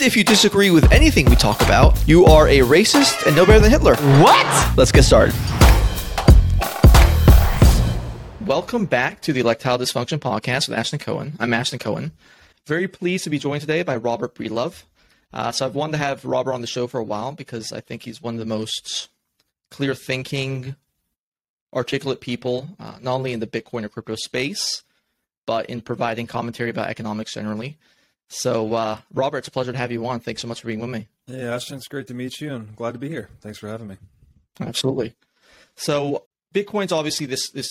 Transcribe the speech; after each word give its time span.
if 0.00 0.16
you 0.16 0.24
disagree 0.24 0.70
with 0.70 0.90
anything 0.92 1.26
we 1.26 1.36
talk 1.36 1.60
about, 1.60 2.02
you 2.08 2.24
are 2.24 2.48
a 2.48 2.60
racist 2.60 3.26
and 3.26 3.36
no 3.36 3.44
better 3.44 3.60
than 3.60 3.70
Hitler. 3.70 3.96
What? 4.22 4.76
Let's 4.78 4.92
get 4.92 5.02
started. 5.02 5.34
Welcome 8.46 8.86
back 8.86 9.20
to 9.22 9.32
the 9.32 9.42
Electile 9.42 9.78
Dysfunction 9.78 10.18
Podcast 10.18 10.68
with 10.68 10.78
Ashton 10.78 10.98
Cohen. 10.98 11.34
I'm 11.38 11.52
Ashton 11.52 11.78
Cohen. 11.78 12.12
Very 12.66 12.88
pleased 12.88 13.24
to 13.24 13.30
be 13.30 13.38
joined 13.38 13.60
today 13.60 13.82
by 13.82 13.96
Robert 13.96 14.34
Breedlove. 14.34 14.84
Uh, 15.32 15.52
so 15.52 15.66
I've 15.66 15.74
wanted 15.74 15.92
to 15.92 15.98
have 15.98 16.24
Robert 16.24 16.52
on 16.52 16.60
the 16.60 16.66
show 16.66 16.86
for 16.86 16.98
a 16.98 17.04
while 17.04 17.32
because 17.32 17.72
I 17.72 17.80
think 17.80 18.02
he's 18.02 18.22
one 18.22 18.34
of 18.34 18.40
the 18.40 18.46
most 18.46 19.08
clear 19.70 19.94
thinking, 19.94 20.76
articulate 21.74 22.20
people, 22.20 22.68
uh, 22.78 22.98
not 23.00 23.14
only 23.14 23.32
in 23.32 23.40
the 23.40 23.46
Bitcoin 23.46 23.84
or 23.84 23.88
crypto 23.88 24.14
space, 24.16 24.82
but 25.46 25.66
in 25.66 25.80
providing 25.80 26.26
commentary 26.26 26.70
about 26.70 26.88
economics 26.88 27.34
generally. 27.34 27.78
So, 28.34 28.72
uh, 28.72 28.98
Robert, 29.12 29.38
it's 29.38 29.48
a 29.48 29.50
pleasure 29.50 29.72
to 29.72 29.78
have 29.78 29.92
you 29.92 30.06
on. 30.06 30.18
Thanks 30.18 30.40
so 30.40 30.48
much 30.48 30.62
for 30.62 30.66
being 30.66 30.80
with 30.80 30.88
me. 30.88 31.06
Hey, 31.26 31.42
Ashton, 31.42 31.76
it's 31.76 31.86
great 31.86 32.06
to 32.06 32.14
meet 32.14 32.40
you 32.40 32.54
and 32.54 32.74
glad 32.74 32.92
to 32.92 32.98
be 32.98 33.10
here. 33.10 33.28
Thanks 33.42 33.58
for 33.58 33.68
having 33.68 33.88
me. 33.88 33.98
Absolutely. 34.58 35.14
So, 35.76 36.24
Bitcoin's 36.54 36.92
obviously 36.92 37.26
this 37.26 37.50
this 37.50 37.68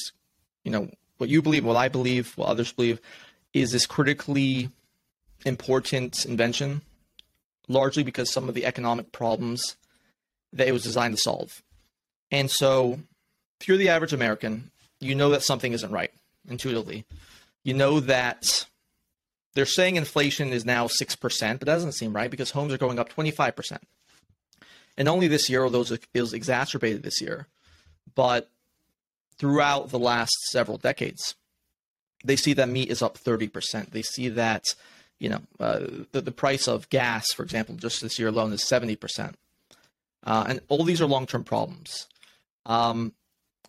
you 0.63 0.72
know 0.72 0.88
what 1.17 1.31
you 1.31 1.41
believe, 1.41 1.66
what 1.66 1.77
I 1.77 1.89
believe, 1.89 2.38
what 2.38 2.47
others 2.47 2.72
believe, 2.72 3.02
is 3.53 3.72
this 3.72 3.88
critically 3.88 4.69
important 5.47 6.25
invention, 6.25 6.81
largely 7.67 8.03
because 8.03 8.31
some 8.31 8.47
of 8.47 8.53
the 8.53 8.67
economic 8.67 9.11
problems 9.11 9.78
that 10.53 10.67
it 10.67 10.73
was 10.73 10.83
designed 10.83 11.16
to 11.16 11.22
solve. 11.22 11.63
And 12.30 12.52
so, 12.52 13.00
if 13.59 13.67
you're 13.67 13.78
the 13.78 13.89
average 13.89 14.13
American, 14.13 14.69
you 15.00 15.16
know 15.16 15.31
that 15.31 15.41
something 15.41 15.73
isn't 15.73 15.91
right 15.91 16.11
intuitively. 16.47 17.03
You 17.63 17.73
know 17.73 18.00
that 18.02 18.67
they're 19.53 19.66
saying 19.66 19.95
inflation 19.95 20.53
is 20.53 20.66
now 20.66 20.88
6%, 20.88 21.19
but 21.19 21.59
that 21.59 21.66
doesn't 21.66 21.94
seem 21.94 22.16
right 22.16 22.31
because 22.31 22.52
homes 22.52 22.73
are 22.73 22.77
going 22.77 22.99
up 22.99 23.13
25%. 23.13 23.77
And 24.97 25.07
only 25.07 25.27
this 25.27 25.49
year, 25.49 25.63
although 25.63 25.81
it 25.81 26.21
was 26.21 26.33
exacerbated 26.33 27.03
this 27.03 27.21
year, 27.21 27.47
but 28.16 28.49
throughout 29.38 29.89
the 29.89 29.99
last 29.99 30.33
several 30.52 30.77
decades, 30.77 31.35
they 32.23 32.35
see 32.35 32.53
that 32.53 32.69
meat 32.69 32.89
is 32.89 33.02
up 33.02 33.17
30%. 33.17 33.91
They 33.91 34.02
see 34.02 34.29
that, 34.29 34.75
you 35.19 35.29
know, 35.29 35.41
uh, 35.59 35.79
the, 36.11 36.22
the 36.22 36.31
price 36.31 36.67
of 36.67 36.89
gas, 36.89 37.31
for 37.33 37.44
example, 37.44 37.75
just 37.75 38.02
this 38.02 38.19
year 38.19 38.27
alone 38.27 38.53
is 38.53 38.63
70%. 38.63 39.33
Uh, 40.23 40.45
and 40.47 40.61
all 40.67 40.83
these 40.83 41.02
are 41.02 41.07
long 41.07 41.25
term 41.25 41.44
problems. 41.44 42.07
Um, 42.66 43.13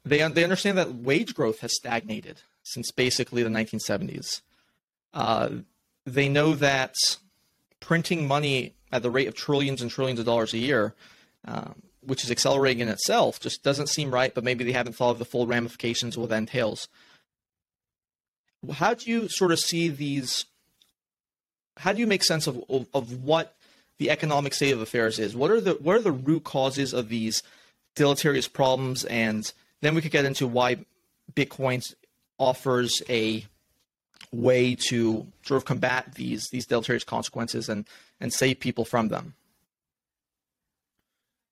they, 0.04 0.26
they 0.28 0.44
understand 0.44 0.76
that 0.78 0.94
wage 0.94 1.34
growth 1.34 1.60
has 1.60 1.74
stagnated 1.74 2.42
since 2.62 2.90
basically 2.90 3.42
the 3.42 3.48
1970s. 3.48 4.42
Uh, 5.14 5.48
they 6.04 6.28
know 6.28 6.54
that 6.54 6.96
printing 7.80 8.26
money 8.26 8.74
at 8.90 9.02
the 9.02 9.10
rate 9.10 9.28
of 9.28 9.34
trillions 9.34 9.82
and 9.82 9.90
trillions 9.90 10.20
of 10.20 10.26
dollars 10.26 10.52
a 10.52 10.58
year, 10.58 10.94
um, 11.46 11.74
which 12.00 12.24
is 12.24 12.30
accelerating 12.30 12.80
in 12.80 12.88
itself, 12.88 13.40
just 13.40 13.62
doesn't 13.62 13.88
seem 13.88 14.12
right. 14.12 14.34
But 14.34 14.44
maybe 14.44 14.64
they 14.64 14.72
haven't 14.72 14.94
thought 14.94 15.10
of 15.10 15.18
the 15.18 15.24
full 15.24 15.46
ramifications 15.46 16.16
that 16.16 16.32
entails. 16.32 16.88
How 18.72 18.94
do 18.94 19.10
you 19.10 19.28
sort 19.28 19.52
of 19.52 19.58
see 19.58 19.88
these? 19.88 20.44
How 21.78 21.92
do 21.92 22.00
you 22.00 22.06
make 22.06 22.22
sense 22.22 22.46
of, 22.46 22.62
of, 22.68 22.86
of 22.92 23.24
what 23.24 23.56
the 23.98 24.10
economic 24.10 24.54
state 24.54 24.72
of 24.72 24.80
affairs 24.80 25.18
is? 25.18 25.34
What 25.34 25.50
are 25.50 25.60
the 25.60 25.74
what 25.74 25.96
are 25.96 26.02
the 26.02 26.12
root 26.12 26.44
causes 26.44 26.92
of 26.92 27.08
these 27.08 27.42
deleterious 27.96 28.48
problems? 28.48 29.04
And 29.04 29.50
then 29.80 29.94
we 29.94 30.02
could 30.02 30.12
get 30.12 30.24
into 30.24 30.46
why 30.46 30.84
Bitcoin 31.34 31.94
offers 32.38 33.02
a 33.08 33.46
way 34.32 34.74
to 34.88 35.26
sort 35.44 35.58
of 35.58 35.64
combat 35.64 36.14
these 36.14 36.48
these 36.50 36.66
deleterious 36.66 37.04
consequences 37.04 37.68
and 37.68 37.86
and 38.20 38.32
save 38.32 38.60
people 38.60 38.84
from 38.84 39.08
them. 39.08 39.34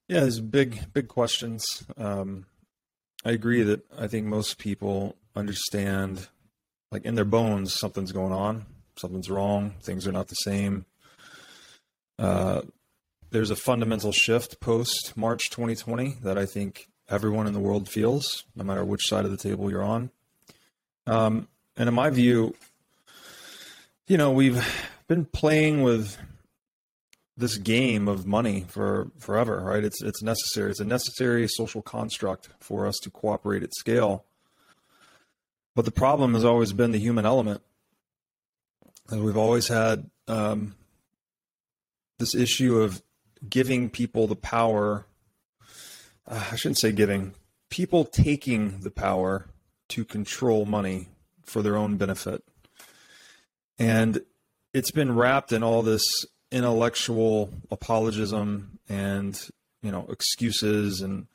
Yeah, 0.08 0.20
there's 0.20 0.40
big, 0.40 0.92
big 0.92 1.06
questions. 1.06 1.84
Um, 1.96 2.46
I 3.24 3.30
agree 3.30 3.62
that 3.62 3.84
I 3.96 4.08
think 4.08 4.26
most 4.26 4.58
people 4.58 5.14
understand, 5.36 6.26
like 6.90 7.04
in 7.04 7.14
their 7.14 7.24
bones, 7.24 7.72
something's 7.78 8.10
going 8.10 8.32
on, 8.32 8.66
something's 8.96 9.30
wrong, 9.30 9.74
things 9.82 10.08
are 10.08 10.12
not 10.12 10.26
the 10.26 10.34
same. 10.34 10.84
Uh, 12.18 12.62
there's 13.30 13.52
a 13.52 13.56
fundamental 13.56 14.10
shift 14.10 14.58
post 14.58 15.12
March 15.16 15.48
2020 15.50 16.16
that 16.24 16.36
I 16.36 16.44
think 16.44 16.88
everyone 17.08 17.46
in 17.46 17.52
the 17.52 17.60
world 17.60 17.88
feels, 17.88 18.44
no 18.56 18.64
matter 18.64 18.84
which 18.84 19.06
side 19.08 19.24
of 19.24 19.30
the 19.30 19.36
table 19.36 19.70
you're 19.70 19.80
on. 19.80 20.10
Um, 21.06 21.46
and 21.76 21.88
in 21.88 21.94
my 21.94 22.10
view, 22.10 22.56
you 24.10 24.16
know, 24.16 24.32
we've 24.32 24.60
been 25.06 25.24
playing 25.24 25.84
with 25.84 26.18
this 27.36 27.56
game 27.58 28.08
of 28.08 28.26
money 28.26 28.64
for 28.66 29.12
forever, 29.20 29.60
right? 29.60 29.84
It's 29.84 30.02
it's 30.02 30.20
necessary. 30.20 30.72
It's 30.72 30.80
a 30.80 30.84
necessary 30.84 31.46
social 31.46 31.80
construct 31.80 32.48
for 32.58 32.88
us 32.88 32.96
to 33.04 33.10
cooperate 33.10 33.62
at 33.62 33.72
scale. 33.72 34.24
But 35.76 35.84
the 35.84 35.92
problem 35.92 36.34
has 36.34 36.44
always 36.44 36.72
been 36.72 36.90
the 36.90 36.98
human 36.98 37.24
element. 37.24 37.62
And 39.10 39.24
we've 39.24 39.36
always 39.36 39.68
had 39.68 40.10
um, 40.26 40.74
this 42.18 42.34
issue 42.34 42.80
of 42.80 43.00
giving 43.48 43.90
people 43.90 44.26
the 44.26 44.34
power. 44.34 45.06
Uh, 46.26 46.48
I 46.50 46.56
shouldn't 46.56 46.78
say 46.78 46.90
giving 46.90 47.34
people 47.68 48.04
taking 48.04 48.80
the 48.80 48.90
power 48.90 49.46
to 49.90 50.04
control 50.04 50.66
money 50.66 51.10
for 51.44 51.62
their 51.62 51.76
own 51.76 51.96
benefit. 51.96 52.42
And 53.80 54.20
it's 54.74 54.90
been 54.90 55.16
wrapped 55.16 55.52
in 55.52 55.62
all 55.62 55.82
this 55.82 56.04
intellectual 56.52 57.50
apologism 57.70 58.78
and, 58.88 59.40
you 59.82 59.90
know, 59.90 60.06
excuses 60.10 61.00
and 61.00 61.26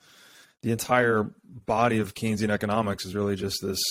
the 0.62 0.72
entire 0.72 1.32
body 1.44 2.00
of 2.00 2.14
Keynesian 2.14 2.50
economics 2.50 3.06
is 3.06 3.16
really 3.16 3.36
just 3.36 3.58
this 3.62 3.82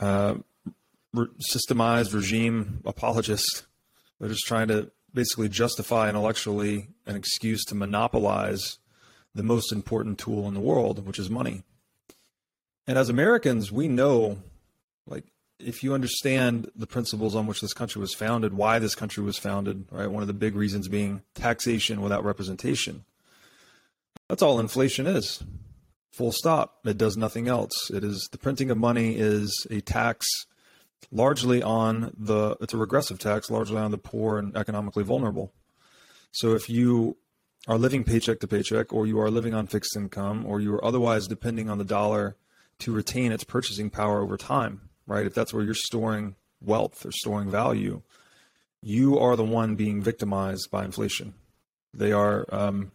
uh, 0.00 0.36
re- 1.12 1.28
systemized 1.54 2.14
regime 2.14 2.80
apologist. 2.84 3.64
They're 4.18 4.28
just 4.28 4.46
trying 4.46 4.68
to 4.68 4.90
basically 5.12 5.48
justify 5.48 6.08
intellectually 6.08 6.88
an 7.06 7.16
excuse 7.16 7.64
to 7.66 7.74
monopolize 7.74 8.78
the 9.34 9.42
most 9.42 9.72
important 9.72 10.18
tool 10.18 10.48
in 10.48 10.54
the 10.54 10.60
world, 10.60 11.06
which 11.06 11.18
is 11.18 11.28
money. 11.28 11.62
And 12.86 12.96
as 12.96 13.08
Americans, 13.08 13.70
we 13.70 13.88
know, 13.88 14.38
like, 15.06 15.24
if 15.58 15.82
you 15.82 15.94
understand 15.94 16.70
the 16.76 16.86
principles 16.86 17.34
on 17.34 17.46
which 17.46 17.60
this 17.60 17.72
country 17.72 18.00
was 18.00 18.14
founded, 18.14 18.54
why 18.54 18.78
this 18.78 18.94
country 18.94 19.22
was 19.22 19.38
founded, 19.38 19.86
right? 19.90 20.10
One 20.10 20.22
of 20.22 20.28
the 20.28 20.34
big 20.34 20.54
reasons 20.54 20.88
being 20.88 21.22
taxation 21.34 22.00
without 22.00 22.24
representation. 22.24 23.04
That's 24.28 24.42
all 24.42 24.60
inflation 24.60 25.06
is. 25.06 25.42
Full 26.12 26.32
stop. 26.32 26.78
It 26.84 26.98
does 26.98 27.16
nothing 27.16 27.48
else. 27.48 27.90
It 27.90 28.04
is 28.04 28.28
the 28.30 28.38
printing 28.38 28.70
of 28.70 28.78
money 28.78 29.16
is 29.16 29.66
a 29.70 29.80
tax 29.80 30.26
largely 31.10 31.62
on 31.62 32.12
the 32.16 32.56
it's 32.60 32.74
a 32.74 32.76
regressive 32.76 33.18
tax 33.18 33.50
largely 33.50 33.78
on 33.78 33.90
the 33.90 33.98
poor 33.98 34.38
and 34.38 34.56
economically 34.56 35.04
vulnerable. 35.04 35.52
So 36.32 36.54
if 36.54 36.68
you 36.68 37.16
are 37.66 37.78
living 37.78 38.04
paycheck 38.04 38.40
to 38.40 38.48
paycheck 38.48 38.92
or 38.92 39.06
you 39.06 39.20
are 39.20 39.30
living 39.30 39.54
on 39.54 39.66
fixed 39.66 39.96
income 39.96 40.44
or 40.46 40.60
you 40.60 40.74
are 40.74 40.84
otherwise 40.84 41.26
depending 41.26 41.70
on 41.70 41.78
the 41.78 41.84
dollar 41.84 42.36
to 42.80 42.92
retain 42.92 43.32
its 43.32 43.44
purchasing 43.44 43.90
power 43.90 44.20
over 44.20 44.36
time, 44.36 44.87
right? 45.08 45.26
If 45.26 45.34
that's 45.34 45.52
where 45.52 45.64
you're 45.64 45.74
storing 45.74 46.36
wealth 46.60 47.04
or 47.04 47.10
storing 47.10 47.50
value, 47.50 48.02
you 48.80 49.18
are 49.18 49.34
the 49.34 49.44
one 49.44 49.74
being 49.74 50.02
victimized 50.02 50.70
by 50.70 50.84
inflation. 50.84 51.34
They 51.92 52.12
are, 52.12 52.44
um, 52.52 52.92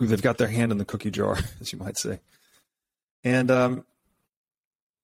they've 0.00 0.20
got 0.20 0.38
their 0.38 0.48
hand 0.48 0.72
in 0.72 0.78
the 0.78 0.84
cookie 0.84 1.12
jar, 1.12 1.38
as 1.60 1.72
you 1.72 1.78
might 1.78 1.98
say. 1.98 2.18
And, 3.22 3.50
um, 3.50 3.84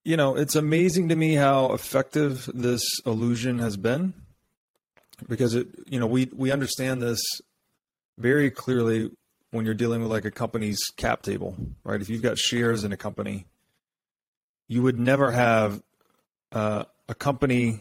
you 0.04 0.16
know, 0.16 0.36
it's 0.36 0.56
amazing 0.56 1.10
to 1.10 1.16
me 1.16 1.34
how 1.34 1.72
effective 1.72 2.50
this 2.52 2.82
illusion 3.04 3.58
has 3.58 3.76
been 3.76 4.14
because 5.28 5.54
it, 5.54 5.68
you 5.86 6.00
know, 6.00 6.06
we, 6.06 6.30
we 6.34 6.50
understand 6.50 7.02
this 7.02 7.20
very 8.16 8.50
clearly 8.50 9.10
when 9.50 9.64
you're 9.64 9.74
dealing 9.74 10.02
with 10.02 10.10
like 10.10 10.24
a 10.24 10.30
company's 10.30 10.78
cap 10.96 11.22
table, 11.22 11.56
right? 11.84 12.00
If 12.00 12.08
you've 12.08 12.22
got 12.22 12.38
shares 12.38 12.84
in 12.84 12.92
a 12.92 12.96
company, 12.96 13.46
you 14.69 14.82
would 14.82 15.00
never 15.00 15.31
have 15.31 15.82
uh, 16.53 16.85
a 17.09 17.15
company 17.15 17.81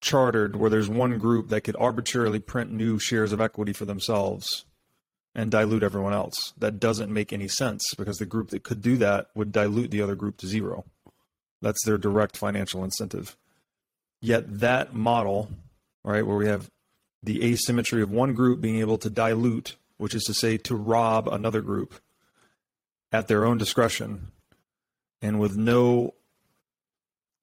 chartered 0.00 0.56
where 0.56 0.70
there's 0.70 0.88
one 0.88 1.18
group 1.18 1.48
that 1.48 1.62
could 1.62 1.76
arbitrarily 1.78 2.38
print 2.38 2.72
new 2.72 2.98
shares 2.98 3.32
of 3.32 3.40
equity 3.40 3.72
for 3.72 3.84
themselves 3.84 4.64
and 5.34 5.50
dilute 5.50 5.82
everyone 5.82 6.12
else. 6.12 6.52
That 6.58 6.80
doesn't 6.80 7.12
make 7.12 7.32
any 7.32 7.48
sense 7.48 7.82
because 7.96 8.18
the 8.18 8.26
group 8.26 8.50
that 8.50 8.62
could 8.64 8.82
do 8.82 8.96
that 8.98 9.28
would 9.34 9.52
dilute 9.52 9.90
the 9.90 10.02
other 10.02 10.14
group 10.14 10.36
to 10.38 10.46
zero. 10.46 10.84
That's 11.60 11.84
their 11.84 11.98
direct 11.98 12.36
financial 12.36 12.84
incentive. 12.84 13.36
Yet 14.20 14.60
that 14.60 14.94
model, 14.94 15.50
right, 16.04 16.26
where 16.26 16.36
we 16.36 16.46
have 16.46 16.70
the 17.22 17.44
asymmetry 17.44 18.02
of 18.02 18.10
one 18.10 18.34
group 18.34 18.60
being 18.60 18.80
able 18.80 18.98
to 18.98 19.10
dilute, 19.10 19.76
which 19.96 20.14
is 20.14 20.24
to 20.24 20.34
say 20.34 20.56
to 20.58 20.74
rob 20.74 21.28
another 21.28 21.60
group 21.60 21.94
at 23.12 23.28
their 23.28 23.44
own 23.44 23.58
discretion 23.58 24.32
and 25.22 25.38
with 25.38 25.56
no 25.56 26.14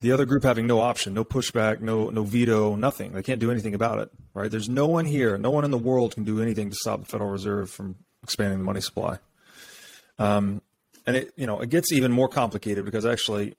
the 0.01 0.11
other 0.11 0.25
group 0.25 0.43
having 0.43 0.65
no 0.65 0.79
option, 0.79 1.13
no 1.13 1.25
pushback, 1.25 1.81
no 1.81 2.09
no 2.09 2.23
veto, 2.23 2.75
nothing. 2.75 3.13
They 3.13 3.23
can't 3.23 3.39
do 3.39 3.49
anything 3.51 3.73
about 3.73 3.99
it, 3.99 4.11
right? 4.33 4.51
There's 4.51 4.69
no 4.69 4.85
one 4.85 5.05
here, 5.05 5.37
no 5.37 5.49
one 5.49 5.65
in 5.65 5.71
the 5.71 5.77
world 5.77 6.13
can 6.13 6.23
do 6.23 6.41
anything 6.41 6.69
to 6.69 6.75
stop 6.75 6.99
the 6.99 7.05
Federal 7.05 7.31
Reserve 7.31 7.69
from 7.69 7.95
expanding 8.21 8.59
the 8.59 8.65
money 8.65 8.81
supply. 8.81 9.17
Um, 10.17 10.61
and 11.07 11.15
it 11.15 11.33
you 11.35 11.47
know 11.47 11.59
it 11.59 11.69
gets 11.69 11.91
even 11.91 12.11
more 12.11 12.27
complicated 12.27 12.85
because 12.85 13.05
actually, 13.05 13.55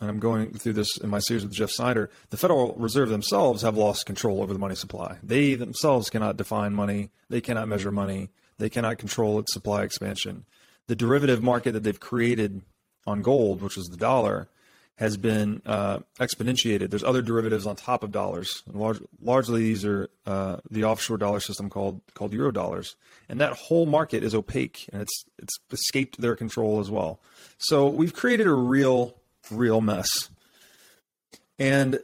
and 0.00 0.10
I'm 0.10 0.18
going 0.18 0.52
through 0.52 0.74
this 0.74 0.96
in 0.98 1.08
my 1.08 1.20
series 1.20 1.44
with 1.44 1.54
Jeff 1.54 1.70
Snider. 1.70 2.10
The 2.30 2.36
Federal 2.36 2.74
Reserve 2.74 3.08
themselves 3.08 3.62
have 3.62 3.76
lost 3.76 4.06
control 4.06 4.42
over 4.42 4.52
the 4.52 4.58
money 4.58 4.74
supply. 4.74 5.18
They 5.22 5.54
themselves 5.54 6.10
cannot 6.10 6.36
define 6.36 6.74
money. 6.74 7.10
They 7.30 7.40
cannot 7.40 7.68
measure 7.68 7.90
money. 7.90 8.30
They 8.58 8.68
cannot 8.68 8.98
control 8.98 9.38
its 9.38 9.52
supply 9.52 9.82
expansion. 9.82 10.44
The 10.88 10.96
derivative 10.96 11.42
market 11.42 11.72
that 11.72 11.84
they've 11.84 11.98
created 11.98 12.62
on 13.06 13.22
gold, 13.22 13.62
which 13.62 13.76
is 13.76 13.86
the 13.86 13.96
dollar 13.96 14.48
has 14.96 15.16
been 15.16 15.60
uh, 15.66 15.98
exponentiated. 16.20 16.90
There's 16.90 17.02
other 17.02 17.22
derivatives 17.22 17.66
on 17.66 17.76
top 17.76 18.02
of 18.04 18.12
dollars. 18.12 18.62
Large, 18.72 19.00
largely, 19.20 19.62
these 19.62 19.84
are 19.84 20.08
uh, 20.26 20.58
the 20.70 20.84
offshore 20.84 21.16
dollar 21.16 21.40
system 21.40 21.70
called 21.70 22.00
called 22.14 22.32
euro 22.32 22.52
dollars, 22.52 22.94
and 23.28 23.40
that 23.40 23.52
whole 23.54 23.86
market 23.86 24.22
is 24.22 24.34
opaque 24.34 24.88
and 24.92 25.02
it's 25.02 25.24
it's 25.38 25.58
escaped 25.72 26.20
their 26.20 26.36
control 26.36 26.78
as 26.78 26.90
well. 26.90 27.20
So 27.58 27.88
we've 27.88 28.14
created 28.14 28.46
a 28.46 28.52
real 28.52 29.16
real 29.50 29.80
mess, 29.80 30.28
and 31.58 31.98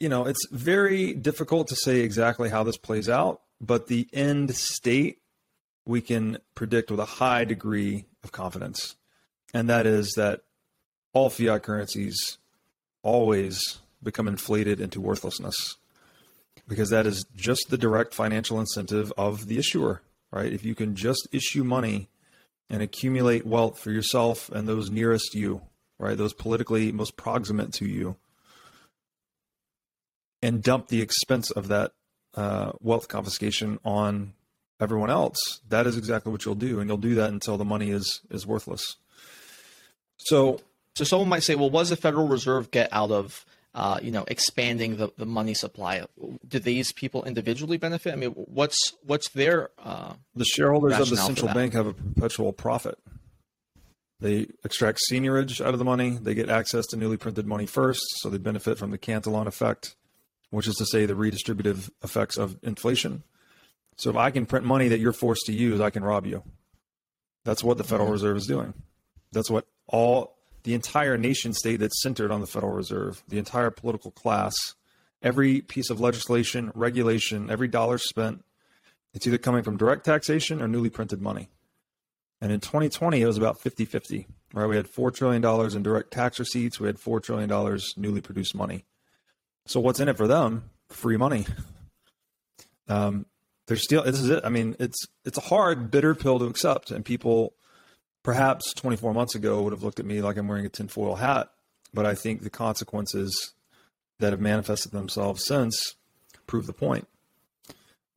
you 0.00 0.08
know 0.08 0.26
it's 0.26 0.48
very 0.50 1.12
difficult 1.12 1.68
to 1.68 1.76
say 1.76 2.00
exactly 2.00 2.48
how 2.48 2.64
this 2.64 2.78
plays 2.78 3.08
out, 3.08 3.42
but 3.60 3.86
the 3.86 4.08
end 4.12 4.56
state 4.56 5.18
we 5.84 6.00
can 6.00 6.38
predict 6.56 6.90
with 6.90 6.98
a 6.98 7.04
high 7.04 7.44
degree 7.44 8.06
of 8.24 8.32
confidence, 8.32 8.95
and 9.54 9.68
that 9.68 9.86
is 9.86 10.12
that 10.16 10.42
all 11.12 11.30
fiat 11.30 11.62
currencies 11.62 12.38
always 13.02 13.78
become 14.02 14.28
inflated 14.28 14.80
into 14.80 15.00
worthlessness 15.00 15.76
because 16.68 16.90
that 16.90 17.06
is 17.06 17.24
just 17.36 17.70
the 17.70 17.78
direct 17.78 18.12
financial 18.12 18.58
incentive 18.60 19.12
of 19.16 19.46
the 19.46 19.58
issuer, 19.58 20.02
right? 20.30 20.52
If 20.52 20.64
you 20.64 20.74
can 20.74 20.94
just 20.96 21.28
issue 21.32 21.64
money 21.64 22.08
and 22.68 22.82
accumulate 22.82 23.46
wealth 23.46 23.78
for 23.78 23.90
yourself 23.90 24.48
and 24.50 24.68
those 24.68 24.90
nearest 24.90 25.34
you, 25.34 25.62
right? 25.98 26.16
Those 26.16 26.32
politically 26.32 26.92
most 26.92 27.16
proximate 27.16 27.72
to 27.74 27.86
you, 27.86 28.16
and 30.42 30.62
dump 30.62 30.88
the 30.88 31.00
expense 31.00 31.50
of 31.50 31.68
that 31.68 31.92
uh, 32.34 32.72
wealth 32.80 33.08
confiscation 33.08 33.78
on 33.84 34.34
everyone 34.80 35.10
else, 35.10 35.60
that 35.68 35.86
is 35.86 35.96
exactly 35.96 36.30
what 36.30 36.44
you'll 36.44 36.54
do, 36.54 36.78
and 36.78 36.88
you'll 36.88 36.98
do 36.98 37.14
that 37.14 37.30
until 37.30 37.56
the 37.56 37.64
money 37.64 37.90
is 37.90 38.20
is 38.30 38.46
worthless. 38.46 38.96
So 40.18 40.60
so 40.96 41.04
someone 41.04 41.28
might 41.28 41.42
say, 41.42 41.54
well, 41.54 41.68
what 41.68 41.82
does 41.82 41.90
the 41.90 41.96
Federal 41.96 42.26
Reserve 42.26 42.70
get 42.70 42.88
out 42.90 43.10
of 43.10 43.44
uh, 43.74 43.98
you 44.02 44.10
know 44.10 44.24
expanding 44.28 44.96
the, 44.96 45.12
the 45.18 45.26
money 45.26 45.54
supply? 45.54 46.04
Do 46.48 46.58
these 46.58 46.92
people 46.92 47.24
individually 47.24 47.76
benefit? 47.76 48.12
I 48.12 48.16
mean, 48.16 48.30
what's 48.30 48.94
what's 49.04 49.28
their 49.30 49.70
uh, 49.78 50.14
the 50.34 50.44
shareholders 50.44 50.98
of 50.98 51.10
the 51.10 51.16
central 51.16 51.52
bank 51.52 51.74
have 51.74 51.86
a 51.86 51.92
perpetual 51.92 52.52
profit. 52.52 52.98
They 54.18 54.46
extract 54.64 55.00
seigniorage 55.10 55.60
out 55.60 55.74
of 55.74 55.78
the 55.78 55.84
money. 55.84 56.18
They 56.18 56.34
get 56.34 56.48
access 56.48 56.86
to 56.86 56.96
newly 56.96 57.18
printed 57.18 57.46
money 57.46 57.66
first, 57.66 58.02
so 58.16 58.30
they 58.30 58.38
benefit 58.38 58.78
from 58.78 58.90
the 58.90 58.96
Cantillon 58.96 59.46
effect, 59.46 59.94
which 60.48 60.66
is 60.66 60.76
to 60.76 60.86
say 60.86 61.04
the 61.04 61.12
redistributive 61.12 61.90
effects 62.02 62.38
of 62.38 62.56
inflation. 62.62 63.24
So 63.98 64.08
if 64.08 64.16
I 64.16 64.30
can 64.30 64.46
print 64.46 64.64
money 64.64 64.88
that 64.88 65.00
you're 65.00 65.12
forced 65.12 65.44
to 65.46 65.52
use, 65.52 65.82
I 65.82 65.90
can 65.90 66.02
rob 66.02 66.26
you. 66.26 66.42
That's 67.44 67.62
what 67.62 67.76
the 67.76 67.84
Federal 67.84 68.06
mm-hmm. 68.06 68.12
Reserve 68.14 68.36
is 68.38 68.46
doing. 68.46 68.72
That's 69.32 69.50
what 69.50 69.66
all 69.88 70.36
the 70.64 70.74
entire 70.74 71.16
nation 71.16 71.52
state 71.52 71.76
that's 71.76 72.02
centered 72.02 72.30
on 72.30 72.40
the 72.40 72.46
Federal 72.46 72.72
Reserve, 72.72 73.22
the 73.28 73.38
entire 73.38 73.70
political 73.70 74.10
class, 74.10 74.54
every 75.22 75.60
piece 75.60 75.90
of 75.90 76.00
legislation, 76.00 76.72
regulation, 76.74 77.50
every 77.50 77.68
dollar 77.68 77.98
spent, 77.98 78.44
it's 79.14 79.26
either 79.26 79.38
coming 79.38 79.62
from 79.62 79.76
direct 79.76 80.04
taxation 80.04 80.60
or 80.60 80.68
newly 80.68 80.90
printed 80.90 81.22
money. 81.22 81.48
And 82.40 82.52
in 82.52 82.60
2020, 82.60 83.22
it 83.22 83.26
was 83.26 83.38
about 83.38 83.60
50 83.60 83.84
50, 83.84 84.26
right? 84.52 84.66
We 84.66 84.76
had 84.76 84.90
$4 84.90 85.14
trillion 85.14 85.44
in 85.74 85.82
direct 85.82 86.12
tax 86.12 86.38
receipts, 86.38 86.78
we 86.78 86.86
had 86.86 86.98
$4 86.98 87.22
trillion 87.22 87.80
newly 87.96 88.20
produced 88.20 88.54
money. 88.54 88.84
So, 89.66 89.80
what's 89.80 90.00
in 90.00 90.08
it 90.08 90.16
for 90.16 90.26
them? 90.26 90.70
Free 90.90 91.16
money. 91.16 91.46
Um, 92.88 93.26
there's 93.66 93.82
still, 93.82 94.04
this 94.04 94.20
is 94.20 94.30
it. 94.30 94.44
I 94.44 94.48
mean, 94.48 94.76
it's, 94.78 95.08
it's 95.24 95.38
a 95.38 95.40
hard, 95.40 95.90
bitter 95.90 96.14
pill 96.14 96.38
to 96.38 96.44
accept, 96.44 96.92
and 96.92 97.04
people 97.04 97.54
perhaps 98.26 98.74
24 98.74 99.14
months 99.14 99.36
ago 99.36 99.62
would 99.62 99.72
have 99.72 99.84
looked 99.84 100.00
at 100.00 100.04
me 100.04 100.20
like 100.20 100.36
I'm 100.36 100.48
wearing 100.48 100.66
a 100.66 100.68
tinfoil 100.68 101.14
hat. 101.14 101.48
But 101.94 102.06
I 102.06 102.16
think 102.16 102.42
the 102.42 102.50
consequences 102.50 103.52
that 104.18 104.32
have 104.32 104.40
manifested 104.40 104.90
themselves 104.90 105.46
since 105.46 105.94
prove 106.48 106.66
the 106.66 106.72
point. 106.72 107.06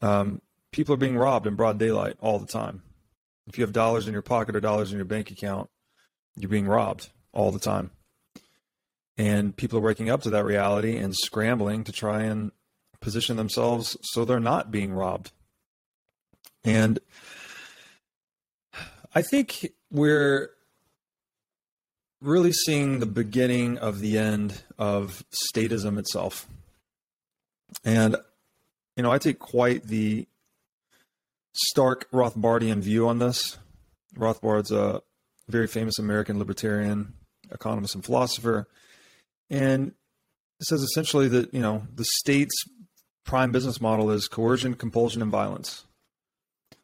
Um, 0.01 0.41
people 0.71 0.95
are 0.95 0.97
being 0.97 1.15
robbed 1.15 1.45
in 1.45 1.53
broad 1.53 1.77
daylight 1.77 2.15
all 2.21 2.39
the 2.39 2.47
time. 2.47 2.81
If 3.45 3.59
you 3.59 3.63
have 3.63 3.71
dollars 3.71 4.07
in 4.07 4.13
your 4.13 4.23
pocket 4.23 4.56
or 4.56 4.59
dollars 4.59 4.91
in 4.91 4.97
your 4.97 5.06
bank 5.06 5.29
account, 5.29 5.69
you're 6.35 6.50
being 6.50 6.67
robbed 6.67 7.09
all 7.31 7.51
the 7.51 7.59
time. 7.59 7.91
And 9.15 9.56
people 9.56 9.77
are 9.77 9.83
waking 9.83 10.09
up 10.09 10.23
to 10.23 10.31
that 10.31 10.44
reality 10.44 10.97
and 10.97 11.15
scrambling 11.15 11.83
to 11.83 11.91
try 11.91 12.23
and 12.23 12.51
position 13.00 13.38
themselves 13.38 13.95
so 14.01 14.25
they're 14.25 14.39
not 14.39 14.71
being 14.71 14.91
robbed. 14.91 15.31
And 16.63 16.97
I 19.13 19.21
think 19.21 19.71
we're 19.91 20.51
really 22.21 22.51
seeing 22.51 23.00
the 23.00 23.06
beginning 23.06 23.78
of 23.78 23.99
the 23.99 24.18
end 24.18 24.64
of 24.78 25.23
statism 25.31 25.97
itself. 25.97 26.47
And, 27.83 28.16
you 28.95 29.04
know, 29.04 29.11
I 29.11 29.18
take 29.18 29.40
quite 29.40 29.83
the 29.83 30.28
stark 31.54 32.09
Rothbardian 32.11 32.80
view 32.80 33.07
on 33.07 33.19
this. 33.19 33.57
Rothbard's 34.16 34.71
a 34.71 35.02
very 35.47 35.68
famous 35.68 35.97
American 35.97 36.40
libertarian 36.40 37.14
economist 37.52 37.95
and 37.95 38.04
philosopher. 38.04 38.68
And 39.49 39.94
says 40.61 40.81
essentially 40.81 41.28
that, 41.30 41.54
you 41.54 41.61
know, 41.61 41.83
the 41.95 42.06
state's 42.06 42.56
prime 43.25 43.52
business 43.52 43.80
model 43.80 44.11
is 44.11 44.28
coercion, 44.28 44.73
compulsion, 44.73 45.21
and 45.21 45.31
violence. 45.31 45.85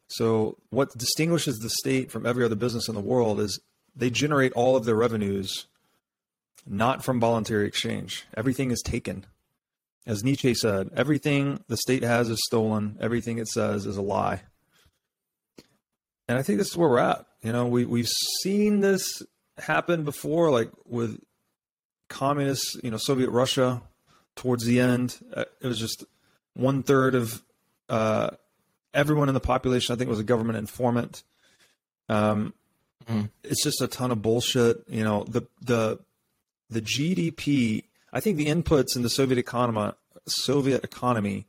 So, 0.08 0.56
what 0.70 0.96
distinguishes 0.96 1.58
the 1.58 1.70
state 1.70 2.10
from 2.10 2.26
every 2.26 2.44
other 2.44 2.54
business 2.54 2.88
in 2.88 2.94
the 2.94 3.00
world 3.00 3.40
is 3.40 3.58
they 3.94 4.10
generate 4.10 4.52
all 4.52 4.76
of 4.76 4.84
their 4.84 4.94
revenues 4.94 5.66
not 6.66 7.04
from 7.04 7.20
voluntary 7.20 7.66
exchange. 7.66 8.26
Everything 8.36 8.70
is 8.70 8.82
taken. 8.82 9.24
As 10.06 10.22
Nietzsche 10.22 10.54
said, 10.54 10.90
everything 10.94 11.64
the 11.68 11.76
state 11.76 12.02
has 12.02 12.28
is 12.28 12.40
stolen, 12.46 12.96
everything 13.00 13.38
it 13.38 13.48
says 13.48 13.86
is 13.86 13.96
a 13.96 14.02
lie. 14.02 14.42
And 16.28 16.38
I 16.38 16.42
think 16.42 16.58
this 16.58 16.68
is 16.68 16.76
where 16.76 16.88
we're 16.88 16.98
at. 16.98 17.24
You 17.42 17.52
know, 17.52 17.66
we, 17.66 17.84
we've 17.84 18.10
seen 18.42 18.80
this 18.80 19.22
happen 19.58 20.04
before, 20.04 20.50
like 20.50 20.70
with 20.84 21.20
communist, 22.08 22.82
you 22.82 22.90
know, 22.90 22.96
Soviet 22.96 23.30
Russia 23.30 23.82
towards 24.34 24.64
the 24.64 24.80
end. 24.80 25.18
Uh, 25.34 25.44
it 25.60 25.66
was 25.66 25.78
just 25.78 26.04
one 26.54 26.82
third 26.82 27.14
of 27.14 27.42
uh, 27.88 28.30
everyone 28.96 29.28
in 29.28 29.34
the 29.34 29.40
population, 29.40 29.94
I 29.94 29.98
think, 29.98 30.10
was 30.10 30.18
a 30.18 30.24
government 30.24 30.58
informant. 30.58 31.22
Um, 32.08 32.54
mm. 33.08 33.30
It's 33.44 33.62
just 33.62 33.80
a 33.80 33.86
ton 33.86 34.10
of 34.10 34.22
bullshit. 34.22 34.78
You 34.88 35.04
know, 35.04 35.24
the 35.28 35.42
the 35.60 36.00
the 36.68 36.80
GDP. 36.80 37.84
I 38.12 38.20
think 38.20 38.38
the 38.38 38.46
inputs 38.46 38.96
in 38.96 39.02
the 39.02 39.10
Soviet 39.10 39.38
economy, 39.38 39.92
Soviet 40.26 40.82
economy, 40.82 41.46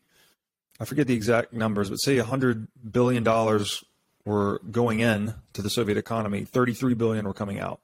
I 0.79 0.85
forget 0.85 1.07
the 1.07 1.13
exact 1.13 1.53
numbers, 1.53 1.89
but 1.89 1.97
say 1.97 2.17
hundred 2.17 2.67
billion 2.91 3.23
dollars 3.23 3.83
were 4.25 4.59
going 4.69 4.99
in 4.99 5.33
to 5.53 5.61
the 5.61 5.69
Soviet 5.69 5.97
economy, 5.97 6.43
thirty 6.43 6.73
three 6.73 6.93
billion 6.93 7.25
were 7.25 7.33
coming 7.33 7.59
out. 7.59 7.79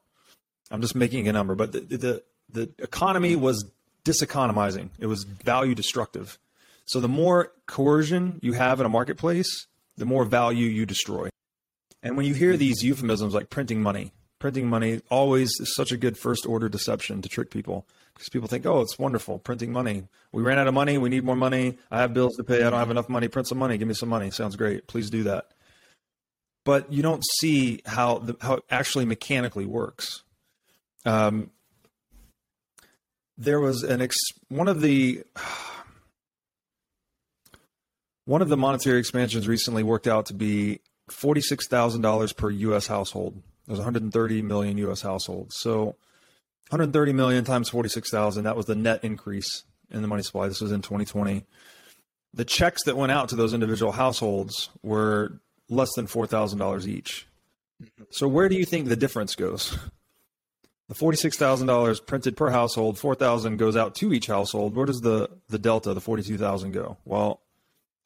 I'm 0.70 0.80
just 0.80 0.94
making 0.94 1.26
a 1.28 1.32
number, 1.32 1.54
but 1.54 1.72
the 1.72 1.80
the, 1.80 2.22
the 2.50 2.70
economy 2.78 3.34
was 3.34 3.64
diseconomizing. 4.04 4.90
It 4.98 5.06
was 5.06 5.24
value 5.24 5.74
destructive. 5.74 6.38
So 6.86 7.00
the 7.00 7.08
more 7.08 7.52
coercion 7.66 8.38
you 8.42 8.52
have 8.52 8.80
in 8.80 8.86
a 8.86 8.90
marketplace, 8.90 9.66
the 9.96 10.04
more 10.04 10.24
value 10.24 10.66
you 10.66 10.86
destroy. 10.86 11.30
And 12.02 12.16
when 12.16 12.26
you 12.26 12.34
hear 12.34 12.56
these 12.56 12.82
euphemisms 12.82 13.32
like 13.32 13.48
printing 13.48 13.80
money, 13.80 14.12
Printing 14.44 14.68
money 14.68 15.00
always 15.10 15.58
is 15.58 15.74
such 15.74 15.90
a 15.90 15.96
good 15.96 16.18
first 16.18 16.44
order 16.44 16.68
deception 16.68 17.22
to 17.22 17.30
trick 17.30 17.50
people 17.50 17.88
because 18.12 18.28
people 18.28 18.46
think, 18.46 18.66
oh, 18.66 18.82
it's 18.82 18.98
wonderful, 18.98 19.38
printing 19.38 19.72
money. 19.72 20.06
We 20.32 20.42
ran 20.42 20.58
out 20.58 20.66
of 20.66 20.74
money. 20.74 20.98
We 20.98 21.08
need 21.08 21.24
more 21.24 21.34
money. 21.34 21.78
I 21.90 22.00
have 22.00 22.12
bills 22.12 22.36
to 22.36 22.44
pay. 22.44 22.62
I 22.62 22.68
don't 22.68 22.78
have 22.78 22.90
enough 22.90 23.08
money. 23.08 23.28
Print 23.28 23.48
some 23.48 23.56
money. 23.56 23.78
Give 23.78 23.88
me 23.88 23.94
some 23.94 24.10
money. 24.10 24.30
Sounds 24.30 24.54
great. 24.54 24.86
Please 24.86 25.08
do 25.08 25.22
that. 25.22 25.46
But 26.62 26.92
you 26.92 27.02
don't 27.02 27.24
see 27.38 27.80
how 27.86 28.18
the, 28.18 28.36
how 28.42 28.56
it 28.56 28.64
actually 28.68 29.06
mechanically 29.06 29.64
works. 29.64 30.24
Um, 31.06 31.50
there 33.38 33.60
was 33.60 33.82
an 33.82 34.02
ex- 34.02 34.18
one 34.48 34.68
of 34.68 34.82
the 34.82 35.22
one 38.24 38.42
of 38.42 38.48
the 38.48 38.56
monetary 38.56 38.98
expansions 38.98 39.48
recently 39.48 39.82
worked 39.82 40.06
out 40.06 40.26
to 40.26 40.34
be 40.34 40.80
forty 41.08 41.40
six 41.40 41.66
thousand 41.68 42.02
dollars 42.02 42.32
per 42.32 42.50
U.S. 42.50 42.86
household. 42.86 43.42
There's 43.66 43.78
130 43.78 44.42
million 44.42 44.76
U.S. 44.78 45.00
households, 45.00 45.56
so 45.58 45.96
130 46.68 47.12
million 47.12 47.44
times 47.44 47.68
46,000. 47.68 48.44
That 48.44 48.56
was 48.56 48.66
the 48.66 48.74
net 48.74 49.04
increase 49.04 49.64
in 49.90 50.02
the 50.02 50.08
money 50.08 50.22
supply. 50.22 50.48
This 50.48 50.60
was 50.60 50.72
in 50.72 50.82
2020. 50.82 51.44
The 52.32 52.44
checks 52.44 52.84
that 52.84 52.96
went 52.96 53.12
out 53.12 53.28
to 53.30 53.36
those 53.36 53.54
individual 53.54 53.92
households 53.92 54.70
were 54.82 55.40
less 55.68 55.92
than 55.94 56.06
$4,000 56.06 56.86
each. 56.86 57.26
Mm-hmm. 57.82 58.04
So 58.10 58.26
where 58.28 58.48
do 58.48 58.56
you 58.56 58.64
think 58.64 58.88
the 58.88 58.96
difference 58.96 59.34
goes? 59.34 59.78
The 60.86 60.94
$46,000 60.94 62.06
printed 62.06 62.36
per 62.36 62.50
household, 62.50 62.98
4,000 62.98 63.56
goes 63.56 63.74
out 63.74 63.94
to 63.94 64.12
each 64.12 64.26
household. 64.26 64.76
Where 64.76 64.84
does 64.84 65.00
the 65.00 65.30
the 65.48 65.58
delta, 65.58 65.94
the 65.94 66.00
42,000 66.02 66.72
go? 66.72 66.98
Well, 67.06 67.40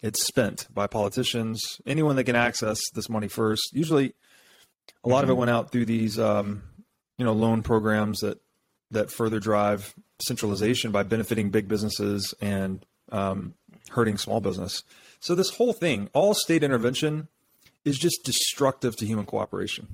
it's 0.02 0.26
spent 0.26 0.68
by 0.72 0.86
politicians, 0.86 1.80
anyone 1.86 2.16
that 2.16 2.24
can 2.24 2.36
access 2.36 2.78
this 2.94 3.08
money 3.08 3.28
first. 3.28 3.70
Usually 3.72 4.14
a 5.04 5.08
lot 5.08 5.24
of 5.24 5.30
it 5.30 5.36
went 5.36 5.50
out 5.50 5.70
through 5.70 5.86
these 5.86 6.18
um, 6.18 6.62
you 7.16 7.24
know 7.24 7.32
loan 7.32 7.62
programs 7.62 8.20
that 8.20 8.40
that 8.90 9.10
further 9.10 9.38
drive 9.38 9.94
centralization 10.20 10.90
by 10.90 11.02
benefiting 11.02 11.50
big 11.50 11.68
businesses 11.68 12.34
and 12.40 12.84
um, 13.12 13.54
hurting 13.90 14.16
small 14.16 14.40
business. 14.40 14.82
So 15.20 15.34
this 15.34 15.50
whole 15.50 15.72
thing, 15.72 16.08
all 16.12 16.34
state 16.34 16.62
intervention, 16.62 17.28
is 17.84 17.98
just 17.98 18.24
destructive 18.24 18.96
to 18.96 19.06
human 19.06 19.26
cooperation. 19.26 19.88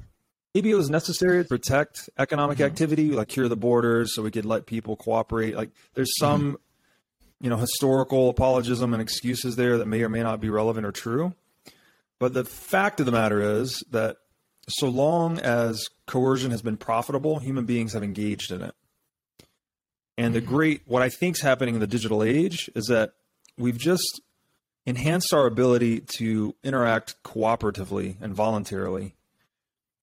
Maybe 0.54 0.70
it 0.70 0.76
was 0.76 0.90
necessary 0.90 1.42
to 1.42 1.48
protect 1.48 2.08
economic 2.16 2.58
mm-hmm. 2.58 2.66
activity, 2.66 3.10
like 3.10 3.28
cure 3.28 3.48
the 3.48 3.56
borders, 3.56 4.14
so 4.14 4.22
we 4.22 4.30
could 4.30 4.44
let 4.44 4.66
people 4.66 4.94
cooperate. 4.94 5.56
Like 5.56 5.70
there's 5.94 6.12
some, 6.18 6.42
mm-hmm. 6.42 6.54
You 7.40 7.50
know, 7.50 7.56
historical 7.56 8.30
apologism 8.30 8.92
and 8.92 9.02
excuses 9.02 9.56
there 9.56 9.78
that 9.78 9.86
may 9.86 10.02
or 10.02 10.08
may 10.08 10.22
not 10.22 10.40
be 10.40 10.50
relevant 10.50 10.86
or 10.86 10.92
true. 10.92 11.34
But 12.18 12.32
the 12.34 12.44
fact 12.44 13.00
of 13.00 13.06
the 13.06 13.12
matter 13.12 13.60
is 13.60 13.82
that 13.90 14.16
so 14.68 14.88
long 14.88 15.38
as 15.38 15.84
coercion 16.06 16.50
has 16.50 16.62
been 16.62 16.76
profitable, 16.76 17.38
human 17.38 17.66
beings 17.66 17.92
have 17.92 18.02
engaged 18.02 18.50
in 18.50 18.62
it. 18.62 18.74
And 20.16 20.34
the 20.34 20.40
mm-hmm. 20.40 20.48
great, 20.48 20.82
what 20.86 21.02
I 21.02 21.08
think 21.08 21.36
is 21.36 21.42
happening 21.42 21.74
in 21.74 21.80
the 21.80 21.86
digital 21.86 22.22
age 22.22 22.70
is 22.74 22.86
that 22.86 23.12
we've 23.58 23.78
just 23.78 24.20
enhanced 24.86 25.32
our 25.32 25.46
ability 25.46 26.00
to 26.18 26.54
interact 26.62 27.22
cooperatively 27.24 28.16
and 28.20 28.34
voluntarily. 28.34 29.14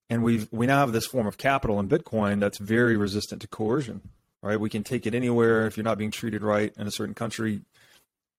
And 0.09 0.23
we've, 0.23 0.47
we 0.51 0.67
now 0.67 0.79
have 0.79 0.91
this 0.91 1.05
form 1.05 1.27
of 1.27 1.37
capital 1.37 1.79
in 1.79 1.87
Bitcoin 1.87 2.39
that's 2.39 2.57
very 2.57 2.97
resistant 2.97 3.41
to 3.41 3.47
coercion, 3.47 4.09
right? 4.41 4.59
We 4.59 4.69
can 4.69 4.83
take 4.83 5.05
it 5.05 5.13
anywhere. 5.13 5.67
If 5.67 5.77
you're 5.77 5.83
not 5.83 5.97
being 5.97 6.11
treated 6.11 6.43
right 6.43 6.73
in 6.77 6.87
a 6.87 6.91
certain 6.91 7.13
country, 7.13 7.61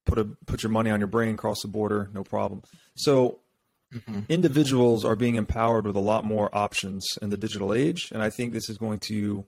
put 0.04 0.18
a, 0.18 0.24
put 0.46 0.62
your 0.62 0.70
money 0.70 0.90
on 0.90 1.00
your 1.00 1.06
brain, 1.06 1.36
cross 1.36 1.62
the 1.62 1.68
border, 1.68 2.10
no 2.12 2.24
problem. 2.24 2.62
So 2.96 3.38
mm-hmm. 3.94 4.20
individuals 4.28 5.04
are 5.04 5.16
being 5.16 5.36
empowered 5.36 5.86
with 5.86 5.96
a 5.96 6.00
lot 6.00 6.24
more 6.24 6.50
options 6.56 7.06
in 7.20 7.30
the 7.30 7.36
digital 7.36 7.72
age. 7.72 8.10
And 8.12 8.22
I 8.22 8.30
think 8.30 8.52
this 8.52 8.68
is 8.68 8.78
going 8.78 9.00
to, 9.08 9.44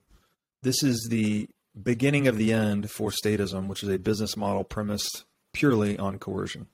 this 0.63 0.81
is 0.83 1.07
the 1.09 1.49
beginning 1.81 2.27
of 2.27 2.37
the 2.37 2.53
end 2.53 2.89
for 2.89 3.11
statism, 3.11 3.67
which 3.67 3.83
is 3.83 3.89
a 3.89 3.99
business 3.99 4.37
model 4.37 4.63
premised 4.63 5.25
purely 5.53 5.97
on 5.97 6.19
coercion. 6.19 6.67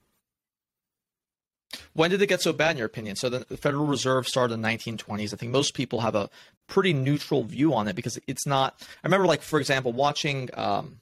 When 1.94 2.10
did 2.10 2.22
it 2.22 2.28
get 2.28 2.42
so 2.42 2.54
bad, 2.54 2.72
in 2.72 2.78
your 2.78 2.86
opinion? 2.86 3.16
So 3.16 3.30
the 3.30 3.58
Federal 3.58 3.86
Reserve 3.86 4.28
started 4.28 4.54
in 4.54 4.62
the 4.62 4.68
1920s. 4.68 5.34
I 5.34 5.38
think 5.38 5.52
most 5.52 5.74
people 5.74 6.02
have 6.02 6.16
a 6.16 6.30
pretty 6.68 6.94
neutral 6.94 7.44
view 7.44 7.74
on 7.74 7.88
it 7.88 7.96
because 7.96 8.20
it's 8.28 8.46
not. 8.46 8.76
I 9.04 9.08
remember, 9.08 9.28
like 9.28 9.42
for 9.42 9.60
example, 9.60 9.92
watching 9.92 10.50
um, 10.54 11.00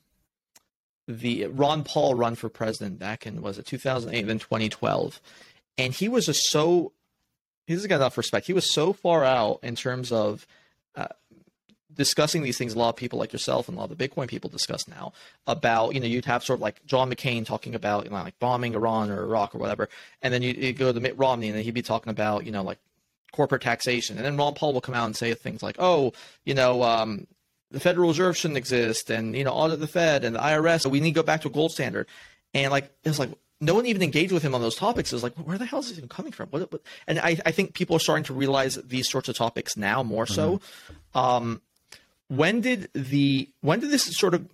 the 1.08 1.48
Ron 1.48 1.84
Paul 1.84 2.16
run 2.16 2.36
for 2.36 2.50
president 2.50 3.00
back 3.00 3.26
in 3.26 3.42
was 3.42 3.58
it 3.58 3.66
2008 3.66 4.24
then 4.24 4.40
2012, 4.40 5.22
and 5.78 5.94
he 5.94 6.08
was 6.10 6.26
just 6.26 6.50
so. 6.50 6.92
He's 7.66 7.86
got 7.86 7.98
enough 7.98 8.18
respect. 8.18 8.48
He 8.48 8.54
was 8.54 8.74
so 8.74 8.94
far 8.94 9.24
out 9.24 9.60
in 9.62 9.76
terms 9.76 10.12
of 10.12 10.48
uh, 10.96 11.08
discussing 11.94 12.44
these 12.44 12.58
things, 12.58 12.74
a 12.74 12.80
lot 12.80 12.90
of 12.90 12.96
people 12.96 13.20
like 13.20 13.34
yourself 13.34 13.68
and 13.68 13.78
a 13.78 13.80
lot 13.80 13.92
of 13.92 13.98
the 13.98 14.08
Bitcoin 14.08 14.28
people 14.28 14.50
discuss 14.50 14.88
now 14.88 15.14
about, 15.48 15.94
you 15.94 16.00
know, 16.00 16.06
you'd 16.06 16.26
have 16.26 16.44
sort 16.44 16.58
of 16.58 16.62
like 16.62 16.86
John 16.86 17.12
McCain 17.12 17.46
talking 17.46 17.76
about, 17.76 18.04
you 18.06 18.10
know, 18.10 18.16
like 18.18 18.40
bombing 18.40 18.76
Iran 18.76 19.10
or 19.10 19.24
Iraq 19.24 19.56
or 19.56 19.58
whatever. 19.58 19.90
And 20.22 20.34
then 20.34 20.42
you, 20.42 20.74
go 20.74 20.92
to 20.92 21.00
Mitt 21.00 21.18
Romney 21.18 21.48
and 21.48 21.58
then 21.58 21.64
he'd 21.64 21.74
be 21.74 21.82
talking 21.82 22.12
about, 22.12 22.46
you 22.46 22.52
know, 22.52 22.64
like 22.64 22.78
corporate 23.32 23.62
taxation. 23.62 24.18
And 24.18 24.26
then 24.26 24.38
Ron 24.38 24.54
Paul 24.54 24.74
will 24.74 24.82
come 24.82 24.96
out 24.96 25.06
and 25.06 25.16
say 25.16 25.34
things 25.34 25.64
like, 25.64 25.76
oh, 25.80 26.14
you 26.46 26.54
know, 26.54 26.84
um, 26.84 27.28
the 27.72 27.80
Federal 27.80 28.10
Reserve 28.10 28.38
shouldn't 28.38 28.58
exist 28.58 29.10
and, 29.10 29.36
you 29.36 29.44
know, 29.44 29.52
audit 29.52 29.80
the 29.80 29.88
Fed 29.88 30.24
and 30.24 30.36
the 30.36 30.40
IRS. 30.40 30.82
So 30.82 30.90
we 30.90 31.00
need 31.00 31.12
to 31.12 31.20
go 31.20 31.24
back 31.24 31.42
to 31.42 31.48
a 31.48 31.52
gold 31.52 31.72
standard. 31.72 32.08
And 32.54 32.72
like, 32.72 32.86
it 33.04 33.10
was 33.10 33.20
like, 33.20 33.32
no 33.62 33.76
one 33.76 33.86
even 33.86 34.02
engaged 34.02 34.32
with 34.32 34.42
him 34.42 34.56
on 34.56 34.62
those 34.62 34.76
topics. 34.76 35.12
It 35.12 35.16
was 35.16 35.24
like, 35.24 35.36
where 35.36 35.58
the 35.58 35.66
hell 35.66 35.80
is 35.80 35.90
this 35.90 35.98
even 35.98 36.10
coming 36.10 36.32
from? 36.32 36.48
What, 36.50 36.72
what? 36.72 36.82
And 37.08 37.20
I, 37.20 37.38
I 37.46 37.52
think 37.52 37.74
people 37.74 37.96
are 37.96 38.00
starting 38.00 38.24
to 38.26 38.34
realize 38.34 38.76
these 38.76 39.10
sorts 39.10 39.28
of 39.28 39.36
topics 39.36 39.76
now 39.76 40.02
more 40.02 40.26
so. 40.26 40.58
Mm-hmm. 40.58 41.18
Um, 41.18 41.62
when 42.30 42.62
did 42.62 42.90
the 42.94 43.50
when 43.62 43.80
did 43.80 43.90
this 43.90 44.04
sort 44.16 44.34
of 44.34 44.48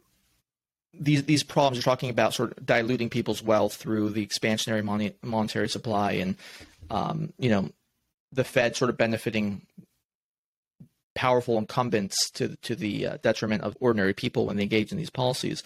these 0.93 1.23
these 1.25 1.43
problems 1.43 1.77
you're 1.77 1.83
talking 1.83 2.09
about 2.09 2.33
sort 2.33 2.57
of 2.57 2.65
diluting 2.65 3.09
people's 3.09 3.43
wealth 3.43 3.75
through 3.75 4.09
the 4.09 4.25
expansionary 4.25 4.83
money, 4.83 5.13
monetary 5.21 5.69
supply 5.69 6.13
and 6.13 6.35
um, 6.89 7.33
you 7.37 7.49
know 7.49 7.69
the 8.31 8.43
Fed 8.43 8.75
sort 8.75 8.89
of 8.89 8.97
benefiting 8.97 9.61
powerful 11.13 11.57
incumbents 11.57 12.29
to 12.31 12.55
to 12.57 12.75
the 12.75 13.07
uh, 13.07 13.17
detriment 13.21 13.63
of 13.63 13.77
ordinary 13.79 14.13
people 14.13 14.45
when 14.45 14.57
they 14.57 14.63
engage 14.63 14.91
in 14.91 14.97
these 14.97 15.09
policies. 15.09 15.63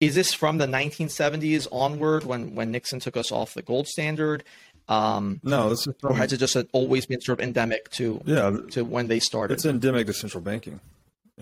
Is 0.00 0.16
this 0.16 0.34
from 0.34 0.58
the 0.58 0.66
1970s 0.66 1.68
onward 1.70 2.24
when 2.24 2.54
when 2.54 2.70
Nixon 2.70 3.00
took 3.00 3.16
us 3.16 3.30
off 3.30 3.54
the 3.54 3.62
gold 3.62 3.86
standard? 3.86 4.44
Um, 4.88 5.40
no, 5.44 5.70
this 5.70 5.86
is 5.86 5.94
from, 6.00 6.12
or 6.12 6.14
has 6.16 6.32
it 6.32 6.38
just 6.38 6.56
always 6.72 7.06
been 7.06 7.20
sort 7.20 7.38
of 7.38 7.44
endemic 7.44 7.90
to 7.90 8.20
yeah 8.24 8.56
to 8.70 8.84
when 8.84 9.08
they 9.08 9.20
started? 9.20 9.54
It's 9.54 9.66
endemic 9.66 10.06
to 10.06 10.12
central 10.12 10.42
banking. 10.42 10.80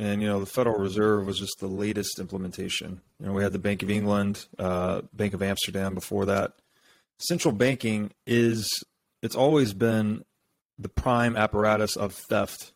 And 0.01 0.23
you 0.23 0.29
know, 0.29 0.41
the 0.41 0.47
Federal 0.47 0.79
Reserve 0.79 1.27
was 1.27 1.39
just 1.39 1.57
the 1.61 1.67
latest 1.67 2.19
implementation. 2.19 3.03
You 3.21 3.27
know, 3.27 3.33
we 3.35 3.43
had 3.43 3.53
the 3.53 3.59
Bank 3.59 3.83
of 3.83 3.91
England, 3.91 4.47
uh, 4.59 5.03
Bank 5.13 5.35
of 5.35 5.43
Amsterdam 5.43 5.95
before 5.95 6.25
that. 6.25 6.55
Central 7.19 7.53
banking 7.53 8.11
is 8.27 8.67
it's 9.21 9.37
always 9.37 9.75
been 9.75 10.25
the 10.79 10.89
prime 10.89 11.37
apparatus 11.37 11.97
of 11.97 12.15
theft 12.15 12.73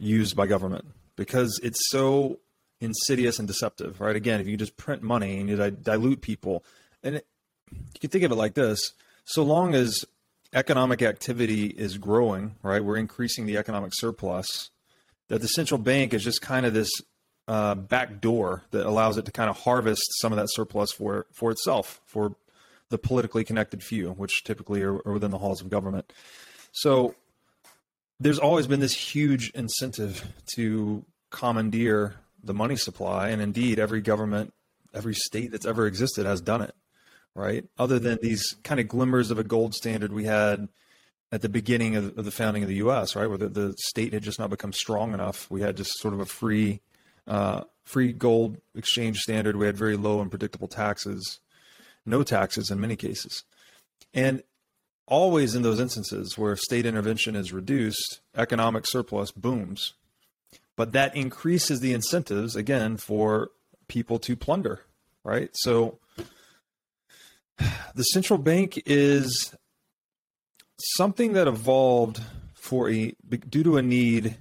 used 0.00 0.34
by 0.34 0.48
government 0.48 0.86
because 1.14 1.60
it's 1.62 1.88
so 1.88 2.40
insidious 2.80 3.38
and 3.38 3.46
deceptive, 3.46 4.00
right? 4.00 4.16
Again, 4.16 4.40
if 4.40 4.48
you 4.48 4.56
just 4.56 4.76
print 4.76 5.04
money 5.04 5.38
and 5.38 5.48
you 5.48 5.70
dilute 5.70 6.20
people, 6.20 6.64
and 7.04 7.14
it, 7.14 7.26
you 7.70 8.00
can 8.00 8.10
think 8.10 8.24
of 8.24 8.32
it 8.32 8.34
like 8.34 8.54
this: 8.54 8.92
so 9.24 9.44
long 9.44 9.76
as 9.76 10.04
economic 10.52 11.00
activity 11.00 11.66
is 11.66 11.96
growing, 11.96 12.56
right, 12.64 12.82
we're 12.82 12.96
increasing 12.96 13.46
the 13.46 13.56
economic 13.56 13.92
surplus 13.94 14.70
that 15.28 15.40
the 15.40 15.48
central 15.48 15.78
bank 15.78 16.12
is 16.12 16.24
just 16.24 16.42
kind 16.42 16.66
of 16.66 16.74
this 16.74 16.90
uh, 17.46 17.74
back 17.74 18.20
door 18.20 18.64
that 18.72 18.86
allows 18.86 19.16
it 19.16 19.24
to 19.24 19.32
kind 19.32 19.48
of 19.48 19.58
harvest 19.58 20.02
some 20.20 20.32
of 20.32 20.36
that 20.36 20.48
surplus 20.50 20.92
for 20.92 21.26
for 21.32 21.50
itself, 21.50 22.00
for 22.04 22.36
the 22.90 22.98
politically 22.98 23.44
connected 23.44 23.82
few, 23.82 24.10
which 24.12 24.44
typically 24.44 24.82
are, 24.82 24.96
are 25.06 25.14
within 25.14 25.30
the 25.30 25.38
halls 25.38 25.60
of 25.60 25.68
government. 25.70 26.12
So 26.72 27.14
there's 28.20 28.38
always 28.38 28.66
been 28.66 28.80
this 28.80 28.94
huge 28.94 29.50
incentive 29.50 30.24
to 30.54 31.04
commandeer 31.30 32.16
the 32.42 32.54
money 32.54 32.76
supply, 32.76 33.28
and 33.28 33.42
indeed, 33.42 33.78
every 33.78 34.00
government, 34.00 34.52
every 34.94 35.14
state 35.14 35.50
that's 35.50 35.66
ever 35.66 35.86
existed 35.86 36.26
has 36.26 36.40
done 36.40 36.62
it. 36.62 36.74
Right, 37.34 37.64
other 37.78 37.98
than 38.00 38.18
these 38.20 38.56
kind 38.64 38.80
of 38.80 38.88
glimmers 38.88 39.30
of 39.30 39.38
a 39.38 39.44
gold 39.44 39.72
standard 39.74 40.12
we 40.12 40.24
had 40.24 40.68
at 41.30 41.42
the 41.42 41.48
beginning 41.48 41.96
of, 41.96 42.16
of 42.18 42.24
the 42.24 42.30
founding 42.30 42.62
of 42.62 42.68
the 42.68 42.76
U.S., 42.76 43.14
right, 43.14 43.26
where 43.26 43.38
the, 43.38 43.48
the, 43.48 43.74
state 43.78 44.12
had 44.12 44.22
just 44.22 44.38
not 44.38 44.50
become 44.50 44.72
strong 44.72 45.12
enough. 45.12 45.50
We 45.50 45.60
had 45.60 45.76
just 45.76 45.98
sort 45.98 46.14
of 46.14 46.20
a 46.20 46.26
free, 46.26 46.80
uh, 47.26 47.64
free 47.84 48.12
gold 48.12 48.58
exchange 48.74 49.18
standard. 49.18 49.56
We 49.56 49.66
had 49.66 49.76
very 49.76 49.96
low 49.96 50.20
and 50.20 50.30
predictable 50.30 50.68
taxes, 50.68 51.40
no 52.06 52.22
taxes 52.22 52.70
in 52.70 52.80
many 52.80 52.96
cases, 52.96 53.44
and 54.14 54.42
always 55.06 55.54
in 55.54 55.62
those 55.62 55.80
instances 55.80 56.36
where 56.36 56.56
state 56.56 56.86
intervention 56.86 57.34
is 57.36 57.52
reduced, 57.52 58.20
economic 58.36 58.86
surplus 58.86 59.30
booms, 59.30 59.94
but 60.76 60.92
that 60.92 61.16
increases 61.16 61.80
the 61.80 61.92
incentives 61.92 62.54
again 62.56 62.96
for 62.96 63.50
people 63.88 64.18
to 64.18 64.36
plunder, 64.36 64.82
right? 65.24 65.50
So 65.54 65.98
the 67.94 68.04
central 68.04 68.38
bank 68.38 68.82
is 68.86 69.54
something 70.78 71.32
that 71.32 71.46
evolved 71.46 72.20
for 72.54 72.90
a 72.90 73.14
due 73.48 73.62
to 73.62 73.76
a 73.76 73.82
need 73.82 74.36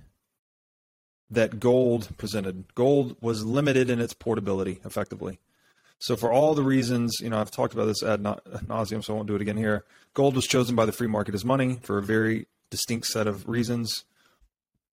that 1.30 1.60
gold 1.60 2.10
presented. 2.18 2.74
Gold 2.76 3.18
was 3.22 3.44
limited 3.44 3.90
in 3.90 4.00
its 4.00 4.14
portability, 4.14 4.80
effectively. 4.86 5.40
So 6.00 6.16
for 6.16 6.32
all 6.32 6.54
the 6.54 6.64
reasons, 6.64 7.18
you 7.20 7.30
know, 7.30 7.40
I've 7.40 7.52
talked 7.52 7.74
about 7.74 7.86
this 7.86 8.04
ad 8.04 8.22
nauseum, 8.22 9.04
so 9.04 9.14
I 9.14 9.16
won't 9.16 9.28
do 9.28 9.36
it 9.36 9.42
again 9.42 9.58
here. 9.58 9.84
Gold 10.14 10.36
was 10.36 10.46
chosen 10.46 10.76
by 10.76 10.86
the 10.86 10.92
free 10.92 11.08
market 11.08 11.34
as 11.34 11.44
money 11.44 11.80
for 11.82 11.98
a 11.98 12.04
very 12.04 12.46
distinct 12.70 13.08
set 13.08 13.28
of 13.28 13.48
reasons. 13.48 14.04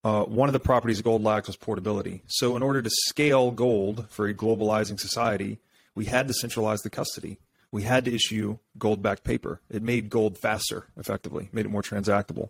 Uh, 0.03 0.23
one 0.23 0.49
of 0.49 0.53
the 0.53 0.59
properties 0.59 1.01
gold 1.01 1.23
lacked 1.23 1.47
was 1.47 1.55
portability. 1.55 2.23
So 2.27 2.55
in 2.55 2.63
order 2.63 2.81
to 2.81 2.89
scale 2.89 3.51
gold 3.51 4.07
for 4.09 4.27
a 4.27 4.33
globalizing 4.33 4.99
society, 4.99 5.59
we 5.93 6.05
had 6.05 6.27
to 6.27 6.33
centralize 6.33 6.81
the 6.81 6.89
custody. 6.89 7.39
We 7.75 7.83
had 7.83 8.05
to 8.05 8.15
issue 8.15 8.59
gold-backed 8.77 9.25
paper. 9.25 9.59
It 9.69 9.83
made 9.83 10.09
gold 10.09 10.37
faster, 10.37 10.85
effectively, 10.95 11.49
made 11.51 11.65
it 11.65 11.71
more 11.73 11.81
transactable. 11.81 12.47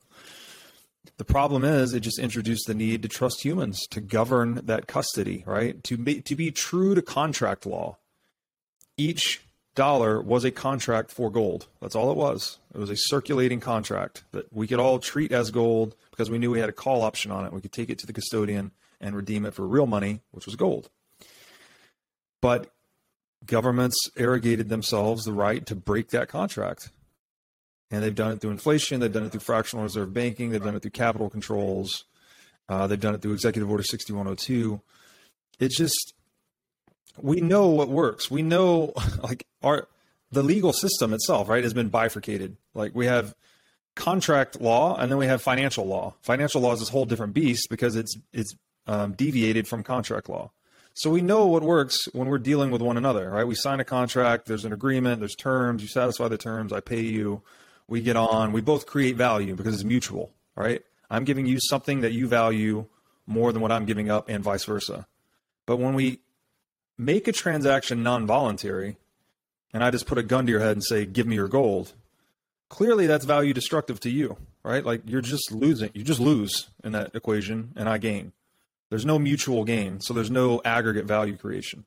The 1.17 1.25
problem 1.25 1.63
is 1.63 1.95
it 1.95 2.01
just 2.01 2.19
introduced 2.19 2.67
the 2.67 2.75
need 2.75 3.01
to 3.01 3.07
trust 3.07 3.43
humans 3.43 3.87
to 3.87 4.01
govern 4.01 4.61
that 4.65 4.85
custody, 4.85 5.43
right? 5.47 5.83
To 5.85 5.97
be, 5.97 6.21
to 6.21 6.35
be 6.35 6.51
true 6.51 6.93
to 6.93 7.01
contract 7.01 7.65
law. 7.65 7.97
Each 8.97 9.41
dollar 9.73 10.21
was 10.21 10.43
a 10.43 10.51
contract 10.51 11.09
for 11.09 11.31
gold. 11.31 11.65
That's 11.81 11.95
all 11.95 12.11
it 12.11 12.17
was. 12.17 12.59
It 12.75 12.77
was 12.77 12.91
a 12.91 12.95
circulating 12.95 13.59
contract 13.59 14.25
that 14.31 14.53
we 14.53 14.67
could 14.67 14.79
all 14.79 14.99
treat 14.99 15.31
as 15.31 15.49
gold 15.49 15.95
because 16.11 16.29
we 16.29 16.37
knew 16.37 16.51
we 16.51 16.59
had 16.59 16.69
a 16.69 16.71
call 16.71 17.01
option 17.01 17.31
on 17.31 17.47
it. 17.47 17.51
We 17.51 17.61
could 17.61 17.73
take 17.73 17.89
it 17.89 17.97
to 17.97 18.05
the 18.05 18.13
custodian 18.13 18.73
and 19.01 19.15
redeem 19.15 19.43
it 19.47 19.55
for 19.55 19.65
real 19.65 19.87
money, 19.87 20.21
which 20.29 20.45
was 20.45 20.55
gold. 20.55 20.91
But 22.43 22.74
governments 23.45 23.97
arrogated 24.17 24.69
themselves 24.69 25.23
the 25.23 25.33
right 25.33 25.65
to 25.65 25.75
break 25.75 26.09
that 26.09 26.29
contract. 26.29 26.89
And 27.91 28.03
they've 28.03 28.15
done 28.15 28.33
it 28.33 28.41
through 28.41 28.51
inflation, 28.51 28.99
they've 28.99 29.11
done 29.11 29.25
it 29.25 29.31
through 29.31 29.41
fractional 29.41 29.83
reserve 29.83 30.13
banking, 30.13 30.49
they've 30.49 30.63
done 30.63 30.75
it 30.75 30.81
through 30.81 30.91
capital 30.91 31.29
controls, 31.29 32.05
uh, 32.67 32.87
they've 32.87 32.99
done 32.99 33.15
it 33.15 33.21
through 33.21 33.33
Executive 33.33 33.69
Order 33.69 33.83
6102. 33.83 34.81
It's 35.59 35.77
just, 35.77 36.13
we 37.21 37.41
know 37.41 37.67
what 37.67 37.87
works. 37.89 38.29
We 38.29 38.41
know, 38.41 38.93
like, 39.23 39.45
our, 39.61 39.87
the 40.31 40.43
legal 40.43 40.73
system 40.73 41.13
itself, 41.13 41.47
right, 41.47 41.63
has 41.63 41.73
been 41.73 41.89
bifurcated. 41.89 42.57
Like, 42.73 42.95
we 42.95 43.05
have 43.05 43.35
contract 43.95 44.59
law 44.59 44.97
and 44.97 45.09
then 45.09 45.17
we 45.17 45.27
have 45.27 45.41
financial 45.41 45.85
law. 45.85 46.15
Financial 46.21 46.61
law 46.61 46.73
is 46.73 46.79
this 46.79 46.89
whole 46.89 47.05
different 47.05 47.33
beast 47.33 47.67
because 47.69 47.95
it's, 47.95 48.17
it's 48.33 48.53
um, 48.87 49.13
deviated 49.13 49.67
from 49.67 49.83
contract 49.83 50.27
law. 50.27 50.51
So 50.97 51.09
we 51.09 51.19
know 51.19 51.45
what 51.45 51.61
works 51.61 52.07
when 52.13 52.29
we're 52.29 52.37
dealing 52.37 52.71
with 52.71 52.81
one 52.81 52.95
another, 52.95 53.29
right? 53.29 53.45
We 53.45 53.53
sign 53.53 53.81
a 53.81 53.83
contract, 53.83 54.45
there's 54.45 54.63
an 54.63 54.71
agreement, 54.71 55.19
there's 55.19 55.35
terms, 55.35 55.81
you 55.81 55.89
satisfy 55.89 56.29
the 56.29 56.37
terms, 56.37 56.71
I 56.71 56.79
pay 56.79 57.01
you, 57.01 57.41
we 57.85 58.01
get 58.01 58.15
on, 58.15 58.53
we 58.53 58.61
both 58.61 58.85
create 58.85 59.17
value 59.17 59.55
because 59.55 59.73
it's 59.73 59.83
mutual, 59.83 60.31
right? 60.55 60.83
I'm 61.09 61.25
giving 61.25 61.47
you 61.47 61.59
something 61.59 61.99
that 61.99 62.13
you 62.13 62.29
value 62.29 62.85
more 63.27 63.51
than 63.51 63.61
what 63.61 63.73
I'm 63.73 63.83
giving 63.83 64.09
up 64.09 64.29
and 64.29 64.41
vice 64.41 64.63
versa. 64.63 65.05
But 65.65 65.77
when 65.77 65.95
we 65.95 66.21
make 66.97 67.27
a 67.27 67.33
transaction 67.33 68.01
non-voluntary 68.01 68.95
and 69.73 69.83
I 69.83 69.91
just 69.91 70.07
put 70.07 70.17
a 70.17 70.23
gun 70.23 70.45
to 70.45 70.51
your 70.51 70.61
head 70.61 70.77
and 70.77 70.83
say, 70.83 71.05
give 71.05 71.27
me 71.27 71.35
your 71.35 71.49
gold, 71.49 71.91
clearly 72.69 73.05
that's 73.05 73.25
value 73.25 73.53
destructive 73.53 73.99
to 73.99 74.09
you, 74.09 74.37
right? 74.63 74.85
Like 74.85 75.01
you're 75.05 75.19
just 75.19 75.51
losing, 75.51 75.89
you 75.93 76.05
just 76.05 76.21
lose 76.21 76.69
in 76.85 76.93
that 76.93 77.13
equation 77.13 77.73
and 77.75 77.89
I 77.89 77.97
gain. 77.97 78.31
There's 78.89 79.05
no 79.05 79.17
mutual 79.19 79.63
gain, 79.63 79.99
so 79.99 80.13
there's 80.13 80.31
no 80.31 80.61
aggregate 80.63 81.05
value 81.05 81.37
creation. 81.37 81.85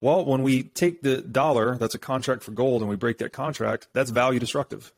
Well, 0.00 0.24
when 0.24 0.42
we 0.42 0.64
take 0.64 1.02
the 1.02 1.22
dollar, 1.22 1.76
that's 1.76 1.94
a 1.94 1.98
contract 1.98 2.42
for 2.42 2.52
gold, 2.52 2.82
and 2.82 2.90
we 2.90 2.96
break 2.96 3.18
that 3.18 3.32
contract, 3.32 3.88
that's 3.92 4.10
value 4.10 4.40
destructive. 4.40 4.92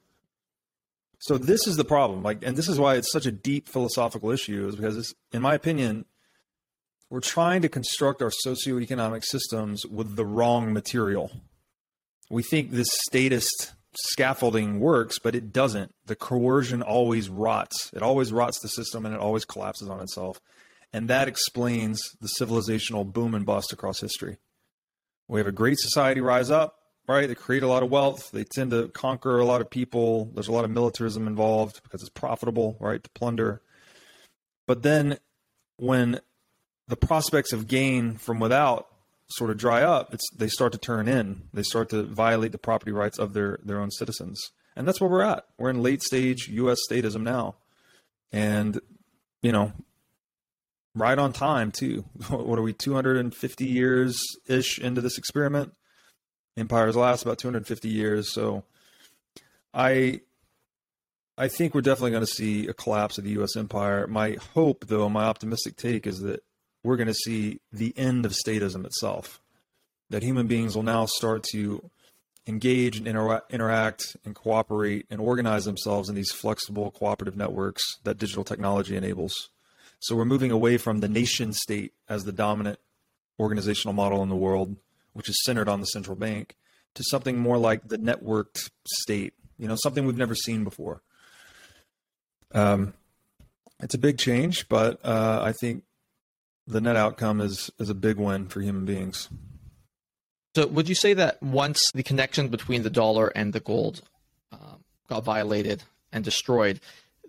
So 1.18 1.38
this 1.38 1.66
is 1.66 1.76
the 1.76 1.84
problem, 1.84 2.22
like, 2.22 2.44
and 2.44 2.56
this 2.56 2.68
is 2.68 2.78
why 2.78 2.96
it's 2.96 3.10
such 3.10 3.26
a 3.26 3.32
deep 3.32 3.68
philosophical 3.68 4.30
issue, 4.30 4.68
is 4.68 4.76
because, 4.76 5.14
in 5.32 5.42
my 5.42 5.54
opinion, 5.54 6.04
we're 7.08 7.20
trying 7.20 7.62
to 7.62 7.68
construct 7.68 8.20
our 8.20 8.32
socioeconomic 8.44 9.24
systems 9.24 9.86
with 9.86 10.16
the 10.16 10.26
wrong 10.26 10.72
material. 10.72 11.30
We 12.28 12.42
think 12.42 12.70
this 12.70 12.88
statist 13.06 13.72
scaffolding 13.94 14.80
works, 14.80 15.18
but 15.18 15.34
it 15.34 15.52
doesn't. 15.52 15.94
The 16.06 16.16
coercion 16.16 16.82
always 16.82 17.28
rots. 17.28 17.90
It 17.94 18.02
always 18.02 18.32
rots 18.32 18.58
the 18.60 18.68
system, 18.68 19.06
and 19.06 19.14
it 19.14 19.20
always 19.20 19.44
collapses 19.44 19.88
on 19.88 20.00
itself. 20.00 20.40
And 20.92 21.08
that 21.08 21.28
explains 21.28 22.00
the 22.20 22.30
civilizational 22.40 23.10
boom 23.10 23.34
and 23.34 23.44
bust 23.44 23.72
across 23.72 24.00
history. 24.00 24.38
We 25.28 25.40
have 25.40 25.46
a 25.46 25.52
great 25.52 25.78
society 25.78 26.20
rise 26.20 26.50
up, 26.50 26.78
right? 27.08 27.26
They 27.26 27.34
create 27.34 27.62
a 27.62 27.68
lot 27.68 27.82
of 27.82 27.90
wealth. 27.90 28.30
They 28.30 28.44
tend 28.44 28.70
to 28.70 28.88
conquer 28.88 29.38
a 29.38 29.44
lot 29.44 29.60
of 29.60 29.70
people. 29.70 30.30
There's 30.34 30.48
a 30.48 30.52
lot 30.52 30.64
of 30.64 30.70
militarism 30.70 31.26
involved 31.26 31.82
because 31.82 32.00
it's 32.00 32.10
profitable, 32.10 32.76
right, 32.80 33.02
to 33.02 33.10
plunder. 33.10 33.60
But 34.66 34.82
then 34.82 35.18
when 35.76 36.20
the 36.88 36.96
prospects 36.96 37.52
of 37.52 37.66
gain 37.66 38.16
from 38.16 38.38
without 38.38 38.88
sort 39.28 39.50
of 39.50 39.56
dry 39.56 39.82
up, 39.82 40.14
they 40.36 40.48
start 40.48 40.72
to 40.72 40.78
turn 40.78 41.08
in. 41.08 41.48
They 41.52 41.62
start 41.62 41.88
to 41.90 42.04
violate 42.04 42.52
the 42.52 42.58
property 42.58 42.92
rights 42.92 43.18
of 43.18 43.32
their 43.32 43.58
their 43.64 43.80
own 43.80 43.90
citizens. 43.90 44.40
And 44.76 44.86
that's 44.86 45.00
where 45.00 45.10
we're 45.10 45.22
at. 45.22 45.44
We're 45.58 45.70
in 45.70 45.82
late 45.82 46.02
stage 46.02 46.48
US 46.48 46.78
statism 46.88 47.22
now. 47.22 47.56
And 48.32 48.80
you 49.42 49.52
know, 49.52 49.72
right 50.96 51.18
on 51.18 51.32
time 51.32 51.70
too. 51.70 52.04
What 52.30 52.58
are 52.58 52.62
we 52.62 52.72
250 52.72 53.64
years 53.64 54.20
ish 54.48 54.78
into 54.78 55.00
this 55.00 55.18
experiment? 55.18 55.72
Empires 56.56 56.96
last 56.96 57.22
about 57.22 57.38
250 57.38 57.88
years, 57.88 58.32
so 58.32 58.64
I 59.74 60.22
I 61.38 61.48
think 61.48 61.74
we're 61.74 61.82
definitely 61.82 62.12
going 62.12 62.24
to 62.24 62.26
see 62.26 62.66
a 62.66 62.72
collapse 62.72 63.18
of 63.18 63.24
the 63.24 63.30
U.S. 63.32 63.56
empire. 63.56 64.06
My 64.06 64.38
hope, 64.54 64.86
though, 64.86 65.10
my 65.10 65.24
optimistic 65.24 65.76
take 65.76 66.06
is 66.06 66.20
that 66.20 66.42
we're 66.82 66.96
going 66.96 67.08
to 67.08 67.14
see 67.14 67.60
the 67.70 67.92
end 67.98 68.24
of 68.24 68.32
statism 68.32 68.86
itself. 68.86 69.38
That 70.08 70.22
human 70.22 70.46
beings 70.46 70.74
will 70.74 70.82
now 70.82 71.04
start 71.04 71.42
to 71.52 71.90
engage 72.46 72.96
and 72.96 73.06
inter- 73.06 73.42
interact 73.50 74.16
and 74.24 74.34
cooperate 74.34 75.04
and 75.10 75.20
organize 75.20 75.66
themselves 75.66 76.08
in 76.08 76.14
these 76.14 76.32
flexible 76.32 76.90
cooperative 76.90 77.36
networks 77.36 77.82
that 78.04 78.16
digital 78.16 78.44
technology 78.44 78.96
enables. 78.96 79.50
So 80.06 80.14
we're 80.14 80.24
moving 80.24 80.52
away 80.52 80.76
from 80.76 81.00
the 81.00 81.08
nation 81.08 81.52
state 81.52 81.92
as 82.08 82.22
the 82.22 82.30
dominant 82.30 82.78
organizational 83.40 83.92
model 83.92 84.22
in 84.22 84.28
the 84.28 84.36
world, 84.36 84.76
which 85.14 85.28
is 85.28 85.36
centered 85.44 85.68
on 85.68 85.80
the 85.80 85.86
central 85.86 86.14
bank, 86.14 86.54
to 86.94 87.02
something 87.10 87.36
more 87.36 87.58
like 87.58 87.88
the 87.88 87.98
networked 87.98 88.70
state, 88.86 89.34
you 89.58 89.66
know, 89.66 89.74
something 89.74 90.06
we've 90.06 90.16
never 90.16 90.36
seen 90.36 90.62
before. 90.62 91.02
Um, 92.52 92.94
it's 93.80 93.94
a 93.96 93.98
big 93.98 94.16
change, 94.16 94.68
but 94.68 95.04
uh, 95.04 95.40
I 95.42 95.52
think 95.60 95.82
the 96.68 96.80
net 96.80 96.94
outcome 96.94 97.40
is 97.40 97.72
is 97.80 97.90
a 97.90 97.94
big 97.94 98.16
win 98.16 98.46
for 98.46 98.60
human 98.60 98.84
beings. 98.84 99.28
So, 100.54 100.68
would 100.68 100.88
you 100.88 100.94
say 100.94 101.14
that 101.14 101.42
once 101.42 101.82
the 101.92 102.04
connection 102.04 102.46
between 102.46 102.84
the 102.84 102.90
dollar 102.90 103.32
and 103.34 103.52
the 103.52 103.58
gold 103.58 104.02
um, 104.52 104.84
got 105.08 105.24
violated 105.24 105.82
and 106.12 106.22
destroyed, 106.22 106.78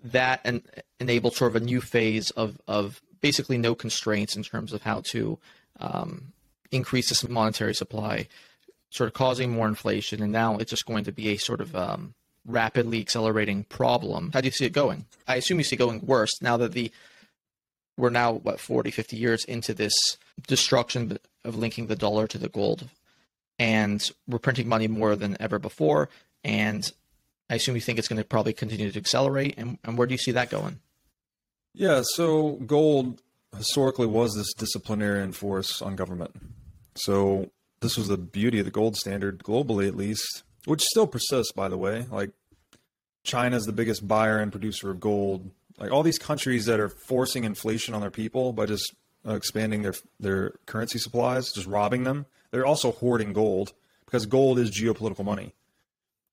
that 0.04 0.40
en- 0.44 0.62
enabled 1.00 1.34
sort 1.34 1.54
of 1.54 1.62
a 1.62 1.64
new 1.64 1.80
phase 1.80 2.30
of, 2.32 2.60
of 2.68 3.00
basically 3.20 3.58
no 3.58 3.74
constraints 3.74 4.36
in 4.36 4.42
terms 4.42 4.72
of 4.72 4.82
how 4.82 5.00
to 5.00 5.38
um, 5.80 6.32
increase 6.70 7.08
this 7.08 7.28
monetary 7.28 7.74
supply, 7.74 8.28
sort 8.90 9.08
of 9.08 9.14
causing 9.14 9.52
more 9.52 9.68
inflation. 9.68 10.22
And 10.22 10.32
now 10.32 10.56
it's 10.56 10.70
just 10.70 10.86
going 10.86 11.04
to 11.04 11.12
be 11.12 11.28
a 11.28 11.36
sort 11.36 11.60
of 11.60 11.74
um, 11.74 12.14
rapidly 12.46 13.00
accelerating 13.00 13.64
problem. 13.64 14.30
How 14.32 14.40
do 14.40 14.46
you 14.46 14.52
see 14.52 14.64
it 14.64 14.72
going? 14.72 15.06
I 15.26 15.36
assume 15.36 15.58
you 15.58 15.64
see 15.64 15.76
it 15.76 15.78
going 15.78 16.00
worse 16.04 16.40
now 16.40 16.56
that 16.56 16.72
the 16.72 16.90
we're 17.96 18.10
now 18.10 18.32
what 18.32 18.60
40 18.60 18.90
50 18.92 19.16
years 19.16 19.44
into 19.44 19.74
this 19.74 19.92
destruction 20.46 21.18
of 21.44 21.56
linking 21.56 21.88
the 21.88 21.96
dollar 21.96 22.26
to 22.28 22.38
the 22.38 22.48
gold 22.48 22.88
and 23.58 24.10
we're 24.28 24.38
printing 24.38 24.68
money 24.68 24.86
more 24.86 25.16
than 25.16 25.36
ever 25.40 25.58
before 25.58 26.08
and 26.44 26.92
I 27.50 27.54
assume 27.54 27.74
you 27.74 27.80
think 27.80 27.98
it's 27.98 28.08
going 28.08 28.20
to 28.20 28.24
probably 28.24 28.52
continue 28.52 28.90
to 28.90 28.98
accelerate. 28.98 29.54
And, 29.56 29.78
and 29.84 29.96
where 29.96 30.06
do 30.06 30.14
you 30.14 30.18
see 30.18 30.32
that 30.32 30.50
going? 30.50 30.80
Yeah, 31.74 32.02
so 32.04 32.52
gold 32.66 33.22
historically 33.56 34.06
was 34.06 34.34
this 34.34 34.52
disciplinarian 34.52 35.32
force 35.32 35.80
on 35.80 35.96
government. 35.96 36.32
So 36.94 37.50
this 37.80 37.96
was 37.96 38.08
the 38.08 38.18
beauty 38.18 38.58
of 38.58 38.64
the 38.64 38.70
gold 38.70 38.96
standard 38.96 39.42
globally, 39.42 39.88
at 39.88 39.96
least, 39.96 40.42
which 40.64 40.82
still 40.82 41.06
persists, 41.06 41.52
by 41.52 41.68
the 41.68 41.78
way. 41.78 42.06
Like 42.10 42.30
China's 43.24 43.64
the 43.64 43.72
biggest 43.72 44.06
buyer 44.06 44.38
and 44.38 44.52
producer 44.52 44.90
of 44.90 45.00
gold. 45.00 45.50
Like 45.78 45.92
all 45.92 46.02
these 46.02 46.18
countries 46.18 46.66
that 46.66 46.80
are 46.80 46.88
forcing 46.88 47.44
inflation 47.44 47.94
on 47.94 48.00
their 48.00 48.10
people 48.10 48.52
by 48.52 48.66
just 48.66 48.94
expanding 49.24 49.82
their 49.82 49.94
their 50.18 50.50
currency 50.66 50.98
supplies, 50.98 51.52
just 51.52 51.66
robbing 51.66 52.04
them. 52.04 52.26
They're 52.50 52.66
also 52.66 52.92
hoarding 52.92 53.32
gold 53.32 53.72
because 54.04 54.26
gold 54.26 54.58
is 54.58 54.70
geopolitical 54.70 55.24
money 55.24 55.54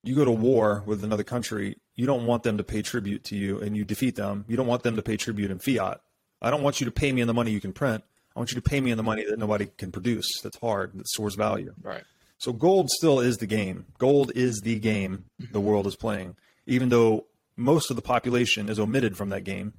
you 0.05 0.15
go 0.15 0.25
to 0.25 0.31
war 0.31 0.83
with 0.85 1.03
another 1.03 1.23
country, 1.23 1.77
you 1.95 2.05
don't 2.05 2.25
want 2.25 2.43
them 2.43 2.57
to 2.57 2.63
pay 2.63 2.81
tribute 2.81 3.23
to 3.25 3.35
you 3.35 3.59
and 3.59 3.75
you 3.75 3.83
defeat 3.83 4.15
them. 4.15 4.45
You 4.47 4.55
don't 4.55 4.67
want 4.67 4.83
them 4.83 4.95
to 4.95 5.01
pay 5.01 5.17
tribute 5.17 5.51
in 5.51 5.59
fiat. 5.59 6.01
I 6.41 6.51
don't 6.51 6.61
want 6.61 6.79
you 6.79 6.85
to 6.85 6.91
pay 6.91 7.11
me 7.11 7.21
in 7.21 7.27
the 7.27 7.33
money 7.33 7.51
you 7.51 7.61
can 7.61 7.73
print. 7.73 8.03
I 8.35 8.39
want 8.39 8.51
you 8.51 8.55
to 8.55 8.69
pay 8.69 8.81
me 8.81 8.91
in 8.91 8.97
the 8.97 9.03
money 9.03 9.25
that 9.27 9.39
nobody 9.39 9.67
can 9.77 9.91
produce, 9.91 10.27
that's 10.41 10.59
hard, 10.59 10.91
that 10.93 11.07
stores 11.07 11.35
value. 11.35 11.73
Right. 11.81 12.03
So 12.37 12.51
gold 12.51 12.89
still 12.89 13.19
is 13.19 13.37
the 13.37 13.47
game. 13.47 13.85
Gold 13.97 14.31
is 14.35 14.61
the 14.61 14.77
game 14.77 15.25
the 15.51 15.61
world 15.61 15.87
is 15.87 15.95
playing. 15.95 16.35
Even 16.67 16.89
though 16.89 17.25
most 17.55 17.89
of 17.89 17.95
the 17.95 18.01
population 18.01 18.67
is 18.67 18.79
omitted 18.79 19.15
from 19.15 19.29
that 19.29 19.45
game, 19.45 19.73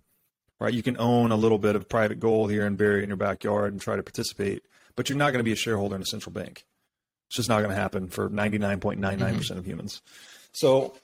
right? 0.58 0.72
You 0.72 0.82
can 0.82 0.96
own 0.98 1.32
a 1.32 1.36
little 1.36 1.58
bit 1.58 1.76
of 1.76 1.88
private 1.88 2.18
gold 2.18 2.50
here 2.50 2.64
and 2.64 2.78
bury 2.78 3.00
it 3.00 3.02
in 3.02 3.10
your 3.10 3.16
backyard 3.16 3.72
and 3.72 3.80
try 3.80 3.96
to 3.96 4.02
participate, 4.02 4.64
but 4.94 5.08
you're 5.08 5.18
not 5.18 5.32
going 5.32 5.40
to 5.40 5.44
be 5.44 5.52
a 5.52 5.56
shareholder 5.56 5.96
in 5.96 6.02
a 6.02 6.06
central 6.06 6.32
bank. 6.32 6.64
It's 7.28 7.36
just 7.36 7.48
not 7.48 7.58
going 7.58 7.70
to 7.70 7.80
happen 7.80 8.08
for 8.08 8.30
99.99% 8.30 9.50
of 9.58 9.66
humans. 9.66 10.00
So 10.52 10.94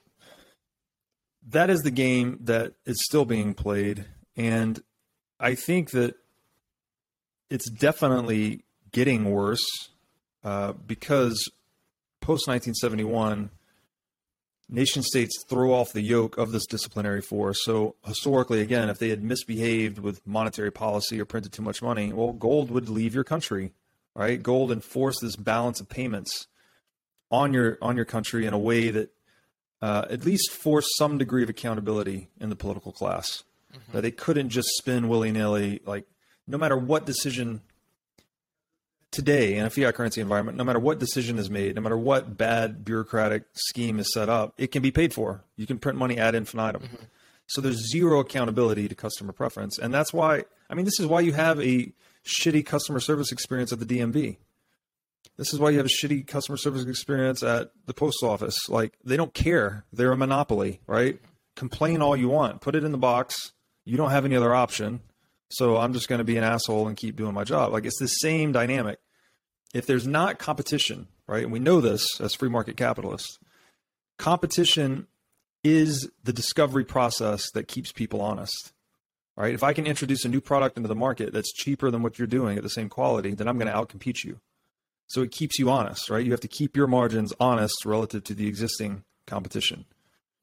that 1.48 1.70
is 1.70 1.80
the 1.80 1.90
game 1.90 2.38
that 2.44 2.74
is 2.87 3.02
still 3.04 3.24
being 3.24 3.54
played. 3.54 4.06
And 4.37 4.82
I 5.40 5.54
think 5.54 5.90
that 5.90 6.14
it's 7.50 7.68
definitely 7.68 8.64
getting 8.92 9.30
worse 9.30 9.64
uh, 10.44 10.72
because 10.72 11.50
post 12.20 12.46
1971, 12.46 13.50
nation 14.68 15.02
states 15.02 15.44
throw 15.48 15.72
off 15.72 15.92
the 15.92 16.00
yoke 16.00 16.38
of 16.38 16.52
this 16.52 16.66
disciplinary 16.66 17.20
force. 17.20 17.64
So 17.64 17.96
historically, 18.06 18.61
again, 18.61 18.88
if 18.88 18.98
they 18.98 19.11
had 19.11 19.22
misbehaved 19.22 19.98
with 19.98 20.26
monetary 20.26 20.70
policy 20.70 21.20
or 21.20 21.24
printed 21.24 21.52
too 21.52 21.62
much 21.62 21.82
money, 21.82 22.12
well, 22.12 22.32
gold 22.32 22.70
would 22.70 22.88
leave 22.88 23.14
your 23.14 23.24
country, 23.24 23.72
right? 24.14 24.42
Gold 24.42 24.70
enforced 24.70 25.20
this 25.20 25.37
balance 25.37 25.81
of 25.81 25.88
payments 25.88 26.46
on 27.31 27.53
your 27.53 27.79
on 27.81 27.96
your 27.96 28.05
country 28.05 28.46
in 28.46 28.53
a 28.53 28.59
way 28.59 28.90
that 28.90 29.11
uh, 29.81 30.07
at 30.11 30.25
least 30.25 30.51
forced 30.51 30.96
some 30.96 31.18
degree 31.18 31.42
of 31.42 31.48
accountability 31.48 32.29
in 32.40 32.51
the 32.51 32.57
political 32.57 32.92
class. 32.92 33.42
Mm-hmm. 33.72 33.92
That 33.92 34.03
they 34.03 34.11
couldn't 34.11 34.51
just 34.51 34.68
spin 34.77 35.09
willy 35.09 35.33
nilly, 35.33 35.81
like 35.87 36.07
no 36.46 36.59
matter 36.59 36.77
what 36.77 37.07
decision 37.07 37.62
today 39.11 39.57
in 39.57 39.64
a 39.64 39.70
fiat 39.70 39.94
currency 39.94 40.20
environment, 40.20 40.57
no 40.57 40.64
matter 40.64 40.79
what 40.79 40.98
decision 40.98 41.38
is 41.38 41.48
made, 41.51 41.77
no 41.77 41.83
matter 41.83 41.96
what 41.96 42.37
bad 42.37 42.85
bureaucratic 42.85 43.44
scheme 43.55 43.98
is 43.98 44.12
set 44.12 44.29
up, 44.29 44.55
it 44.59 44.68
can 44.68 44.83
be 44.83 44.90
paid 44.90 45.14
for. 45.14 45.44
You 45.57 45.66
can 45.66 45.79
print 45.79 45.98
money 45.98 46.18
ad 46.18 46.35
infinitum. 46.35 46.83
Mm-hmm. 46.83 47.05
So 47.46 47.61
there's 47.61 47.90
zero 47.90 48.20
accountability 48.20 48.88
to 48.88 48.94
customer 48.94 49.33
preference. 49.33 49.79
And 49.79 49.92
that's 49.92 50.12
why, 50.12 50.44
I 50.70 50.75
mean, 50.75 50.87
this 50.87 50.98
is 50.98 51.07
why 51.07 51.20
you 51.20 51.33
have 51.35 51.61
a 51.61 51.92
shitty 52.24 52.64
customer 52.64 53.00
service 53.00 53.32
experience 53.32 53.72
at 53.72 53.78
the 53.78 53.87
DMV. 53.87 54.38
This 55.37 55.52
is 55.52 55.58
why 55.58 55.70
you 55.70 55.78
have 55.78 55.87
a 55.87 55.88
shitty 55.88 56.26
customer 56.26 56.56
service 56.56 56.85
experience 56.85 57.42
at 57.42 57.70
the 57.87 57.94
post 57.94 58.22
office. 58.22 58.56
Like, 58.68 58.94
they 59.04 59.16
don't 59.16 59.32
care. 59.32 59.85
They're 59.92 60.12
a 60.12 60.16
monopoly, 60.16 60.80
right? 60.87 61.18
Complain 61.56 62.02
all 62.02 62.16
you 62.16 62.28
want, 62.28 62.61
put 62.61 62.74
it 62.74 62.85
in 62.85 62.92
the 62.92 62.98
box. 62.98 63.52
You 63.85 63.96
don't 63.96 64.11
have 64.11 64.24
any 64.24 64.37
other 64.37 64.54
option. 64.54 65.00
So 65.52 65.76
I'm 65.76 65.92
just 65.92 66.08
going 66.08 66.18
to 66.18 66.24
be 66.24 66.37
an 66.37 66.44
asshole 66.44 66.88
and 66.88 66.96
keep 66.96 67.16
doing 67.16 67.35
my 67.35 67.44
job. 67.44 67.72
Like 67.72 67.85
it's 67.85 67.98
the 67.98 68.06
same 68.06 68.52
dynamic. 68.52 68.98
If 69.74 69.87
there's 69.87 70.06
not 70.06 70.38
competition, 70.38 71.08
right? 71.26 71.42
And 71.42 71.52
we 71.52 71.58
know 71.58 71.80
this 71.80 72.20
as 72.20 72.35
free 72.35 72.48
market 72.48 72.76
capitalists, 72.76 73.38
competition 74.18 75.06
is 75.62 76.08
the 76.24 76.32
discovery 76.32 76.85
process 76.85 77.50
that 77.52 77.68
keeps 77.68 77.92
people 77.92 78.20
honest. 78.20 78.72
Right? 79.37 79.55
If 79.55 79.62
I 79.62 79.73
can 79.73 79.87
introduce 79.87 80.25
a 80.25 80.29
new 80.29 80.40
product 80.40 80.77
into 80.77 80.88
the 80.88 80.95
market 80.95 81.33
that's 81.33 81.53
cheaper 81.53 81.90
than 81.90 82.03
what 82.03 82.18
you're 82.18 82.27
doing 82.27 82.59
at 82.59 82.62
the 82.62 82.68
same 82.68 82.88
quality, 82.88 83.33
then 83.35 83.49
I'm 83.49 83.59
going 83.59 83.73
to 83.73 83.73
outcompete 83.73 84.25
you. 84.25 84.40
So 85.07 85.23
it 85.23 85.31
keeps 85.31 85.59
you 85.59 85.71
honest, 85.71 86.11
right? 86.11 86.25
You 86.25 86.33
have 86.33 86.40
to 86.40 86.49
keep 86.49 86.77
your 86.77 86.87
margins 86.87 87.33
honest 87.40 87.85
relative 87.85 88.25
to 88.25 88.35
the 88.35 88.47
existing 88.47 89.05
competition, 89.27 89.87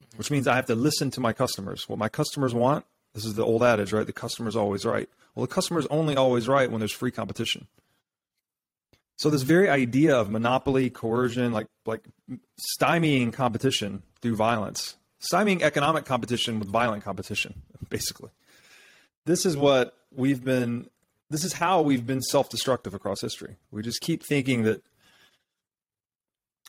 mm-hmm. 0.02 0.18
which 0.18 0.30
means 0.30 0.46
I 0.46 0.56
have 0.56 0.66
to 0.66 0.74
listen 0.74 1.10
to 1.12 1.20
my 1.20 1.32
customers. 1.32 1.88
What 1.88 1.98
my 1.98 2.08
customers 2.08 2.52
want, 2.52 2.84
this 3.14 3.24
is 3.24 3.34
the 3.34 3.44
old 3.44 3.62
adage, 3.62 3.92
right? 3.92 4.06
The 4.06 4.12
customer's 4.12 4.56
always 4.56 4.84
right. 4.84 5.08
Well, 5.34 5.46
the 5.46 5.52
customer's 5.52 5.86
only 5.86 6.16
always 6.16 6.48
right 6.48 6.70
when 6.70 6.80
there's 6.80 6.92
free 6.92 7.10
competition. 7.10 7.66
So 9.16 9.28
this 9.28 9.42
very 9.42 9.68
idea 9.68 10.16
of 10.16 10.30
monopoly, 10.30 10.88
coercion, 10.88 11.52
like 11.52 11.66
like 11.84 12.04
stymieing 12.80 13.32
competition 13.32 14.02
through 14.22 14.36
violence, 14.36 14.96
stymieing 15.20 15.60
economic 15.60 16.06
competition 16.06 16.58
with 16.58 16.68
violent 16.68 17.04
competition, 17.04 17.62
basically. 17.90 18.30
This 19.26 19.46
is 19.46 19.56
what 19.56 19.94
we've 20.12 20.42
been 20.42 20.88
this 21.30 21.44
is 21.44 21.52
how 21.52 21.80
we've 21.80 22.06
been 22.06 22.20
self-destructive 22.20 22.92
across 22.92 23.20
history. 23.20 23.56
We 23.70 23.82
just 23.82 24.00
keep 24.00 24.24
thinking 24.24 24.64
that 24.64 24.82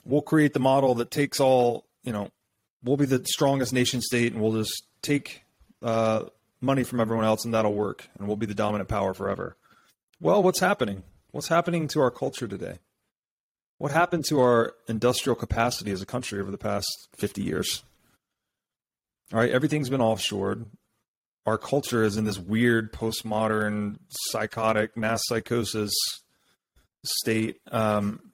we'll 0.05 0.21
create 0.21 0.53
the 0.53 0.59
model 0.59 0.93
that 0.95 1.09
takes 1.09 1.39
all, 1.39 1.87
you 2.03 2.13
know, 2.13 2.29
we'll 2.83 2.97
be 2.97 3.05
the 3.05 3.25
strongest 3.25 3.73
nation 3.73 4.01
state 4.01 4.33
and 4.33 4.41
we'll 4.41 4.53
just 4.53 4.83
take 5.01 5.43
uh, 5.81 6.25
money 6.61 6.83
from 6.83 6.99
everyone 6.99 7.25
else 7.25 7.43
and 7.43 7.55
that'll 7.55 7.73
work 7.73 8.07
and 8.17 8.27
we'll 8.27 8.37
be 8.37 8.45
the 8.45 8.53
dominant 8.53 8.87
power 8.87 9.15
forever. 9.15 9.57
Well, 10.19 10.43
what's 10.43 10.59
happening? 10.59 11.03
What's 11.31 11.47
happening 11.47 11.87
to 11.89 12.01
our 12.01 12.11
culture 12.11 12.47
today? 12.47 12.77
What 13.79 13.91
happened 13.91 14.25
to 14.25 14.39
our 14.41 14.75
industrial 14.87 15.35
capacity 15.35 15.89
as 15.89 16.03
a 16.03 16.05
country 16.05 16.39
over 16.39 16.51
the 16.51 16.57
past 16.57 17.07
50 17.15 17.41
years? 17.41 17.83
All 19.33 19.39
right, 19.39 19.49
everything's 19.49 19.89
been 19.89 20.01
offshored. 20.01 20.65
Our 21.45 21.57
culture 21.57 22.03
is 22.03 22.17
in 22.17 22.25
this 22.25 22.37
weird 22.37 22.93
postmodern 22.93 23.97
psychotic 24.09 24.95
mass 24.95 25.21
psychosis 25.25 25.93
state. 27.03 27.59
Um, 27.71 28.31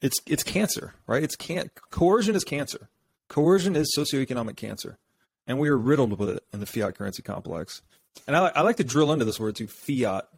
it's 0.00 0.18
it's 0.26 0.42
cancer, 0.42 0.94
right? 1.06 1.22
It's 1.22 1.36
can 1.36 1.70
coercion 1.90 2.34
is 2.34 2.44
cancer. 2.44 2.88
Coercion 3.28 3.76
is 3.76 3.94
socioeconomic 3.96 4.56
cancer 4.56 4.98
and 5.46 5.58
we 5.58 5.68
are 5.68 5.76
riddled 5.76 6.18
with 6.18 6.30
it 6.30 6.44
in 6.52 6.60
the 6.60 6.66
fiat 6.66 6.96
currency 6.96 7.22
complex. 7.22 7.82
And 8.26 8.36
I, 8.36 8.46
I 8.54 8.60
like 8.62 8.76
to 8.76 8.84
drill 8.84 9.12
into 9.12 9.24
this 9.24 9.40
word 9.40 9.56
too, 9.56 9.66
fiat, 9.66 10.28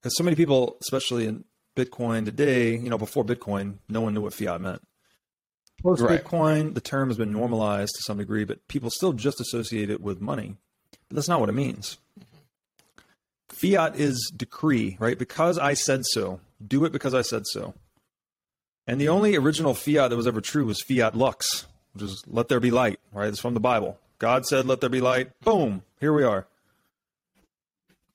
because 0.00 0.16
so 0.16 0.24
many 0.24 0.36
people, 0.36 0.76
especially 0.80 1.26
in 1.26 1.44
Bitcoin 1.76 2.24
today, 2.24 2.72
you 2.72 2.90
know, 2.90 2.98
before 2.98 3.24
Bitcoin, 3.24 3.78
no 3.88 4.00
one 4.00 4.14
knew 4.14 4.20
what 4.20 4.34
fiat 4.34 4.60
meant. 4.60 4.82
Post 5.82 6.02
Bitcoin, 6.02 6.64
right. 6.64 6.74
the 6.74 6.80
term 6.80 7.08
has 7.08 7.16
been 7.16 7.32
normalized 7.32 7.94
to 7.94 8.02
some 8.02 8.18
degree, 8.18 8.44
but 8.44 8.66
people 8.66 8.90
still 8.90 9.12
just 9.12 9.40
associate 9.40 9.90
it 9.90 10.00
with 10.00 10.20
money. 10.20 10.56
But 11.08 11.16
that's 11.16 11.28
not 11.28 11.40
what 11.40 11.48
it 11.48 11.54
means. 11.54 11.98
Fiat 13.48 13.96
is 13.96 14.32
decree, 14.36 14.96
right? 15.00 15.18
Because 15.18 15.58
I 15.58 15.74
said 15.74 16.04
so. 16.06 16.40
Do 16.64 16.84
it 16.84 16.92
because 16.92 17.14
I 17.14 17.22
said 17.22 17.46
so. 17.46 17.74
And 18.86 19.00
the 19.00 19.08
only 19.08 19.36
original 19.36 19.74
fiat 19.74 20.10
that 20.10 20.16
was 20.16 20.26
ever 20.26 20.40
true 20.40 20.64
was 20.64 20.82
fiat 20.82 21.16
lux, 21.16 21.66
which 21.92 22.04
is 22.04 22.22
let 22.26 22.48
there 22.48 22.60
be 22.60 22.70
light, 22.70 23.00
right? 23.12 23.28
It's 23.28 23.40
from 23.40 23.54
the 23.54 23.60
Bible. 23.60 23.98
God 24.18 24.46
said, 24.46 24.66
let 24.66 24.80
there 24.80 24.90
be 24.90 25.00
light. 25.00 25.38
Boom, 25.40 25.82
here 26.00 26.12
we 26.12 26.24
are. 26.24 26.46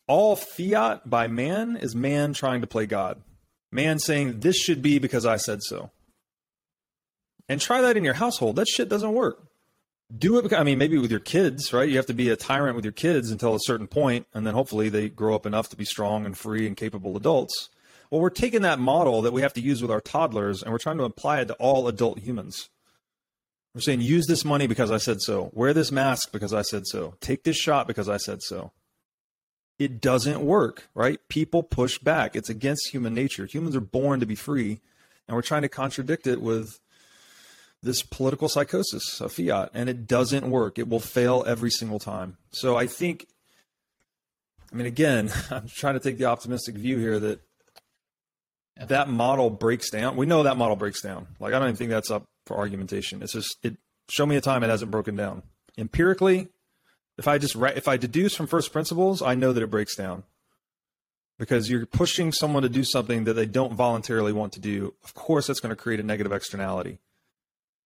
All 0.08 0.36
fiat 0.36 1.10
by 1.10 1.28
man 1.28 1.78
is 1.78 1.96
man 1.96 2.34
trying 2.34 2.62
to 2.62 2.68
play 2.68 2.86
God. 2.86 3.22
Man 3.72 4.00
saying, 4.00 4.42
this 4.42 4.58
should 4.58 4.82
be 4.82 5.00
because 5.00 5.26
I 5.26 5.38
said 5.38 5.64
so. 5.64 5.92
And 7.48 7.60
try 7.60 7.82
that 7.82 7.98
in 7.98 8.04
your 8.04 8.14
household. 8.14 8.56
That 8.58 8.68
shit 8.68 8.90
doesn't 8.90 9.14
work. 9.14 9.42
Do 10.16 10.38
it 10.38 10.44
because, 10.44 10.60
I 10.60 10.64
mean, 10.64 10.78
maybe 10.78 10.98
with 10.98 11.12
your 11.12 11.20
kids, 11.20 11.74
right? 11.74 11.90
You 11.90 11.98
have 11.98 12.06
to 12.08 12.14
be 12.14 12.30
a 12.30 12.36
tyrant 12.36 12.76
with 12.76 12.86
your 12.86 12.92
kids 12.92 13.32
until 13.32 13.56
a 13.56 13.60
certain 13.62 13.88
point, 13.88 14.28
and 14.34 14.46
then 14.46 14.54
hopefully 14.54 14.90
they 14.90 15.10
grow 15.10 15.34
up 15.34 15.46
enough 15.46 15.70
to 15.70 15.76
be 15.76 15.86
strong 15.86 16.26
and 16.26 16.38
free 16.38 16.68
and 16.68 16.78
capable 16.78 17.18
adults. 17.18 17.70
Well, 18.14 18.22
we're 18.22 18.30
taking 18.30 18.62
that 18.62 18.78
model 18.78 19.24
that 19.24 19.34
we 19.34 19.42
have 19.42 19.54
to 19.54 19.62
use 19.62 19.82
with 19.82 19.90
our 19.90 20.00
toddlers 20.00 20.62
and 20.62 20.72
we're 20.72 20.78
trying 20.78 21.00
to 21.00 21.04
apply 21.04 21.42
it 21.42 21.48
to 21.48 21.56
all 21.56 21.88
adult 21.88 22.20
humans. 22.20 22.70
We're 23.74 23.82
saying 23.82 24.02
use 24.02 24.28
this 24.28 24.46
money 24.46 24.68
because 24.68 24.92
I 24.92 24.98
said 24.98 25.20
so. 25.20 25.50
Wear 25.52 25.74
this 25.74 25.92
mask 25.92 26.32
because 26.32 26.54
I 26.54 26.62
said 26.62 26.86
so. 26.86 27.16
Take 27.22 27.44
this 27.44 27.58
shot 27.58 27.88
because 27.88 28.08
I 28.08 28.18
said 28.18 28.44
so. 28.44 28.72
It 29.80 30.00
doesn't 30.00 30.42
work, 30.42 30.90
right? 30.94 31.20
People 31.28 31.64
push 31.64 31.98
back. 31.98 32.36
It's 32.36 32.52
against 32.52 32.92
human 32.92 33.16
nature. 33.16 33.48
Humans 33.48 33.76
are 33.76 33.82
born 33.82 34.20
to 34.20 34.28
be 34.28 34.36
free, 34.36 34.80
and 35.28 35.36
we're 35.36 35.42
trying 35.42 35.64
to 35.64 35.70
contradict 35.70 36.28
it 36.28 36.40
with 36.40 36.80
this 37.84 38.02
political 38.02 38.48
psychosis 38.48 39.20
of 39.22 39.34
fiat, 39.34 39.70
and 39.74 39.90
it 39.90 40.08
doesn't 40.08 40.50
work. 40.50 40.80
It 40.80 40.88
will 40.88 41.00
fail 41.00 41.44
every 41.46 41.70
single 41.70 42.00
time. 42.00 42.38
So 42.52 42.78
I 42.78 42.88
think, 42.88 43.28
I 44.72 44.76
mean, 44.76 44.88
again, 44.88 45.32
I'm 45.52 45.68
trying 45.68 45.96
to 45.96 46.00
take 46.00 46.18
the 46.18 46.26
optimistic 46.26 46.76
view 46.76 46.98
here 46.98 47.20
that 47.20 47.42
that 48.88 49.10
model 49.10 49.50
breaks 49.50 49.90
down. 49.90 50.16
We 50.16 50.26
know 50.26 50.44
that 50.44 50.58
model 50.58 50.76
breaks 50.76 51.02
down. 51.02 51.28
Like 51.40 51.54
I 51.54 51.60
don't 51.60 51.68
even 51.68 51.76
think 51.76 51.92
that's 51.92 52.10
up 52.10 52.24
for 52.46 52.58
argumentation. 52.58 53.22
It's 53.22 53.34
just 53.34 53.58
it. 53.64 53.78
Show 54.10 54.26
me 54.26 54.36
a 54.36 54.42
time 54.42 54.64
it 54.64 54.70
hasn't 54.70 54.92
broken 54.92 55.16
down 55.16 55.44
empirically. 55.78 56.50
If 57.18 57.28
I 57.28 57.38
just 57.38 57.56
if 57.56 57.88
I 57.88 57.98
deduce 57.98 58.36
from 58.36 58.48
first 58.48 58.74
principles, 58.74 59.22
I 59.22 59.36
know 59.36 59.54
that 59.54 59.64
it 59.64 59.70
breaks 59.70 59.96
down 59.96 60.24
because 61.38 61.70
you're 61.70 61.86
pushing 61.86 62.32
someone 62.32 62.64
to 62.64 62.70
do 62.70 62.84
something 62.84 63.24
that 63.26 63.34
they 63.34 63.46
don't 63.46 63.74
voluntarily 63.74 64.34
want 64.34 64.54
to 64.54 64.60
do. 64.60 64.94
Of 65.04 65.14
course, 65.14 65.48
that's 65.48 65.60
going 65.60 65.70
to 65.70 65.82
create 65.82 66.00
a 66.00 66.04
negative 66.04 66.32
externality. 66.32 67.00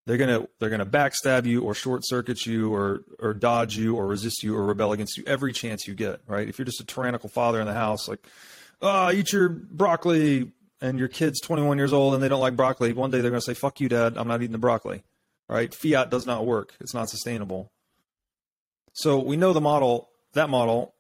They're 0.08 0.18
gonna 0.18 0.48
they're 0.60 0.70
gonna 0.70 0.86
backstab 0.86 1.46
you 1.46 1.64
or 1.64 1.74
short 1.74 2.02
circuit 2.06 2.46
you 2.46 2.74
or 2.74 3.02
or 3.20 3.34
dodge 3.34 3.78
you 3.78 3.96
or 3.98 4.08
resist 4.08 4.42
you 4.42 4.56
or 4.56 4.66
rebel 4.66 4.94
against 4.94 5.18
you 5.18 5.26
every 5.28 5.52
chance 5.52 5.86
you 5.86 5.94
get. 5.94 6.22
Right? 6.26 6.48
If 6.48 6.58
you're 6.58 6.66
just 6.66 6.80
a 6.80 6.86
tyrannical 6.86 7.30
father 7.30 7.60
in 7.60 7.68
the 7.68 7.74
house, 7.74 8.08
like, 8.08 8.26
oh, 8.82 9.12
eat 9.12 9.34
your 9.34 9.50
broccoli, 9.50 10.54
and 10.82 11.00
your 11.00 11.08
kid's 11.08 11.42
21 11.42 11.78
years 11.78 11.94
old 11.94 12.14
and 12.14 12.24
they 12.24 12.30
don't 12.30 12.40
like 12.40 12.56
broccoli, 12.56 12.94
one 12.94 13.12
day 13.12 13.22
they're 13.22 13.32
to 13.32 13.42
say, 13.42 13.54
fuck 13.54 13.80
you, 13.80 13.90
dad, 13.90 14.18
I'm 14.18 14.28
not 14.28 14.42
eating 14.42 14.52
the 14.52 14.58
broccoli. 14.58 15.04
Right? 15.50 15.74
Fiat 15.74 16.10
does 16.10 16.26
not 16.26 16.46
work. 16.46 16.74
It's 16.80 16.94
not 16.94 17.10
sustainable. 17.10 17.72
So 18.94 19.20
we 19.20 19.38
know 19.38 19.54
the 19.54 19.62
model, 19.62 20.10
that 20.34 20.50
model, 20.50 20.94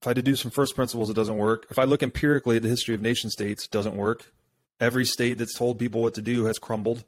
if 0.00 0.08
I 0.08 0.12
deduce 0.12 0.42
from 0.42 0.50
first 0.50 0.74
principles, 0.74 1.08
it 1.08 1.14
doesn't 1.14 1.36
work. 1.36 1.66
If 1.70 1.78
I 1.78 1.84
look 1.84 2.02
empirically 2.02 2.56
at 2.56 2.62
the 2.62 2.68
history 2.68 2.94
of 2.94 3.00
nation 3.00 3.30
states, 3.30 3.64
it 3.64 3.70
doesn't 3.70 3.96
work. 3.96 4.32
Every 4.80 5.04
state 5.04 5.38
that's 5.38 5.56
told 5.56 5.78
people 5.78 6.02
what 6.02 6.14
to 6.14 6.22
do 6.22 6.44
has 6.44 6.58
crumbled. 6.58 7.04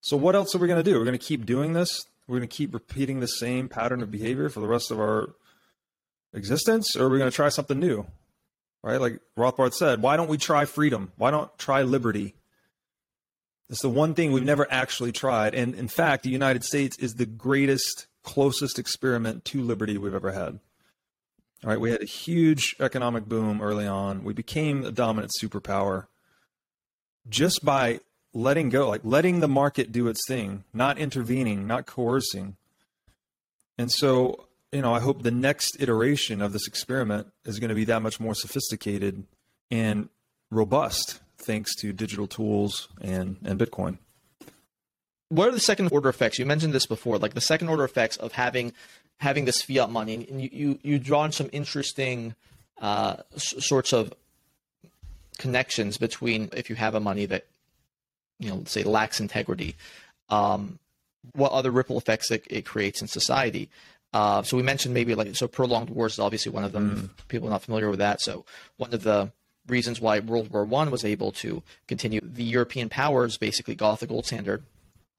So 0.00 0.16
what 0.16 0.34
else 0.34 0.54
are 0.54 0.58
we 0.58 0.68
going 0.68 0.82
to 0.82 0.90
do? 0.90 0.98
We're 0.98 1.04
going 1.04 1.18
to 1.18 1.24
keep 1.24 1.44
doing 1.44 1.72
this. 1.72 2.06
We're 2.26 2.38
going 2.38 2.48
to 2.48 2.56
keep 2.56 2.72
repeating 2.72 3.20
the 3.20 3.26
same 3.26 3.68
pattern 3.68 4.02
of 4.02 4.10
behavior 4.10 4.48
for 4.48 4.60
the 4.60 4.68
rest 4.68 4.90
of 4.90 4.98
our 4.98 5.30
existence, 6.32 6.96
or 6.96 7.06
are 7.06 7.08
we 7.08 7.18
going 7.18 7.30
to 7.30 7.34
try 7.34 7.48
something 7.48 7.78
new? 7.78 8.06
Right? 8.82 9.00
Like 9.00 9.20
Rothbard 9.36 9.74
said, 9.74 10.00
why 10.00 10.16
don't 10.16 10.30
we 10.30 10.38
try 10.38 10.64
freedom? 10.64 11.12
Why 11.16 11.30
don't 11.30 11.56
try 11.58 11.82
liberty? 11.82 12.34
It's 13.68 13.82
the 13.82 13.90
one 13.90 14.14
thing 14.14 14.32
we've 14.32 14.42
never 14.42 14.66
actually 14.70 15.12
tried. 15.12 15.54
And 15.54 15.74
in 15.74 15.88
fact, 15.88 16.22
the 16.22 16.30
United 16.30 16.64
States 16.64 16.98
is 16.98 17.14
the 17.14 17.26
greatest, 17.26 18.06
closest 18.22 18.78
experiment 18.78 19.44
to 19.46 19.62
liberty 19.62 19.98
we've 19.98 20.14
ever 20.14 20.32
had. 20.32 20.60
All 21.62 21.70
right, 21.70 21.80
we 21.80 21.90
had 21.90 22.02
a 22.02 22.06
huge 22.06 22.74
economic 22.80 23.26
boom 23.26 23.60
early 23.60 23.86
on. 23.86 24.24
We 24.24 24.32
became 24.32 24.84
a 24.84 24.90
dominant 24.90 25.32
superpower 25.40 26.06
just 27.28 27.64
by 27.64 28.00
letting 28.32 28.68
go, 28.68 28.88
like 28.88 29.00
letting 29.04 29.40
the 29.40 29.48
market 29.48 29.92
do 29.92 30.08
its 30.08 30.20
thing, 30.26 30.64
not 30.72 30.98
intervening, 30.98 31.66
not 31.66 31.86
coercing. 31.86 32.56
And 33.76 33.90
so, 33.90 34.46
you 34.72 34.82
know, 34.82 34.94
I 34.94 35.00
hope 35.00 35.22
the 35.22 35.30
next 35.30 35.76
iteration 35.80 36.40
of 36.40 36.52
this 36.52 36.66
experiment 36.66 37.28
is 37.44 37.58
going 37.58 37.70
to 37.70 37.74
be 37.74 37.84
that 37.86 38.02
much 38.02 38.20
more 38.20 38.34
sophisticated 38.34 39.24
and 39.70 40.08
robust 40.50 41.20
thanks 41.38 41.74
to 41.76 41.92
digital 41.92 42.26
tools 42.26 42.88
and, 43.00 43.38
and 43.44 43.58
Bitcoin. 43.58 43.98
What 45.28 45.48
are 45.48 45.52
the 45.52 45.60
second 45.60 45.90
order 45.92 46.08
effects? 46.08 46.38
You 46.38 46.46
mentioned 46.46 46.72
this 46.72 46.86
before, 46.86 47.18
like 47.18 47.34
the 47.34 47.40
second 47.40 47.68
order 47.68 47.84
effects 47.84 48.16
of 48.16 48.32
having 48.32 48.72
having 49.18 49.44
this 49.44 49.62
fiat 49.62 49.90
money, 49.90 50.14
and 50.14 50.40
you 50.40 50.48
you, 50.52 50.78
you 50.82 50.98
drawn 50.98 51.30
some 51.30 51.48
interesting 51.52 52.34
uh, 52.80 53.16
s- 53.34 53.54
sorts 53.58 53.92
of 53.92 54.12
connections 55.38 55.98
between 55.98 56.48
if 56.52 56.68
you 56.68 56.74
have 56.76 56.96
a 56.96 57.00
money 57.00 57.26
that 57.26 57.46
you 58.40 58.50
know 58.50 58.64
say 58.66 58.82
lacks 58.82 59.20
integrity, 59.20 59.76
um, 60.28 60.78
what 61.32 61.52
other 61.52 61.70
ripple 61.70 61.98
effects 61.98 62.30
it, 62.30 62.44
it 62.50 62.64
creates 62.64 63.00
in 63.00 63.06
society. 63.08 63.68
Uh, 64.12 64.42
so 64.42 64.56
we 64.56 64.62
mentioned 64.64 64.92
maybe 64.92 65.14
like 65.14 65.36
so 65.36 65.46
prolonged 65.46 65.90
wars 65.90 66.14
is 66.14 66.18
obviously 66.18 66.50
one 66.50 66.64
of 66.64 66.72
them. 66.72 67.10
People 67.28 67.46
are 67.46 67.52
not 67.52 67.62
familiar 67.62 67.88
with 67.88 68.00
that. 68.00 68.20
So 68.20 68.44
one 68.76 68.92
of 68.92 69.04
the 69.04 69.30
reasons 69.68 70.00
why 70.00 70.18
World 70.18 70.50
War 70.50 70.64
One 70.64 70.90
was 70.90 71.04
able 71.04 71.30
to 71.32 71.62
continue, 71.86 72.20
the 72.20 72.42
European 72.42 72.88
powers 72.88 73.36
basically 73.36 73.76
got 73.76 74.00
the 74.00 74.08
gold 74.08 74.26
standard 74.26 74.64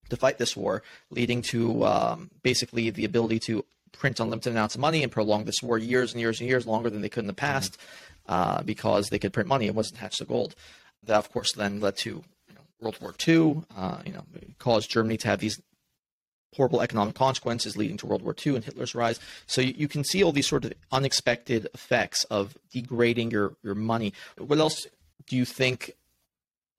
to 0.10 0.18
fight 0.18 0.38
this 0.38 0.58
war, 0.58 0.84
leading 1.10 1.42
to 1.42 1.86
um, 1.86 2.30
basically 2.44 2.90
the 2.90 3.06
ability 3.06 3.40
to 3.40 3.64
print 3.94 4.20
unlimited 4.20 4.52
amounts 4.52 4.76
of 4.76 4.82
money 4.82 5.04
and 5.04 5.12
prolong 5.12 5.46
this 5.46 5.62
war 5.64 5.78
years 5.78 6.12
and 6.12 6.20
years 6.22 6.40
and 6.40 6.50
years 6.50 6.68
longer 6.68 6.90
than 6.90 7.02
they 7.02 7.10
could 7.10 7.24
in 7.24 7.28
the 7.28 7.34
past 7.34 7.78
uh, 8.28 8.62
because 8.64 9.10
they 9.10 9.20
could 9.20 9.34
print 9.34 9.48
money. 9.48 9.68
It 9.68 9.76
wasn't 9.76 10.00
attached 10.00 10.18
to 10.20 10.26
gold. 10.26 10.56
That, 11.04 11.18
of 11.18 11.32
course, 11.32 11.54
then 11.54 11.80
led 11.80 11.98
to 11.98 12.24
World 12.82 12.98
War 13.02 13.14
II. 13.28 13.64
Uh, 13.76 14.00
you 14.06 14.14
know, 14.14 14.24
caused 14.60 14.90
Germany 14.90 15.18
to 15.18 15.28
have 15.28 15.40
these 15.40 15.62
horrible 16.56 16.82
economic 16.82 17.16
consequences, 17.16 17.78
leading 17.78 17.98
to 17.98 18.06
World 18.06 18.22
War 18.22 18.36
II 18.46 18.56
and 18.56 18.66
Hitler's 18.66 18.94
rise. 18.94 19.20
So 19.48 19.62
you, 19.62 19.74
you 19.78 19.88
can 19.88 20.04
see 20.04 20.24
all 20.24 20.32
these 20.32 20.48
sort 20.48 20.66
of 20.66 20.74
unexpected 20.92 21.68
effects 21.74 22.24
of 22.26 22.58
degrading 22.72 23.32
your 23.32 23.54
your 23.64 23.76
money. 23.76 24.14
What 24.38 24.60
else 24.60 24.86
do 25.28 25.38
you 25.38 25.46
think 25.46 25.92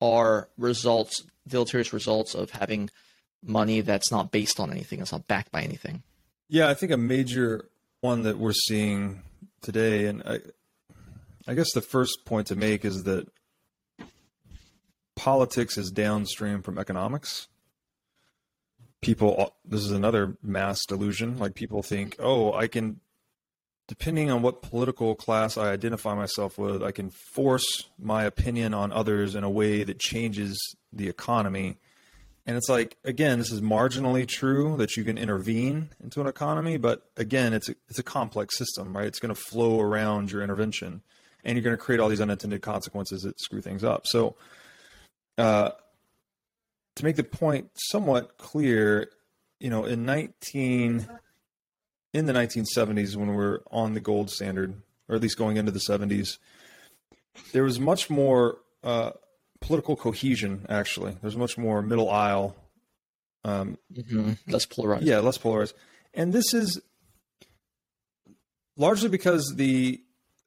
are 0.01 0.49
results, 0.57 1.23
deleterious 1.47 1.93
results 1.93 2.35
of 2.35 2.51
having 2.51 2.89
money 3.41 3.81
that's 3.81 4.11
not 4.11 4.31
based 4.31 4.59
on 4.59 4.71
anything, 4.71 4.99
it's 4.99 5.11
not 5.11 5.27
backed 5.27 5.51
by 5.51 5.61
anything? 5.61 6.03
Yeah, 6.49 6.69
I 6.69 6.73
think 6.73 6.91
a 6.91 6.97
major 6.97 7.69
one 8.01 8.23
that 8.23 8.37
we're 8.37 8.53
seeing 8.53 9.21
today, 9.61 10.05
and 10.05 10.21
I, 10.23 10.39
I 11.47 11.53
guess 11.53 11.71
the 11.73 11.81
first 11.81 12.25
point 12.25 12.47
to 12.47 12.55
make 12.55 12.85
is 12.85 13.03
that 13.03 13.27
politics 15.15 15.77
is 15.77 15.91
downstream 15.91 16.61
from 16.61 16.77
economics. 16.77 17.47
People, 19.01 19.53
this 19.65 19.81
is 19.81 19.91
another 19.91 20.37
mass 20.41 20.85
delusion. 20.85 21.37
Like 21.37 21.55
people 21.55 21.83
think, 21.83 22.15
oh, 22.19 22.53
I 22.53 22.67
can, 22.67 23.01
depending 23.87 24.31
on 24.31 24.41
what 24.41 24.61
political 24.61 25.13
class 25.13 25.57
I 25.57 25.71
identify 25.71 26.15
myself 26.15 26.57
with, 26.57 26.81
I 26.81 26.91
can 26.91 27.09
force 27.09 27.89
my 27.99 28.23
opinion 28.23 28.73
on 28.73 28.91
others 28.91 29.35
in 29.35 29.43
a 29.43 29.49
way 29.49 29.83
that 29.83 29.99
changes 29.99 30.57
the 30.91 31.09
economy. 31.09 31.77
And 32.45 32.57
it's 32.57 32.69
like, 32.69 32.97
again, 33.03 33.39
this 33.39 33.51
is 33.51 33.61
marginally 33.61 34.27
true 34.27 34.75
that 34.77 34.97
you 34.97 35.03
can 35.03 35.17
intervene 35.17 35.89
into 36.01 36.19
an 36.21 36.27
economy, 36.27 36.77
but 36.77 37.09
again, 37.15 37.53
it's 37.53 37.69
a, 37.69 37.75
it's 37.89 37.99
a 37.99 38.03
complex 38.03 38.57
system, 38.57 38.95
right? 38.95 39.07
It's 39.07 39.19
going 39.19 39.33
to 39.33 39.41
flow 39.41 39.79
around 39.79 40.31
your 40.31 40.41
intervention, 40.41 41.01
and 41.43 41.57
you're 41.57 41.63
going 41.63 41.75
to 41.75 41.81
create 41.81 41.99
all 42.01 42.09
these 42.09 42.21
unintended 42.21 42.61
consequences 42.61 43.21
that 43.23 43.39
screw 43.39 43.61
things 43.61 43.83
up. 43.83 44.07
So, 44.07 44.35
uh, 45.37 45.71
to 46.95 47.03
make 47.03 47.15
the 47.15 47.23
point 47.23 47.71
somewhat 47.75 48.37
clear, 48.37 49.09
you 49.59 49.69
know, 49.69 49.85
in 49.85 50.05
19 50.05 51.07
in 52.13 52.25
the 52.27 52.33
1970s 52.33 53.15
when 53.15 53.29
we 53.29 53.35
we're 53.35 53.59
on 53.71 53.93
the 53.93 53.99
gold 53.99 54.29
standard, 54.29 54.75
or 55.09 55.15
at 55.15 55.21
least 55.21 55.37
going 55.37 55.57
into 55.57 55.71
the 55.71 55.79
70s, 55.79 56.37
there 57.51 57.63
was 57.63 57.79
much 57.79 58.09
more 58.09 58.59
uh, 58.83 59.11
political 59.61 59.95
cohesion. 59.95 60.65
Actually, 60.69 61.17
there's 61.21 61.37
much 61.37 61.57
more 61.57 61.81
middle 61.81 62.09
aisle. 62.09 62.55
Um, 63.43 63.77
Mm-hmm. 63.93 64.33
Less 64.47 64.65
polarized. 64.65 65.03
yeah, 65.05 65.19
less 65.19 65.37
polarized, 65.37 65.75
and 66.13 66.31
this 66.31 66.53
is 66.53 66.79
largely 68.77 69.09
because 69.09 69.53
the 69.57 70.01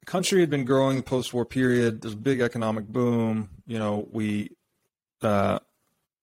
country 0.05 0.39
had 0.39 0.49
been 0.49 0.65
growing 0.65 1.01
post-war 1.03 1.45
period. 1.45 2.01
There's 2.01 2.13
a 2.13 2.17
big 2.17 2.39
economic 2.41 2.87
boom. 2.87 3.49
You 3.67 3.77
know, 3.77 4.07
we 4.11 4.56
uh, 5.21 5.59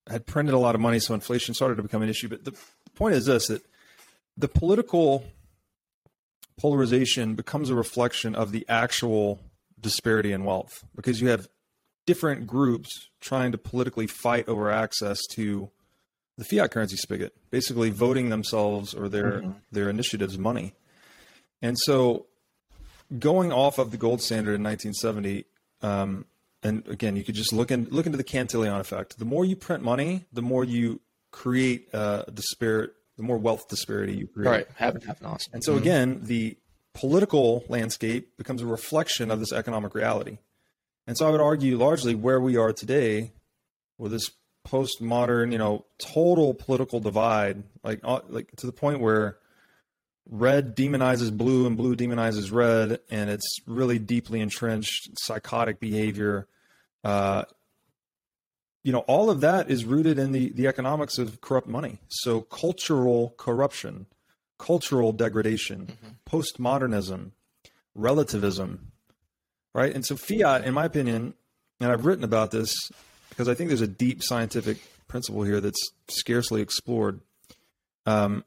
had 0.07 0.25
printed 0.25 0.53
a 0.53 0.59
lot 0.59 0.75
of 0.75 0.81
money, 0.81 0.99
so 0.99 1.13
inflation 1.13 1.53
started 1.53 1.75
to 1.75 1.83
become 1.83 2.01
an 2.01 2.09
issue. 2.09 2.27
But 2.27 2.45
the 2.45 2.53
point 2.95 3.15
is 3.15 3.25
this: 3.25 3.47
that 3.47 3.63
the 4.37 4.47
political 4.47 5.25
polarization 6.57 7.35
becomes 7.35 7.69
a 7.69 7.75
reflection 7.75 8.35
of 8.35 8.51
the 8.51 8.65
actual 8.69 9.39
disparity 9.79 10.31
in 10.31 10.43
wealth 10.45 10.85
because 10.95 11.21
you 11.21 11.27
have 11.27 11.47
different 12.05 12.47
groups 12.47 13.09
trying 13.19 13.51
to 13.51 13.57
politically 13.57 14.07
fight 14.07 14.47
over 14.47 14.71
access 14.71 15.19
to 15.31 15.69
the 16.37 16.43
fiat 16.43 16.71
currency 16.71 16.97
spigot, 16.97 17.33
basically 17.49 17.89
voting 17.89 18.29
themselves 18.29 18.93
or 18.93 19.07
their 19.09 19.43
their 19.71 19.89
initiatives 19.89 20.37
money. 20.37 20.73
And 21.61 21.77
so, 21.79 22.27
going 23.19 23.51
off 23.51 23.79
of 23.79 23.91
the 23.91 23.97
gold 23.97 24.21
standard 24.21 24.55
in 24.55 24.63
1970, 24.63 25.45
um, 25.81 26.25
and 26.65 26.87
again, 26.87 27.15
you 27.15 27.23
could 27.23 27.35
just 27.35 27.53
look 27.53 27.69
in, 27.69 27.87
look 27.91 28.07
into 28.07 28.17
the 28.17 28.23
Cantillon 28.23 28.79
effect. 28.79 29.19
The 29.19 29.25
more 29.25 29.45
you 29.45 29.55
print 29.55 29.83
money, 29.83 30.25
the 30.33 30.41
more 30.41 30.63
you 30.63 30.99
create 31.31 31.93
uh, 31.93 32.23
disparate, 32.33 32.93
the 33.17 33.23
more 33.23 33.37
wealth 33.37 33.67
disparity 33.67 34.13
you 34.15 34.27
create. 34.27 34.49
Right. 34.49 34.67
Have 34.75 34.95
it 34.95 35.03
happen. 35.03 35.27
Awesome. 35.27 35.51
And 35.53 35.63
so 35.63 35.77
again, 35.77 36.21
the 36.23 36.57
political 36.93 37.63
landscape 37.69 38.35
becomes 38.37 38.61
a 38.61 38.65
reflection 38.65 39.29
of 39.29 39.39
this 39.39 39.53
economic 39.53 39.93
reality. 39.93 40.39
And 41.05 41.15
so 41.15 41.27
I 41.27 41.29
would 41.29 41.41
argue 41.41 41.77
largely 41.77 42.15
where 42.15 42.41
we 42.41 42.57
are 42.57 42.73
today 42.73 43.33
with 43.99 44.11
this 44.11 44.31
postmodern, 44.67 45.51
you 45.51 45.59
know, 45.59 45.85
total 45.99 46.55
political 46.55 46.99
divide, 46.99 47.63
like 47.83 47.99
uh, 48.03 48.21
like 48.27 48.49
to 48.55 48.65
the 48.65 48.71
point 48.71 49.01
where 49.01 49.37
red 50.27 50.75
demonizes 50.75 51.31
blue 51.31 51.67
and 51.67 51.77
blue 51.77 51.95
demonizes 51.95 52.51
red, 52.51 52.99
and 53.11 53.29
it's 53.29 53.57
really 53.67 53.99
deeply 53.99 54.41
entrenched 54.41 55.11
psychotic 55.19 55.79
behavior. 55.79 56.47
Uh, 57.05 57.43
you 58.83 58.91
know, 58.91 58.99
all 59.01 59.29
of 59.29 59.41
that 59.41 59.69
is 59.69 59.85
rooted 59.85 60.19
in 60.19 60.31
the 60.31 60.49
the 60.49 60.67
economics 60.67 61.17
of 61.17 61.39
corrupt 61.39 61.67
money. 61.67 61.99
So 62.09 62.41
cultural 62.41 63.33
corruption, 63.37 64.07
cultural 64.57 65.11
degradation, 65.11 65.97
postmodernism, 66.29 67.31
relativism, 67.93 68.91
right? 69.73 69.93
And 69.93 70.05
so 70.05 70.15
fiat, 70.15 70.65
in 70.65 70.73
my 70.73 70.85
opinion, 70.85 71.35
and 71.79 71.91
I've 71.91 72.05
written 72.05 72.23
about 72.23 72.51
this 72.51 72.73
because 73.29 73.47
I 73.47 73.53
think 73.53 73.69
there's 73.69 73.81
a 73.81 73.87
deep 73.87 74.23
scientific 74.23 74.77
principle 75.07 75.43
here 75.43 75.61
that's 75.61 75.91
scarcely 76.07 76.61
explored. 76.61 77.21
Um, 78.05 78.45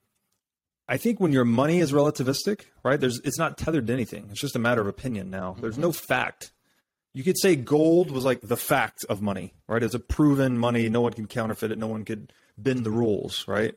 I 0.88 0.96
think 0.96 1.20
when 1.20 1.32
your 1.32 1.44
money 1.44 1.80
is 1.80 1.92
relativistic, 1.92 2.62
right? 2.82 2.98
There's 2.98 3.20
it's 3.22 3.38
not 3.38 3.58
tethered 3.58 3.86
to 3.86 3.92
anything. 3.92 4.28
It's 4.30 4.40
just 4.40 4.56
a 4.56 4.58
matter 4.58 4.80
of 4.80 4.86
opinion 4.86 5.30
now. 5.30 5.56
There's 5.60 5.78
no 5.78 5.92
fact. 5.92 6.50
You 7.18 7.24
could 7.24 7.36
say 7.36 7.56
gold 7.56 8.12
was 8.12 8.24
like 8.24 8.42
the 8.42 8.56
fact 8.56 9.04
of 9.08 9.20
money, 9.20 9.52
right? 9.66 9.82
It's 9.82 9.92
a 9.92 9.98
proven 9.98 10.56
money. 10.56 10.88
No 10.88 11.00
one 11.00 11.14
can 11.14 11.26
counterfeit 11.26 11.72
it. 11.72 11.76
No 11.76 11.88
one 11.88 12.04
could 12.04 12.32
bend 12.56 12.86
the 12.86 12.92
rules, 12.92 13.44
right? 13.48 13.74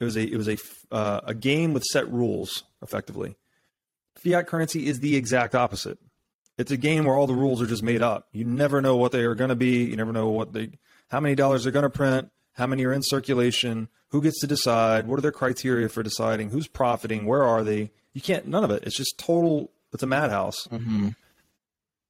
It 0.00 0.04
was 0.04 0.16
a 0.16 0.22
it 0.22 0.34
was 0.34 0.48
a 0.48 0.56
uh, 0.90 1.20
a 1.24 1.34
game 1.34 1.74
with 1.74 1.84
set 1.84 2.10
rules, 2.10 2.64
effectively. 2.80 3.36
Fiat 4.16 4.46
currency 4.46 4.86
is 4.86 5.00
the 5.00 5.14
exact 5.14 5.54
opposite. 5.54 5.98
It's 6.56 6.70
a 6.70 6.78
game 6.78 7.04
where 7.04 7.14
all 7.14 7.26
the 7.26 7.34
rules 7.34 7.60
are 7.60 7.66
just 7.66 7.82
made 7.82 8.00
up. 8.00 8.28
You 8.32 8.46
never 8.46 8.80
know 8.80 8.96
what 8.96 9.12
they 9.12 9.24
are 9.24 9.34
going 9.34 9.50
to 9.50 9.54
be. 9.54 9.84
You 9.84 9.96
never 9.96 10.14
know 10.14 10.30
what 10.30 10.54
they, 10.54 10.70
how 11.10 11.20
many 11.20 11.34
dollars 11.34 11.64
they're 11.64 11.72
going 11.74 11.82
to 11.82 11.90
print, 11.90 12.30
how 12.54 12.66
many 12.66 12.86
are 12.86 12.94
in 12.94 13.02
circulation, 13.02 13.88
who 14.08 14.22
gets 14.22 14.40
to 14.40 14.46
decide, 14.46 15.06
what 15.06 15.18
are 15.18 15.22
their 15.22 15.32
criteria 15.32 15.90
for 15.90 16.02
deciding, 16.02 16.48
who's 16.48 16.66
profiting, 16.66 17.26
where 17.26 17.42
are 17.42 17.62
they. 17.62 17.90
You 18.14 18.22
can't. 18.22 18.46
None 18.46 18.64
of 18.64 18.70
it. 18.70 18.84
It's 18.84 18.96
just 18.96 19.18
total. 19.18 19.70
It's 19.92 20.02
a 20.02 20.06
madhouse. 20.06 20.66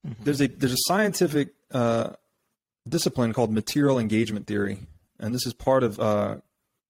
There's 0.03 0.41
a 0.41 0.47
there's 0.47 0.73
a 0.73 0.83
scientific 0.87 1.49
uh, 1.71 2.11
discipline 2.87 3.33
called 3.33 3.51
material 3.51 3.99
engagement 3.99 4.47
theory, 4.47 4.79
and 5.19 5.33
this 5.33 5.45
is 5.45 5.53
part 5.53 5.83
of 5.83 5.99
uh, 5.99 6.37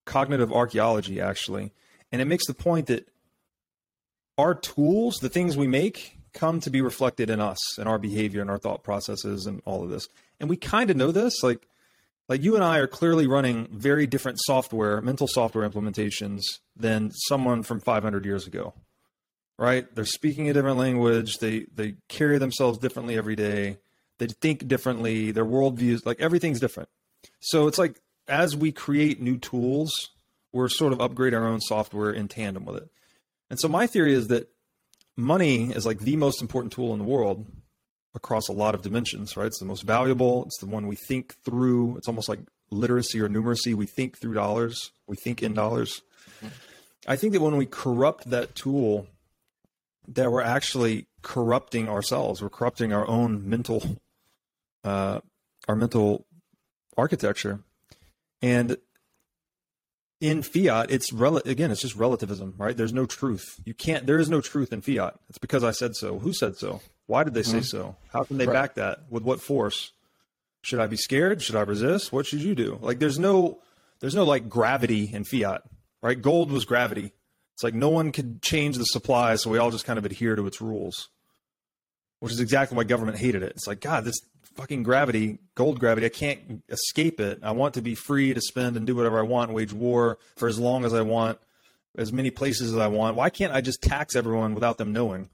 cognitive 0.06 0.52
archaeology, 0.52 1.20
actually. 1.20 1.72
And 2.12 2.22
it 2.22 2.26
makes 2.26 2.48
the 2.48 2.54
point 2.54 2.88
that 2.88 3.08
our 4.38 4.56
tools, 4.56 5.18
the 5.18 5.30
things 5.30 5.56
we 5.56 5.68
make, 5.68 6.18
come 6.34 6.60
to 6.62 6.70
be 6.70 6.82
reflected 6.82 7.30
in 7.30 7.40
us 7.40 7.78
and 7.78 7.88
our 7.88 7.98
behavior 7.98 8.42
and 8.42 8.50
our 8.50 8.58
thought 8.58 8.84
processes 8.84 9.46
and 9.46 9.62
all 9.66 9.84
of 9.84 9.90
this. 9.90 10.08
And 10.40 10.50
we 10.50 10.58
kind 10.58 10.90
of 10.90 10.98
know 10.98 11.12
this. 11.12 11.44
Like, 11.44 11.68
like 12.30 12.42
you 12.42 12.56
and 12.56 12.64
I 12.64 12.78
are 12.78 12.88
clearly 12.88 13.28
running 13.28 13.68
very 13.72 14.08
different 14.08 14.40
software, 14.42 15.02
mental 15.02 15.28
software 15.28 15.68
implementations 15.70 16.42
than 16.76 17.12
someone 17.12 17.64
from 17.64 17.80
500 17.82 18.26
years 18.26 18.48
ago, 18.48 18.74
right? 19.62 19.94
They're 19.94 20.06
speaking 20.06 20.50
a 20.50 20.54
different 20.54 20.80
language. 20.80 21.38
They 21.38 21.68
they 21.74 21.96
carry 22.10 22.40
themselves 22.40 22.80
differently 22.80 23.16
every 23.16 23.36
day. 23.36 23.78
They 24.18 24.26
think 24.26 24.68
differently. 24.68 25.32
Their 25.32 25.46
worldviews, 25.46 26.04
like 26.04 26.20
everything's 26.20 26.60
different. 26.60 26.90
So 27.40 27.68
it's 27.68 27.78
like 27.78 28.02
as 28.28 28.56
we 28.58 28.72
create 28.72 29.22
new 29.22 29.38
tools, 29.38 30.10
we're 30.52 30.68
sort 30.68 30.94
of 30.94 31.00
upgrade 31.00 31.36
our 31.36 31.48
own 31.48 31.62
software 31.62 32.12
in 32.12 32.28
tandem 32.28 32.66
with 32.66 32.78
it. 32.78 32.90
And 33.52 33.60
so 33.60 33.68
my 33.68 33.86
theory 33.86 34.14
is 34.14 34.30
that 34.30 34.50
money 35.16 35.72
is 35.72 35.86
like 35.86 36.00
the 36.00 36.16
most 36.16 36.42
important 36.42 36.74
tool 36.74 36.92
in 36.94 37.00
the 37.00 37.06
world 37.06 37.46
across 38.16 38.48
a 38.48 38.54
lot 38.54 38.74
of 38.74 38.82
dimensions, 38.82 39.38
right? 39.38 39.46
It's 39.46 39.60
the 39.60 39.66
most 39.66 39.84
valuable. 39.84 40.46
It's 40.46 40.60
the 40.60 40.66
one 40.66 40.88
we 40.88 40.96
think 40.96 41.36
through. 41.46 41.98
It's 41.98 42.08
almost 42.08 42.30
like 42.30 42.40
literacy 42.72 43.22
or 43.22 43.30
numeracy. 43.30 43.76
We 43.76 43.86
think 43.86 44.18
through 44.18 44.34
dollars. 44.34 44.92
We 45.06 45.18
think 45.24 45.44
in 45.44 45.54
dollars. 45.54 46.02
Mm-hmm. 46.38 46.48
I 47.08 47.16
think 47.16 47.34
that 47.34 47.42
when 47.42 47.58
we 47.58 47.68
corrupt 47.68 48.30
that 48.32 48.56
tool, 48.56 49.08
that 50.14 50.32
we're 50.32 50.42
actually 50.42 51.08
corrupting 51.22 51.88
ourselves. 51.88 52.42
We're 52.42 52.50
corrupting 52.50 52.94
our 52.94 53.08
own 53.08 53.48
mental, 53.48 53.98
uh, 54.84 55.22
our 55.68 55.76
mental 55.76 56.26
architecture. 56.98 57.60
And 58.42 58.78
in 60.20 60.44
fiat, 60.44 60.92
it's 60.92 61.12
rel- 61.12 61.38
again, 61.38 61.72
it's 61.72 61.82
just 61.82 61.96
relativism, 61.96 62.56
right? 62.58 62.76
There's 62.76 62.94
no 62.94 63.06
truth. 63.06 63.60
You 63.66 63.74
can't. 63.74 64.06
There 64.06 64.20
is 64.20 64.30
no 64.30 64.42
truth 64.42 64.72
in 64.72 64.82
fiat. 64.82 65.16
It's 65.30 65.38
because 65.38 65.64
I 65.64 65.72
said 65.72 65.96
so. 65.96 66.20
Who 66.20 66.34
said 66.34 66.58
so? 66.58 66.82
Why 67.08 67.24
did 67.24 67.34
they 67.34 67.44
say 67.44 67.58
mm-hmm. 67.58 67.78
so? 67.78 67.96
How 68.14 68.24
can 68.24 68.38
they 68.38 68.46
right. 68.46 68.54
back 68.54 68.76
that? 68.76 69.00
With 69.10 69.24
what 69.24 69.42
force? 69.42 69.92
Should 70.64 70.80
I 70.80 70.88
be 70.88 70.98
scared? 70.98 71.42
Should 71.42 71.56
I 71.56 71.62
resist? 71.62 72.14
What 72.14 72.28
should 72.28 72.42
you 72.42 72.54
do? 72.54 72.78
Like, 72.82 73.00
there's 73.00 73.18
no, 73.18 73.60
there's 74.00 74.14
no 74.14 74.24
like 74.24 74.48
gravity 74.48 75.10
in 75.12 75.24
fiat, 75.24 75.64
right? 76.04 76.22
Gold 76.22 76.52
was 76.52 76.66
gravity. 76.66 77.14
It's 77.54 77.64
like 77.64 77.74
no 77.74 77.90
one 77.90 78.12
could 78.12 78.42
change 78.42 78.78
the 78.78 78.86
supply, 78.86 79.36
so 79.36 79.50
we 79.50 79.58
all 79.58 79.72
just 79.72 79.86
kind 79.86 80.00
of 80.00 80.06
adhere 80.06 80.36
to 80.36 80.48
its 80.48 80.62
rules, 80.62 81.10
which 82.20 82.32
is 82.32 82.40
exactly 82.40 82.76
why 82.76 82.84
government 82.84 83.18
hated 83.18 83.44
it. 83.44 83.52
It's 83.52 83.68
like 83.68 83.82
God, 83.82 84.04
this 84.04 84.20
fucking 84.56 84.84
gravity, 84.84 85.40
gold 85.56 85.80
gravity. 85.80 86.06
I 86.06 86.10
can't 86.10 86.64
escape 86.70 87.20
it. 87.20 87.40
I 87.44 87.52
want 87.52 87.74
to 87.76 87.82
be 87.82 87.96
free 87.96 88.34
to 88.34 88.42
spend 88.42 88.78
and 88.78 88.86
do 88.86 88.96
whatever 88.96 89.20
I 89.20 89.24
want, 89.24 89.54
wage 89.54 89.74
war 89.74 90.18
for 90.36 90.48
as 90.48 90.60
long 90.60 90.86
as 90.86 90.94
I 90.94 91.02
want, 91.02 91.40
as 91.98 92.12
many 92.12 92.32
places 92.32 92.72
as 92.72 92.78
I 92.78 92.88
want. 92.88 93.16
Why 93.16 93.30
can't 93.30 93.54
I 93.54 93.62
just 93.62 93.82
tax 93.82 94.16
everyone 94.16 94.54
without 94.54 94.78
them 94.78 94.94
knowing? 94.94 95.30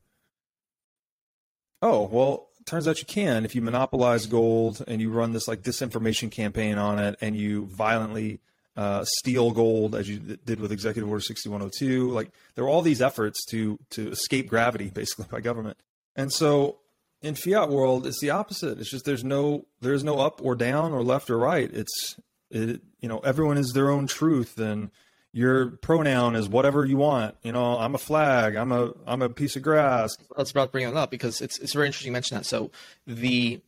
Oh, 1.81 2.07
well, 2.11 2.49
turns 2.65 2.87
out 2.87 2.99
you 2.99 3.05
can 3.05 3.45
if 3.45 3.55
you 3.55 3.61
monopolize 3.61 4.25
gold 4.25 4.83
and 4.87 4.99
you 4.99 5.09
run 5.09 5.31
this 5.31 5.47
like 5.47 5.61
disinformation 5.61 6.29
campaign 6.29 6.77
on 6.77 6.99
it 6.99 7.15
and 7.21 7.35
you 7.35 7.65
violently 7.67 8.39
uh, 8.77 9.03
steal 9.05 9.51
gold 9.51 9.95
as 9.95 10.07
you 10.07 10.19
did 10.19 10.59
with 10.59 10.71
Executive 10.71 11.09
Order 11.09 11.21
6102. 11.21 12.11
Like 12.11 12.29
there 12.55 12.63
are 12.63 12.69
all 12.69 12.83
these 12.83 13.01
efforts 13.01 13.43
to 13.45 13.79
to 13.91 14.09
escape 14.11 14.47
gravity 14.47 14.89
basically 14.93 15.25
by 15.29 15.41
government. 15.41 15.77
And 16.15 16.31
so 16.31 16.77
in 17.21 17.33
fiat 17.35 17.69
world, 17.69 18.05
it's 18.05 18.21
the 18.21 18.29
opposite. 18.29 18.79
It's 18.79 18.91
just 18.91 19.03
there's 19.03 19.23
no 19.23 19.65
there's 19.81 20.03
no 20.03 20.19
up 20.19 20.39
or 20.43 20.55
down 20.55 20.93
or 20.93 21.03
left 21.03 21.29
or 21.29 21.39
right. 21.39 21.69
It's 21.73 22.15
it, 22.51 22.81
you 22.99 23.09
know 23.09 23.19
everyone 23.19 23.57
is 23.57 23.73
their 23.73 23.89
own 23.89 24.05
truth, 24.05 24.59
and 24.59 24.91
your 25.33 25.71
pronoun 25.71 26.35
is 26.35 26.47
whatever 26.47 26.85
you 26.85 26.97
want. 26.97 27.35
You 27.41 27.53
know, 27.53 27.79
I'm 27.79 27.95
a 27.95 27.99
flag. 27.99 28.55
I'm 28.55 28.71
a 28.71 28.93
I'm 29.07 29.23
a 29.23 29.29
piece 29.29 29.55
of 29.55 29.63
grass. 29.63 30.15
That's 30.37 30.51
about 30.51 30.71
bringing 30.71 30.91
it 30.91 30.97
up 30.97 31.09
because 31.09 31.41
it's 31.41 31.57
it's 31.59 31.73
very 31.73 31.87
interesting 31.87 32.09
you 32.09 32.13
mention 32.13 32.37
that. 32.37 32.45
So 32.45 32.69
the 33.07 33.59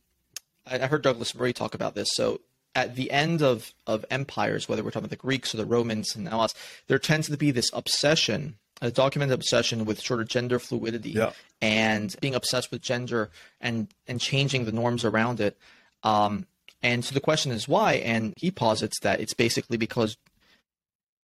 I 0.66 0.86
heard 0.86 1.02
Douglas 1.02 1.34
Murray 1.34 1.52
talk 1.52 1.74
about 1.74 1.96
this. 1.96 2.08
So 2.12 2.40
at 2.74 2.96
the 2.96 3.10
end 3.10 3.42
of 3.42 3.72
of 3.86 4.04
empires, 4.10 4.68
whether 4.68 4.82
we're 4.82 4.90
talking 4.90 5.04
about 5.04 5.10
the 5.10 5.16
Greeks 5.16 5.54
or 5.54 5.58
the 5.58 5.64
Romans 5.64 6.14
and 6.14 6.24
now 6.24 6.40
us, 6.40 6.54
there 6.86 6.98
tends 6.98 7.28
to 7.28 7.36
be 7.36 7.50
this 7.50 7.70
obsession 7.72 8.56
a 8.82 8.90
documented 8.90 9.34
obsession 9.34 9.84
with 9.84 10.00
sort 10.00 10.20
of 10.20 10.28
gender 10.28 10.58
fluidity 10.58 11.10
yeah. 11.10 11.32
and 11.60 12.16
being 12.20 12.34
obsessed 12.34 12.70
with 12.70 12.80
gender 12.80 13.30
and 13.60 13.88
and 14.06 14.20
changing 14.20 14.64
the 14.64 14.72
norms 14.72 15.04
around 15.04 15.40
it. 15.40 15.56
Um, 16.02 16.46
and 16.82 17.04
so 17.04 17.12
the 17.12 17.20
question 17.20 17.52
is 17.52 17.68
why? 17.68 17.94
And 17.94 18.32
he 18.36 18.50
posits 18.50 18.98
that 19.00 19.20
it's 19.20 19.34
basically 19.34 19.76
because 19.76 20.16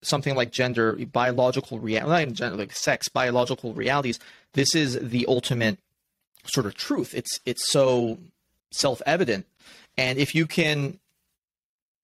something 0.02 0.34
like 0.34 0.52
gender, 0.52 0.92
biological 1.12 1.78
reality, 1.78 2.30
gender, 2.32 2.56
like 2.56 2.72
sex, 2.72 3.08
biological 3.08 3.72
realities. 3.72 4.18
This 4.52 4.74
is 4.74 4.98
the 5.00 5.24
ultimate 5.26 5.78
sort 6.44 6.66
of 6.66 6.74
truth. 6.74 7.14
It's 7.14 7.40
it's 7.46 7.70
so 7.70 8.18
self 8.70 9.00
evident, 9.06 9.46
and 9.96 10.18
if 10.18 10.34
you 10.34 10.46
can 10.46 10.98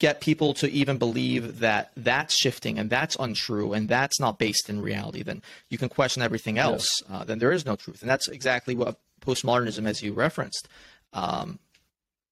get 0.02 0.20
people 0.20 0.52
to 0.52 0.68
even 0.68 0.98
believe 0.98 1.60
that 1.60 1.92
that's 1.96 2.34
shifting 2.34 2.76
and 2.76 2.90
that's 2.90 3.16
untrue 3.20 3.72
and 3.72 3.88
that's 3.88 4.18
not 4.18 4.36
based 4.36 4.68
in 4.68 4.82
reality, 4.82 5.22
then 5.22 5.40
you 5.68 5.78
can 5.78 5.88
question 5.88 6.24
everything 6.24 6.58
else. 6.58 7.00
Uh, 7.08 7.22
then 7.22 7.38
there 7.38 7.52
is 7.52 7.64
no 7.64 7.76
truth, 7.76 8.02
and 8.02 8.10
that's 8.10 8.26
exactly 8.26 8.74
what 8.74 8.98
postmodernism, 9.24 9.86
as 9.86 10.02
you 10.02 10.12
referenced, 10.12 10.66
um, 11.12 11.60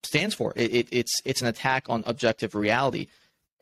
stands 0.03 0.35
for. 0.35 0.53
It, 0.57 0.75
it, 0.75 0.89
it's 0.91 1.15
it's 1.25 1.43
an 1.43 1.47
attack 1.47 1.85
on 1.89 2.03
objective 2.09 2.57
reality, 2.57 3.07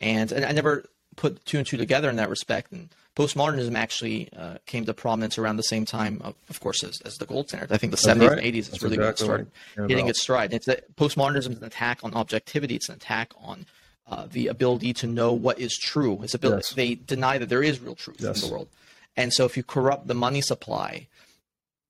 and, 0.01 0.33
and 0.33 0.43
I 0.43 0.53
never 0.53 0.87
put 1.17 1.45
two 1.45 1.59
and 1.59 1.67
two 1.67 1.77
together 1.77 2.09
in 2.09 2.17
that 2.17 2.31
respect. 2.31 2.73
And 2.73 2.89
postmodernism 3.15 3.75
actually 3.75 4.31
uh, 4.35 4.57
came 4.65 4.87
to 4.87 4.95
prominence 4.95 5.37
around 5.37 5.57
the 5.57 5.65
same 5.65 5.85
time, 5.85 6.23
of, 6.25 6.35
of 6.49 6.61
course, 6.61 6.83
as, 6.83 6.99
as, 7.05 7.17
the 7.17 7.27
gold 7.27 7.49
standard. 7.51 7.73
I 7.73 7.77
think 7.77 7.91
the 7.91 8.03
That's 8.03 8.19
70s 8.19 8.31
right. 8.31 8.39
and 8.39 8.55
80s 8.55 8.73
is 8.73 8.83
really 8.83 8.97
exactly 8.97 9.29
when 9.29 9.41
it 9.41 9.49
started 9.75 9.91
hitting 9.91 10.09
its 10.09 10.23
stride. 10.23 10.55
It's 10.55 10.65
that 10.65 10.97
postmodernism 10.97 11.51
is 11.51 11.59
an 11.59 11.65
attack 11.65 11.99
on 12.05 12.15
objectivity. 12.15 12.77
It's 12.77 12.89
an 12.89 12.95
attack 12.95 13.33
on 13.43 13.67
uh, 14.09 14.27
the 14.31 14.49
ability 14.49 14.93
to 14.95 15.07
know 15.07 15.33
what 15.33 15.59
is 15.59 15.77
true. 15.77 16.21
It's 16.23 16.35
ability. 16.35 16.65
Yes. 16.69 16.75
They 16.75 16.95
deny 16.95 17.39
that 17.39 17.49
there 17.49 17.63
is 17.63 17.81
real 17.81 17.95
truth 17.95 18.19
yes. 18.21 18.43
in 18.43 18.49
the 18.49 18.53
world, 18.53 18.69
and 19.17 19.33
so 19.33 19.45
if 19.45 19.57
you 19.57 19.63
corrupt 19.63 20.07
the 20.07 20.15
money 20.15 20.41
supply, 20.41 21.09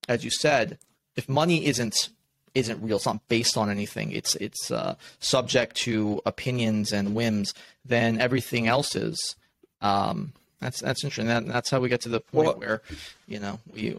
as 0.08 0.24
you 0.24 0.30
said, 0.30 0.78
if 1.16 1.28
money 1.28 1.66
isn't 1.66 2.08
isn't 2.54 2.82
real, 2.82 2.96
it's 2.96 3.06
not 3.06 3.26
based 3.28 3.56
on 3.56 3.70
anything. 3.70 4.10
It's 4.12 4.34
it's 4.36 4.70
uh, 4.70 4.96
subject 5.20 5.76
to 5.78 6.20
opinions 6.26 6.92
and 6.92 7.14
whims. 7.14 7.54
Then 7.84 8.20
everything 8.20 8.66
else 8.66 8.96
is. 8.96 9.36
Um, 9.80 10.32
that's 10.60 10.80
that's 10.80 11.04
interesting. 11.04 11.28
That, 11.28 11.46
that's 11.46 11.70
how 11.70 11.80
we 11.80 11.88
get 11.88 12.00
to 12.02 12.08
the 12.08 12.20
point 12.20 12.48
well, 12.48 12.58
where, 12.58 12.82
you 13.26 13.38
know, 13.38 13.60
we 13.72 13.98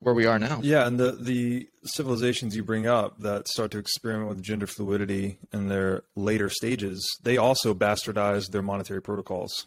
where 0.00 0.14
we 0.14 0.26
are 0.26 0.38
now. 0.38 0.60
Yeah, 0.62 0.86
and 0.86 0.98
the 0.98 1.12
the 1.12 1.68
civilizations 1.84 2.54
you 2.54 2.62
bring 2.62 2.86
up 2.86 3.20
that 3.20 3.48
start 3.48 3.70
to 3.72 3.78
experiment 3.78 4.28
with 4.28 4.42
gender 4.42 4.66
fluidity 4.66 5.38
in 5.52 5.68
their 5.68 6.04
later 6.14 6.48
stages, 6.48 7.04
they 7.22 7.36
also 7.36 7.74
bastardized 7.74 8.50
their 8.50 8.62
monetary 8.62 9.02
protocols, 9.02 9.66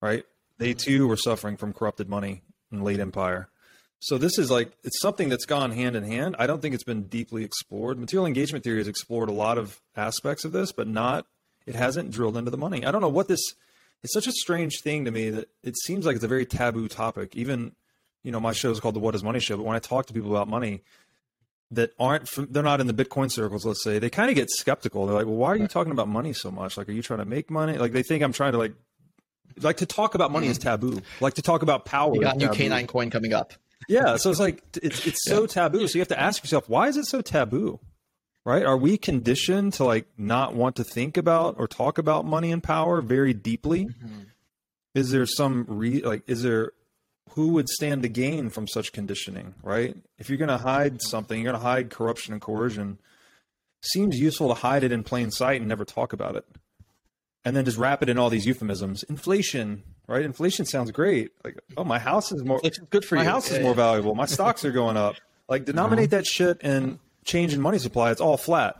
right? 0.00 0.24
They 0.58 0.74
too 0.74 1.08
were 1.08 1.16
suffering 1.16 1.56
from 1.56 1.72
corrupted 1.72 2.08
money 2.08 2.42
in 2.70 2.82
late 2.82 3.00
empire. 3.00 3.48
So 4.00 4.16
this 4.16 4.38
is 4.38 4.50
like 4.50 4.72
it's 4.82 5.00
something 5.00 5.28
that's 5.28 5.46
gone 5.46 5.70
hand 5.72 5.96
in 5.96 6.04
hand. 6.04 6.36
I 6.38 6.46
don't 6.46 6.62
think 6.62 6.74
it's 6.74 6.84
been 6.84 7.04
deeply 7.04 7.44
explored. 7.44 7.98
Material 7.98 8.26
engagement 8.26 8.64
theory 8.64 8.78
has 8.78 8.88
explored 8.88 9.28
a 9.28 9.32
lot 9.32 9.58
of 9.58 9.80
aspects 9.96 10.44
of 10.44 10.52
this, 10.52 10.72
but 10.72 10.88
not 10.88 11.26
it 11.66 11.74
hasn't 11.74 12.10
drilled 12.10 12.36
into 12.36 12.50
the 12.50 12.56
money. 12.56 12.84
I 12.84 12.90
don't 12.90 13.02
know 13.02 13.08
what 13.08 13.28
this 13.28 13.40
it's 14.02 14.14
such 14.14 14.26
a 14.26 14.32
strange 14.32 14.80
thing 14.82 15.04
to 15.04 15.10
me 15.10 15.28
that 15.30 15.48
it 15.62 15.78
seems 15.78 16.06
like 16.06 16.16
it's 16.16 16.24
a 16.24 16.28
very 16.28 16.46
taboo 16.46 16.88
topic, 16.88 17.36
even 17.36 17.72
you 18.22 18.32
know, 18.32 18.40
my 18.40 18.52
show 18.52 18.70
is 18.70 18.80
called 18.80 18.94
the 18.94 19.00
What 19.00 19.14
Is 19.14 19.24
Money 19.24 19.40
Show, 19.40 19.56
but 19.56 19.64
when 19.64 19.76
I 19.76 19.78
talk 19.78 20.06
to 20.06 20.12
people 20.12 20.30
about 20.30 20.48
money 20.48 20.82
that 21.70 21.92
aren't, 21.98 22.28
from, 22.28 22.48
they're 22.50 22.62
not 22.62 22.80
in 22.80 22.86
the 22.86 22.94
Bitcoin 22.94 23.30
circles, 23.30 23.64
let's 23.64 23.82
say, 23.82 23.98
they 23.98 24.10
kind 24.10 24.28
of 24.28 24.36
get 24.36 24.50
skeptical. 24.50 25.06
They're 25.06 25.14
like, 25.14 25.26
well, 25.26 25.36
why 25.36 25.48
are 25.48 25.56
you 25.56 25.68
talking 25.68 25.92
about 25.92 26.08
money 26.08 26.32
so 26.32 26.50
much? 26.50 26.76
Like, 26.76 26.88
are 26.88 26.92
you 26.92 27.02
trying 27.02 27.20
to 27.20 27.24
make 27.24 27.50
money? 27.50 27.78
Like, 27.78 27.92
they 27.92 28.02
think 28.02 28.22
I'm 28.22 28.32
trying 28.32 28.52
to 28.52 28.58
like, 28.58 28.72
like 29.60 29.78
to 29.78 29.86
talk 29.86 30.14
about 30.14 30.32
money 30.32 30.48
is 30.48 30.58
mm. 30.58 30.62
taboo. 30.62 31.00
Like 31.20 31.34
to 31.34 31.42
talk 31.42 31.62
about 31.62 31.84
power. 31.84 32.14
You 32.14 32.20
got 32.20 32.36
new 32.36 32.48
K9 32.48 32.86
coin 32.88 33.10
coming 33.10 33.32
up. 33.32 33.52
yeah. 33.88 34.16
So 34.16 34.30
it's 34.30 34.40
like, 34.40 34.62
it's, 34.82 35.06
it's 35.06 35.24
so 35.24 35.40
yeah. 35.42 35.46
taboo. 35.46 35.86
So 35.86 35.98
you 35.98 36.00
have 36.00 36.08
to 36.08 36.20
ask 36.20 36.42
yourself, 36.42 36.68
why 36.68 36.88
is 36.88 36.96
it 36.96 37.06
so 37.06 37.20
taboo? 37.20 37.80
Right? 38.44 38.64
Are 38.64 38.76
we 38.76 38.96
conditioned 38.96 39.74
to 39.74 39.84
like 39.84 40.06
not 40.16 40.54
want 40.54 40.76
to 40.76 40.84
think 40.84 41.16
about 41.18 41.56
or 41.58 41.68
talk 41.68 41.98
about 41.98 42.24
money 42.24 42.52
and 42.52 42.62
power 42.62 43.02
very 43.02 43.34
deeply? 43.34 43.84
Mm-hmm. 43.86 44.20
Is 44.94 45.10
there 45.10 45.26
some 45.26 45.66
re 45.68 46.00
like, 46.00 46.22
is 46.26 46.42
there, 46.42 46.72
who 47.34 47.48
would 47.48 47.68
stand 47.68 48.02
to 48.02 48.08
gain 48.08 48.50
from 48.50 48.66
such 48.66 48.92
conditioning, 48.92 49.54
right? 49.62 49.96
If 50.18 50.28
you're 50.28 50.38
going 50.38 50.48
to 50.48 50.58
hide 50.58 51.00
something, 51.02 51.38
you're 51.40 51.52
going 51.52 51.60
to 51.60 51.66
hide 51.66 51.90
corruption 51.90 52.32
and 52.32 52.42
coercion. 52.42 52.98
Seems 53.82 54.18
useful 54.18 54.48
to 54.48 54.54
hide 54.54 54.84
it 54.84 54.92
in 54.92 55.02
plain 55.02 55.30
sight 55.30 55.60
and 55.60 55.68
never 55.68 55.84
talk 55.84 56.12
about 56.12 56.36
it. 56.36 56.44
And 57.44 57.56
then 57.56 57.64
just 57.64 57.78
wrap 57.78 58.02
it 58.02 58.08
in 58.08 58.18
all 58.18 58.28
these 58.28 58.46
euphemisms. 58.46 59.02
Inflation, 59.04 59.82
right? 60.06 60.22
Inflation 60.22 60.66
sounds 60.66 60.90
great. 60.90 61.30
Like, 61.42 61.58
oh, 61.76 61.84
my 61.84 61.98
house 61.98 62.32
is 62.32 62.44
more 62.44 62.60
good 62.90 63.04
for 63.04 63.14
my 63.14 63.22
you. 63.22 63.26
My 63.26 63.32
house 63.32 63.50
is 63.50 63.60
more 63.60 63.74
valuable. 63.74 64.14
My 64.14 64.26
stocks 64.26 64.64
are 64.64 64.72
going 64.72 64.96
up. 64.96 65.16
Like, 65.48 65.64
denominate 65.64 66.06
mm-hmm. 66.06 66.16
that 66.16 66.26
shit 66.26 66.58
and 66.62 66.98
change 67.24 67.54
in 67.54 67.60
money 67.60 67.78
supply. 67.78 68.10
It's 68.10 68.20
all 68.20 68.36
flat. 68.36 68.76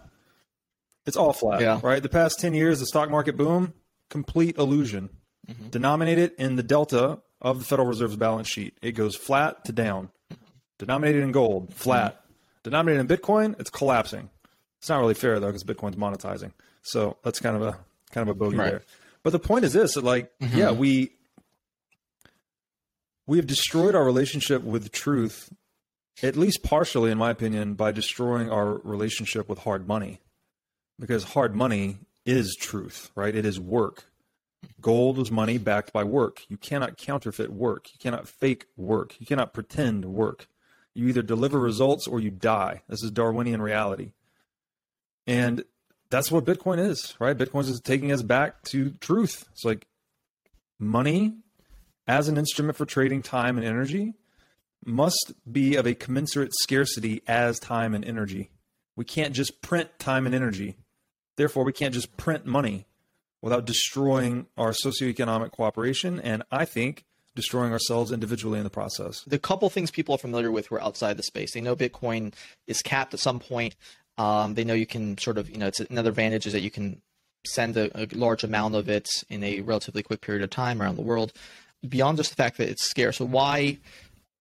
It's 1.07 1.17
all 1.17 1.33
flat, 1.33 1.63
yeah. 1.63 1.81
right? 1.83 2.03
The 2.03 2.11
past 2.11 2.39
10 2.41 2.53
years, 2.53 2.81
the 2.81 2.87
stock 2.87 3.11
market 3.11 3.37
boom, 3.37 3.73
complete 4.11 4.59
illusion 4.59 5.09
Denominate 5.71 6.19
it 6.19 6.35
in 6.39 6.57
the 6.57 6.63
delta 6.63 7.21
of 7.41 7.59
the 7.59 7.65
Federal 7.65 7.89
Reserve's 7.89 8.17
balance 8.17 8.49
sheet. 8.49 8.77
It 8.83 8.93
goes 8.93 9.17
flat 9.17 9.65
to 9.67 9.73
down. 9.73 10.11
Denominated 10.79 11.23
in 11.23 11.33
gold, 11.33 11.75
flat. 11.75 12.23
Denominated 12.63 13.01
in 13.01 13.19
Bitcoin, 13.19 13.59
it's 13.61 13.71
collapsing. 13.71 14.31
It's 14.79 14.89
not 14.89 14.99
really 15.01 15.15
fair 15.15 15.39
though 15.41 15.49
because 15.49 15.65
Bitcoin's 15.65 15.97
monetizing. 15.97 16.53
So 16.83 17.19
that's 17.23 17.39
kind 17.39 17.57
of 17.57 17.63
a 17.63 17.79
kind 18.13 18.29
of 18.29 18.35
a 18.35 18.39
bogey 18.39 18.57
Right. 18.57 18.71
there. 18.71 18.83
But 19.23 19.31
the 19.31 19.39
point 19.39 19.65
is 19.65 19.73
this: 19.75 19.95
that 19.95 20.05
like, 20.05 20.31
mm-hmm. 20.41 20.57
yeah, 20.57 20.73
we 20.73 21.13
we 23.27 23.37
have 23.37 23.47
destroyed 23.47 23.95
our 23.95 24.05
relationship 24.05 24.63
with 24.63 24.91
truth, 24.91 25.53
at 26.23 26.37
least 26.37 26.63
partially, 26.63 27.11
in 27.11 27.19
my 27.19 27.31
opinion, 27.31 27.75
by 27.75 27.93
destroying 27.93 28.51
our 28.51 28.79
relationship 28.79 29.49
with 29.49 29.61
hard 29.61 29.87
money, 29.87 30.21
because 30.99 31.25
hard 31.25 31.55
money 31.55 31.99
is 32.25 32.57
truth, 32.59 33.11
right? 33.15 33.35
It 33.35 33.45
is 33.45 33.61
work. 33.61 34.10
Gold 34.81 35.19
is 35.19 35.31
money 35.31 35.59
backed 35.59 35.93
by 35.93 36.05
work. 36.05 36.43
You 36.49 36.57
cannot 36.57 36.97
counterfeit 36.97 37.53
work. 37.53 37.93
You 37.93 37.99
cannot 37.99 38.29
fake 38.29 38.67
work. 38.77 39.17
You 39.21 39.27
cannot 39.27 39.53
pretend 39.53 40.05
work. 40.05 40.47
You 40.95 41.09
either 41.09 41.23
deliver 41.23 41.59
results 41.59 42.07
or 42.07 42.21
you 42.21 42.31
die. 42.31 42.83
This 42.89 43.03
is 43.03 43.11
Darwinian 43.11 43.63
reality. 43.63 44.13
And 45.27 45.65
that's 46.11 46.31
what 46.31 46.45
Bitcoin 46.45 46.79
is, 46.79 47.15
right? 47.21 47.37
Bitcoin 47.37 47.69
is 47.69 47.81
taking 47.81 48.11
us 48.11 48.23
back 48.23 48.63
to 48.65 48.91
truth. 49.01 49.47
It's 49.53 49.65
like 49.65 49.87
money 50.79 51.35
as 52.07 52.29
an 52.29 52.37
instrument 52.37 52.77
for 52.77 52.87
trading 52.87 53.23
time 53.23 53.57
and 53.57 53.67
energy 53.67 54.15
must 54.85 55.33
be 55.51 55.77
of 55.77 55.87
a 55.87 55.95
commensurate 55.95 56.53
scarcity 56.55 57.23
as 57.27 57.59
time 57.59 57.95
and 57.95 58.05
energy. 58.05 58.51
We 58.97 59.05
can't 59.05 59.35
just 59.35 59.63
print 59.63 59.91
time 59.99 60.27
and 60.27 60.35
energy. 60.35 60.77
Therefore, 61.37 61.65
we 61.65 61.73
can't 61.73 61.95
just 61.95 62.17
print 62.17 62.47
money 62.47 62.87
without 63.43 63.65
destroying 63.65 64.47
our 64.57 64.73
socioeconomic 64.73 65.51
cooperation 65.53 66.21
and 66.21 66.43
I 66.51 66.65
think 66.65 67.05
destroying 67.35 67.73
ourselves 67.73 68.13
individually 68.13 68.59
in 68.59 68.65
the 68.65 68.71
process. 68.71 69.23
the 69.27 69.39
couple 69.39 69.71
things 69.71 69.91
people 69.91 70.15
are 70.15 70.19
familiar 70.19 70.51
with 70.51 70.67
who 70.67 70.75
are 70.75 70.83
outside 70.83 71.17
the 71.17 71.23
space. 71.23 71.55
They 71.55 71.61
know 71.61 71.77
Bitcoin 71.77 72.35
is 72.67 72.83
capped 72.83 73.15
at 73.15 73.21
some 73.21 73.39
point. 73.39 73.77
Um, 74.19 74.55
they 74.55 74.65
know 74.65 74.75
you 74.75 74.87
can 74.87 75.17
sort 75.17 75.39
of, 75.39 75.49
you 75.49 75.57
know, 75.57 75.69
it's 75.69 75.81
another 75.81 76.11
advantage 76.11 76.47
is 76.47 76.53
that 76.53 76.61
you 76.61 76.71
can 76.71 77.01
send 77.47 77.77
a, 77.77 77.91
a 77.99 78.07
large 78.15 78.45
amount 78.45 78.75
of 78.75 78.89
it 78.89 79.09
in 79.29 79.43
a 79.45 79.61
relatively 79.61 80.03
quick 80.03 80.21
period 80.21 80.43
of 80.43 80.51
time 80.51 80.83
around 80.83 80.97
the 80.97 81.03
world. 81.03 81.33
Beyond 81.89 82.19
just 82.19 82.31
the 82.31 82.37
fact 82.37 82.59
that 82.59 82.69
it's 82.69 82.85
scarce, 82.85 83.19
so 83.19 83.25
why? 83.25 83.79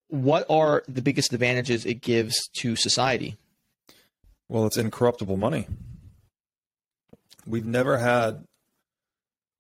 What 0.10 0.46
are 0.50 0.84
the 0.88 1.02
biggest 1.02 1.32
advantages 1.32 1.86
it 1.86 2.02
gives 2.02 2.50
to 2.58 2.76
society? 2.76 3.38
Well, 4.50 4.66
it's 4.66 4.78
incorruptible 4.78 5.38
money. 5.38 5.68
We've 7.46 7.66
never 7.66 8.00
had 8.00 8.46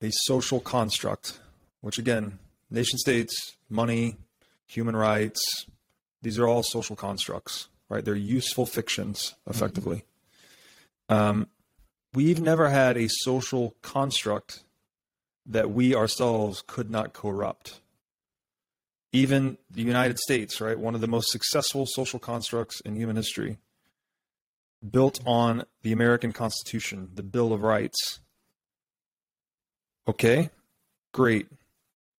a 0.01 0.11
social 0.11 0.59
construct, 0.59 1.39
which 1.81 1.97
again, 1.97 2.39
nation 2.69 2.97
states, 2.97 3.55
money, 3.69 4.17
human 4.65 4.95
rights, 4.95 5.65
these 6.21 6.37
are 6.37 6.47
all 6.47 6.63
social 6.63 6.95
constructs, 6.95 7.67
right? 7.87 8.03
They're 8.03 8.15
useful 8.15 8.65
fictions, 8.65 9.35
effectively. 9.47 10.03
Um, 11.07 11.47
we've 12.13 12.41
never 12.41 12.69
had 12.69 12.97
a 12.97 13.07
social 13.07 13.75
construct 13.81 14.63
that 15.45 15.71
we 15.71 15.95
ourselves 15.95 16.63
could 16.67 16.89
not 16.91 17.13
corrupt. 17.13 17.81
Even 19.11 19.57
the 19.71 19.81
United 19.81 20.19
States, 20.19 20.61
right? 20.61 20.77
One 20.77 20.93
of 20.93 21.01
the 21.01 21.07
most 21.07 21.31
successful 21.31 21.87
social 21.87 22.19
constructs 22.19 22.79
in 22.81 22.95
human 22.95 23.15
history 23.15 23.57
built 24.87 25.19
on 25.25 25.65
the 25.81 25.91
American 25.91 26.31
Constitution, 26.31 27.09
the 27.15 27.23
Bill 27.23 27.51
of 27.51 27.63
Rights. 27.63 28.19
Okay, 30.09 30.49
great. 31.13 31.45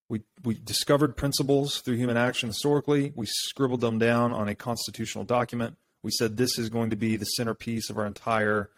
We, 0.08 0.22
we 0.44 0.54
discovered 0.54 1.16
principles 1.16 1.80
through 1.80 1.96
human 1.96 2.16
action 2.16 2.48
historically. 2.48 3.12
We 3.16 3.26
scribbled 3.26 3.80
them 3.80 3.98
down 3.98 4.32
on 4.32 4.48
a 4.48 4.54
constitutional 4.54 5.24
document. 5.24 5.76
We 6.04 6.12
said 6.12 6.36
this 6.36 6.56
is 6.56 6.68
going 6.68 6.90
to 6.90 6.96
be 6.96 7.16
the 7.16 7.24
centerpiece 7.24 7.90
of 7.90 7.98
our 7.98 8.06
entire 8.06 8.70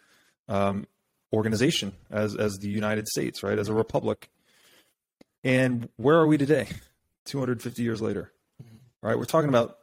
um, 0.49 0.87
organization 1.31 1.93
as, 2.09 2.35
as 2.35 2.53
the 2.53 2.69
United 2.69 3.07
States, 3.07 3.43
right? 3.43 3.59
As 3.59 3.69
a 3.69 3.73
republic. 3.75 4.31
And 5.43 5.89
where 5.97 6.17
are 6.17 6.25
we 6.25 6.39
today, 6.39 6.69
250 7.25 7.83
years 7.83 8.01
later? 8.01 8.31
All 9.03 9.11
right, 9.11 9.19
We're 9.19 9.25
talking 9.25 9.49
about 9.49 9.77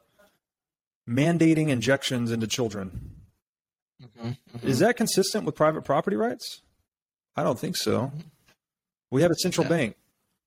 mandating 1.09 1.69
injections 1.69 2.33
into 2.33 2.49
children. 2.49 3.13
Mm-hmm. 4.03 4.67
Is 4.67 4.81
that 4.81 4.97
consistent 4.97 5.45
with 5.45 5.55
private 5.55 5.85
property 5.85 6.17
rights? 6.17 6.63
I 7.37 7.45
don't 7.45 7.61
think 7.61 7.77
so. 7.77 8.07
Mm-hmm. 8.07 8.19
We 9.11 9.23
have 9.23 9.31
a 9.31 9.37
central 9.37 9.67
bank. 9.69 9.97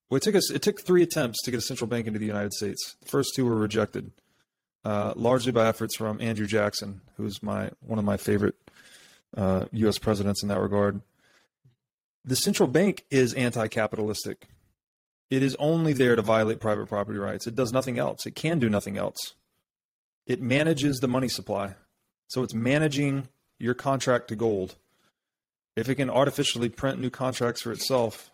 Well, 0.10 0.18
it 0.18 0.24
took 0.24 0.36
us. 0.36 0.52
It 0.52 0.62
took 0.62 0.82
three 0.82 1.04
attempts 1.04 1.42
to 1.44 1.52
get 1.52 1.58
a 1.58 1.62
central 1.62 1.88
bank 1.88 2.08
into 2.08 2.20
the 2.20 2.26
United 2.26 2.54
States. 2.54 2.96
The 3.02 3.08
first 3.08 3.34
two 3.36 3.46
were 3.46 3.56
rejected, 3.56 4.12
uh, 4.86 5.14
largely 5.16 5.52
by 5.52 5.68
efforts 5.68 5.96
from 5.96 6.22
Andrew 6.22 6.46
Jackson, 6.46 7.02
who's 7.18 7.42
my 7.42 7.72
one 7.82 8.00
of 8.00 8.06
my 8.06 8.18
favorite 8.18 8.56
uh, 9.36 9.66
U.S. 9.72 9.98
presidents 9.98 10.44
in 10.44 10.50
that 10.50 10.60
regard. 10.60 11.02
The 12.26 12.36
central 12.36 12.70
bank 12.70 13.06
is 13.12 13.34
anti-capitalistic. 13.34 14.48
It 15.30 15.44
is 15.44 15.58
only 15.58 15.94
there 15.94 16.16
to 16.16 16.22
violate 16.22 16.60
private 16.60 16.88
property 16.88 17.18
rights. 17.18 17.48
It 17.48 17.56
does 17.56 17.74
nothing 17.74 17.98
else. 17.98 18.26
It 18.26 18.36
can 18.36 18.60
do 18.60 18.70
nothing 18.70 18.98
else. 18.98 19.34
It 20.26 20.42
manages 20.42 21.00
the 21.00 21.08
money 21.08 21.28
supply. 21.28 21.76
So 22.28 22.44
it's 22.44 22.54
managing 22.54 23.28
your 23.60 23.74
contract 23.74 24.28
to 24.30 24.36
gold. 24.36 24.76
If 25.76 25.90
it 25.90 25.96
can 25.96 26.10
artificially 26.10 26.70
print 26.70 27.00
new 27.00 27.10
contracts 27.10 27.62
for 27.62 27.72
itself 27.72 28.32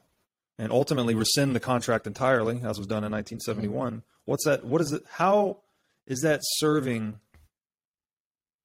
and 0.59 0.73
ultimately 0.73 1.15
rescind 1.15 1.55
the 1.55 1.59
contract 1.59 2.05
entirely, 2.05 2.57
as 2.57 2.77
was 2.77 2.85
done 2.85 3.05
in 3.05 3.11
1971, 3.11 4.03
what's 4.25 4.43
that? 4.43 4.65
What 4.65 4.81
is 4.81 4.91
it? 4.91 5.03
How 5.09 5.59
is 6.05 6.21
that 6.21 6.41
serving 6.43 7.19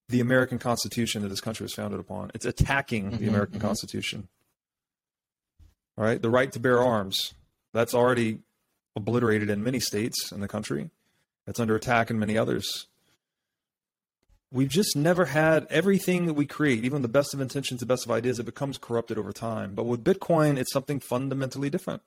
the 0.09 0.21
American 0.21 0.59
Constitution 0.59 1.23
that 1.23 1.29
this 1.29 1.41
country 1.41 1.65
was 1.65 1.73
founded 1.73 2.01
upon? 2.01 2.33
It's 2.35 2.45
attacking 2.45 3.11
the 3.11 3.17
mm-hmm, 3.17 3.29
American 3.29 3.59
mm-hmm. 3.59 3.69
Constitution. 3.69 4.29
All 5.97 6.05
right, 6.05 6.21
the 6.21 6.31
right 6.31 6.51
to 6.51 6.59
bear 6.59 6.83
arms. 6.83 7.33
That's 7.73 7.95
already 7.95 8.41
obliterated 8.97 9.49
in 9.49 9.63
many 9.63 9.79
states 9.79 10.33
in 10.33 10.41
the 10.41 10.49
country. 10.49 10.91
It's 11.47 11.61
under 11.61 11.77
attack 11.77 12.11
in 12.11 12.19
many 12.19 12.37
others 12.37 12.87
we've 14.55 14.69
just 14.69 14.97
never 14.97 15.25
had 15.27 15.67
everything 15.69 16.27
that 16.27 16.35
we 16.35 16.47
create, 16.47 16.85
even 16.85 17.03
the 17.03 17.09
best 17.09 17.35
of 17.35 17.41
intentions, 17.41 17.81
the 17.81 17.87
best 17.87 18.05
of 18.07 18.13
ideas, 18.13 18.39
it 18.39 18.47
becomes 18.47 18.79
corrupted 18.79 19.19
over 19.19 19.33
time. 19.33 19.75
But 19.75 19.85
with 19.85 20.05
Bitcoin, 20.05 20.57
it's 20.57 20.73
something 20.73 21.01
fundamentally 21.01 21.69
different. 21.69 22.03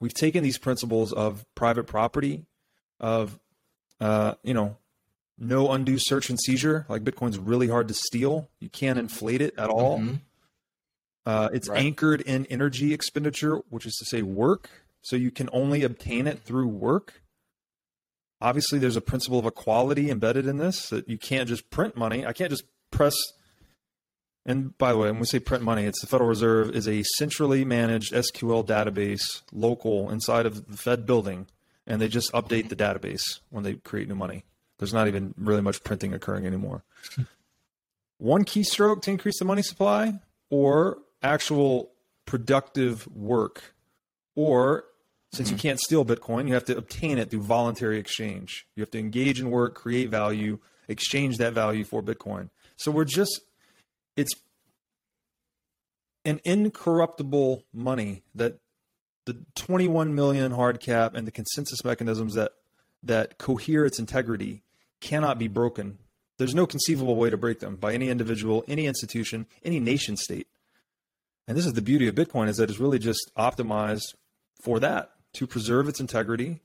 We've 0.00 0.14
taken 0.14 0.42
these 0.42 0.56
principles 0.56 1.12
of 1.12 1.44
private 1.54 1.86
property, 1.86 2.46
of 2.98 3.38
uh, 4.00 4.34
you 4.42 4.54
know, 4.54 4.78
no 5.38 5.70
undue 5.70 5.98
search 5.98 6.30
and 6.30 6.40
seizure. 6.40 6.86
Like 6.88 7.04
Bitcoin's 7.04 7.38
really 7.38 7.68
hard 7.68 7.88
to 7.88 7.94
steal. 7.94 8.48
You 8.58 8.70
can't 8.70 8.98
inflate 8.98 9.42
it 9.42 9.52
at 9.58 9.68
all. 9.68 10.02
Uh, 11.26 11.50
it's 11.52 11.68
Right. 11.68 11.84
anchored 11.84 12.22
in 12.22 12.46
energy 12.46 12.94
expenditure, 12.94 13.56
which 13.68 13.84
is 13.84 13.94
to 13.96 14.06
say 14.06 14.22
work. 14.22 14.70
So 15.02 15.16
you 15.16 15.30
can 15.30 15.50
only 15.52 15.82
obtain 15.82 16.26
it 16.26 16.40
through 16.40 16.68
work 16.68 17.19
obviously 18.40 18.78
there's 18.78 18.96
a 18.96 19.00
principle 19.00 19.38
of 19.38 19.46
equality 19.46 20.10
embedded 20.10 20.46
in 20.46 20.58
this 20.58 20.88
that 20.90 21.08
you 21.08 21.18
can't 21.18 21.48
just 21.48 21.70
print 21.70 21.96
money. 21.96 22.26
I 22.26 22.32
can't 22.32 22.50
just 22.50 22.64
press. 22.90 23.14
And 24.46 24.76
by 24.78 24.92
the 24.92 24.98
way, 24.98 25.10
when 25.10 25.20
we 25.20 25.26
say 25.26 25.38
print 25.38 25.62
money, 25.62 25.84
it's 25.84 26.00
the 26.00 26.06
Federal 26.06 26.28
Reserve 26.28 26.74
is 26.74 26.88
a 26.88 27.02
centrally 27.02 27.64
managed 27.64 28.12
SQL 28.12 28.66
database, 28.66 29.42
local 29.52 30.10
inside 30.10 30.46
of 30.46 30.70
the 30.70 30.76
Fed 30.76 31.04
building, 31.06 31.46
and 31.86 32.00
they 32.00 32.08
just 32.08 32.32
update 32.32 32.68
the 32.68 32.76
database 32.76 33.40
when 33.50 33.64
they 33.64 33.74
create 33.74 34.08
new 34.08 34.14
money. 34.14 34.44
There's 34.78 34.94
not 34.94 35.08
even 35.08 35.34
really 35.36 35.60
much 35.60 35.84
printing 35.84 36.14
occurring 36.14 36.46
anymore. 36.46 36.84
One 38.16 38.44
keystroke 38.44 39.02
to 39.02 39.10
increase 39.10 39.38
the 39.38 39.44
money 39.44 39.62
supply, 39.62 40.20
or 40.48 40.98
actual 41.22 41.90
productive 42.24 43.06
work, 43.08 43.74
or 44.34 44.84
since 45.32 45.50
you 45.50 45.56
can't 45.56 45.78
steal 45.78 46.04
Bitcoin, 46.04 46.48
you 46.48 46.54
have 46.54 46.64
to 46.64 46.76
obtain 46.76 47.18
it 47.18 47.30
through 47.30 47.42
voluntary 47.42 47.98
exchange. 47.98 48.66
You 48.74 48.82
have 48.82 48.90
to 48.90 48.98
engage 48.98 49.40
in 49.40 49.50
work, 49.50 49.74
create 49.74 50.10
value, 50.10 50.58
exchange 50.88 51.38
that 51.38 51.52
value 51.52 51.84
for 51.84 52.02
Bitcoin. 52.02 52.50
So 52.76 52.90
we're 52.90 53.04
just, 53.04 53.40
it's 54.16 54.32
an 56.24 56.40
incorruptible 56.44 57.64
money 57.72 58.22
that 58.34 58.58
the 59.26 59.38
21 59.54 60.14
million 60.14 60.52
hard 60.52 60.80
cap 60.80 61.14
and 61.14 61.26
the 61.26 61.32
consensus 61.32 61.84
mechanisms 61.84 62.34
that 62.34 62.52
that 63.02 63.38
cohere 63.38 63.86
its 63.86 63.98
integrity 63.98 64.62
cannot 65.00 65.38
be 65.38 65.48
broken. 65.48 65.98
There's 66.38 66.54
no 66.54 66.66
conceivable 66.66 67.16
way 67.16 67.30
to 67.30 67.36
break 67.36 67.60
them 67.60 67.76
by 67.76 67.94
any 67.94 68.08
individual, 68.10 68.64
any 68.66 68.86
institution, 68.86 69.46
any 69.62 69.80
nation 69.80 70.16
state. 70.16 70.48
And 71.46 71.56
this 71.56 71.64
is 71.64 71.72
the 71.72 71.82
beauty 71.82 72.08
of 72.08 72.14
Bitcoin 72.14 72.48
is 72.48 72.58
that 72.58 72.68
it's 72.68 72.80
really 72.80 72.98
just 72.98 73.30
optimized 73.38 74.14
for 74.62 74.80
that 74.80 75.12
to 75.34 75.46
preserve 75.46 75.88
its 75.88 76.00
integrity, 76.00 76.60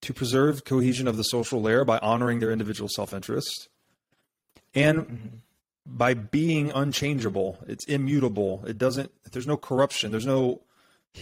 to 0.00 0.12
preserve 0.12 0.64
cohesion 0.64 1.06
of 1.06 1.16
the 1.16 1.24
social 1.24 1.60
layer 1.60 1.84
by 1.84 1.98
honoring 1.98 2.40
their 2.40 2.50
individual 2.50 2.88
self-interest, 2.88 3.68
and 4.74 4.98
mm-hmm. 4.98 5.28
by 5.86 6.14
being 6.14 6.70
unchangeable. 6.72 7.58
It's 7.66 7.84
immutable. 7.86 8.64
It 8.66 8.78
doesn't. 8.78 9.10
There's 9.30 9.46
no 9.46 9.56
corruption. 9.56 10.10
There's 10.10 10.26
no 10.26 10.62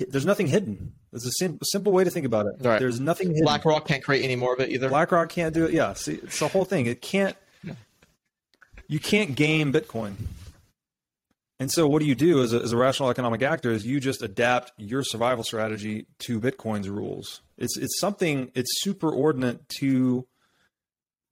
there's 0.08 0.26
nothing 0.26 0.46
hidden. 0.46 0.92
There's 1.10 1.26
a, 1.26 1.32
sim- 1.32 1.58
simple 1.62 1.92
way 1.92 2.04
to 2.04 2.10
think 2.10 2.24
about 2.24 2.46
it. 2.46 2.64
Right. 2.64 2.78
There's 2.78 3.00
nothing 3.00 3.28
hidden. 3.28 3.44
BlackRock 3.44 3.86
can't 3.86 4.04
create 4.04 4.22
any 4.24 4.36
more 4.36 4.54
of 4.54 4.60
it 4.60 4.70
either. 4.70 4.88
BlackRock 4.88 5.28
can't 5.28 5.52
do 5.52 5.64
it. 5.64 5.72
Yeah, 5.72 5.94
see, 5.94 6.14
it's 6.14 6.38
the 6.38 6.48
whole 6.48 6.64
thing. 6.64 6.86
It 6.86 7.02
can't. 7.02 7.36
You 8.86 8.98
can't 8.98 9.36
game 9.36 9.72
Bitcoin. 9.72 10.14
And 11.60 11.70
so, 11.70 11.86
what 11.86 12.00
do 12.00 12.06
you 12.06 12.14
do 12.14 12.42
as 12.42 12.54
a, 12.54 12.62
as 12.62 12.72
a 12.72 12.76
rational 12.78 13.10
economic 13.10 13.42
actor? 13.42 13.70
Is 13.70 13.86
you 13.86 14.00
just 14.00 14.22
adapt 14.22 14.72
your 14.78 15.04
survival 15.04 15.44
strategy 15.44 16.06
to 16.20 16.40
Bitcoin's 16.40 16.88
rules. 16.88 17.42
It's 17.58 17.76
it's 17.76 18.00
something. 18.00 18.50
It's 18.54 18.82
superordinate 18.84 19.68
to 19.80 20.26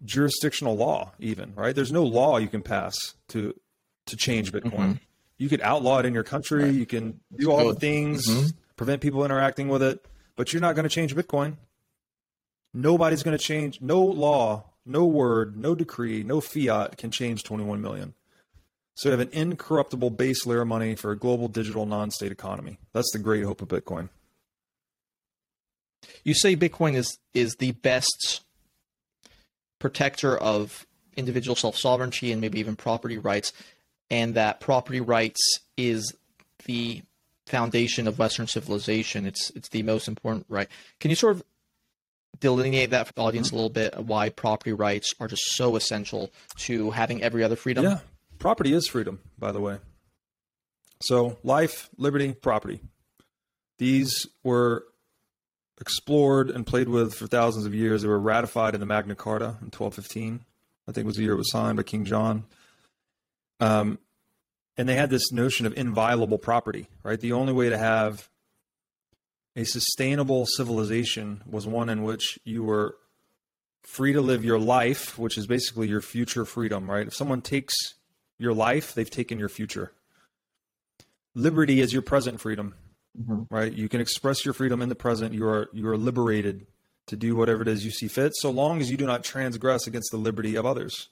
jurisdictional 0.05 0.77
law. 0.77 1.13
Even 1.19 1.55
right. 1.57 1.75
There's 1.75 1.91
no 1.91 2.05
law 2.05 2.37
you 2.37 2.49
can 2.49 2.61
pass 2.61 3.15
to 3.29 3.59
to 4.05 4.17
change 4.17 4.53
Bitcoin. 4.53 4.71
Mm-hmm. 4.73 4.93
You 5.39 5.49
could 5.49 5.63
outlaw 5.63 6.01
it 6.01 6.07
in 6.07 6.13
your 6.13 6.25
country. 6.25 6.69
You 6.71 6.85
can 6.85 7.21
do 7.35 7.51
all 7.51 7.67
the 7.67 7.81
things, 7.81 8.29
mm-hmm. 8.29 8.49
prevent 8.77 9.01
people 9.01 9.25
interacting 9.25 9.69
with 9.69 9.83
it, 9.83 10.05
but 10.37 10.53
you're 10.53 10.61
not 10.61 10.75
going 10.75 10.83
to 10.83 10.95
change 10.95 11.15
Bitcoin. 11.15 11.57
Nobody's 12.75 13.23
going 13.23 13.37
to 13.37 13.43
change. 13.43 13.81
No 13.81 14.03
law, 14.03 14.65
no 14.85 15.07
word, 15.07 15.57
no 15.57 15.75
decree, 15.75 16.23
no 16.23 16.41
fiat 16.41 16.99
can 16.99 17.11
change 17.11 17.45
21 17.45 17.81
million. 17.81 18.15
So 18.99 19.09
we 19.09 19.13
have 19.13 19.21
an 19.21 19.31
incorruptible 19.33 20.11
base 20.11 20.45
layer 20.45 20.63
of 20.63 20.67
money 20.67 20.97
for 20.97 21.13
a 21.13 21.17
global 21.17 21.47
digital 21.47 21.87
non-state 21.87 22.33
economy. 22.33 22.79
That's 22.93 23.13
the 23.13 23.21
great 23.21 23.45
hope 23.45 23.63
of 23.63 23.69
Bitcoin. 23.69 24.09
You 26.25 26.35
say 26.35 26.57
Bitcoin 26.57 26.97
is 26.97 27.17
is 27.33 27.55
the 27.61 27.73
best 27.73 28.43
protector 29.79 30.37
of 30.37 30.85
individual 31.17 31.55
self 31.55 31.77
sovereignty 31.77 32.33
and 32.33 32.41
maybe 32.41 32.59
even 32.59 32.75
property 32.75 33.19
rights, 33.19 33.53
and 34.11 34.35
that 34.35 34.59
property 34.59 35.01
rights 35.01 35.61
is 35.77 36.13
the 36.65 37.03
foundation 37.47 38.09
of 38.09 38.19
Western 38.19 38.49
civilization. 38.49 39.27
It's 39.27 39.51
it's 39.51 39.69
the 39.69 39.85
most 39.85 40.09
important 40.09 40.45
right. 40.49 40.69
Can 40.99 41.11
you 41.11 41.17
sort 41.17 41.37
of 41.37 41.45
delineate 42.41 42.91
that 42.91 43.07
for 43.07 43.13
the 43.13 43.23
audience 43.23 43.49
mm-hmm. 43.49 43.55
a 43.55 43.59
little 43.59 43.71
bit? 43.71 43.97
Why 43.99 44.29
property 44.29 44.73
rights 44.73 45.15
are 45.21 45.29
just 45.29 45.55
so 45.55 45.77
essential 45.77 46.33
to 46.57 46.91
having 46.91 47.23
every 47.23 47.45
other 47.45 47.55
freedom? 47.55 47.85
Yeah. 47.85 48.01
Property 48.39 48.73
is 48.73 48.87
freedom, 48.87 49.21
by 49.39 49.53
the 49.53 49.61
way. 49.61 49.79
So, 51.01 51.39
life, 51.43 51.89
liberty, 51.97 52.33
property. 52.33 52.81
These 53.79 54.27
were 54.43 54.85
explored 55.81 56.51
and 56.51 56.67
played 56.67 56.89
with 56.89 57.15
for 57.15 57.27
thousands 57.27 57.67
of 57.67 57.75
years. 57.75 58.03
They 58.03 58.09
were 58.09 58.19
ratified 58.19 58.75
in 58.75 58.81
the 58.81 58.87
Magna 58.87 59.15
Carta 59.15 59.45
in 59.61 59.71
1215. 59.71 60.45
I 60.89 60.93
think 60.93 61.07
was 61.07 61.17
the 61.17 61.23
year 61.23 61.33
it 61.33 61.37
was 61.37 61.51
signed 61.51 61.77
by 61.77 61.83
King 61.83 62.05
John. 62.05 62.45
Um, 63.61 63.99
and 64.77 64.89
they 64.89 64.95
had 64.95 65.11
this 65.11 65.33
notion 65.33 65.67
of 65.67 65.77
inviolable 65.77 66.39
property, 66.39 66.89
right? 67.03 67.21
The 67.21 67.33
only 67.33 67.53
way 67.53 67.69
to 67.69 67.79
have 67.79 68.29
a 69.55 69.65
sustainable 69.65 70.47
civilization 70.47 71.43
was 71.49 71.67
one 71.67 71.89
in 71.89 72.05
which 72.05 72.39
you 72.45 72.63
were 72.63 72.97
free 73.83 74.13
to 74.13 74.21
live 74.21 74.45
your 74.45 74.59
life, 74.59 75.19
which 75.19 75.37
is 75.37 75.47
basically 75.47 75.89
your 75.89 76.01
future 76.01 76.45
freedom, 76.45 76.89
right? 76.89 77.07
If 77.07 77.15
someone 77.15 77.43
takes 77.43 77.75
your 78.39 78.55
life, 78.55 78.95
they've 78.95 79.11
taken 79.11 79.39
your 79.39 79.49
future. 79.49 79.93
Liberty 81.35 81.81
is 81.81 81.93
your 81.93 82.03
present 82.03 82.41
freedom, 82.41 82.75
mm-hmm. 83.21 83.43
right? 83.55 83.73
You 83.73 83.89
can 83.89 84.01
express 84.01 84.45
your 84.45 84.55
freedom 84.55 84.81
in 84.83 84.89
the 84.89 84.95
present. 84.95 85.35
You 85.35 85.47
are 85.47 85.69
you 85.73 85.87
are 85.89 85.97
liberated 85.97 86.67
to 87.07 87.17
do 87.17 87.37
whatever 87.37 87.63
it 87.63 87.69
is 87.69 87.85
you 87.85 87.91
see 87.91 88.09
fit, 88.09 88.33
so 88.37 88.51
long 88.51 88.81
as 88.81 88.91
you 88.91 88.97
do 88.97 89.07
not 89.07 89.25
transgress 89.25 89.87
against 89.87 90.11
the 90.11 90.17
liberty 90.17 90.57
of 90.57 90.67
others. 90.67 91.09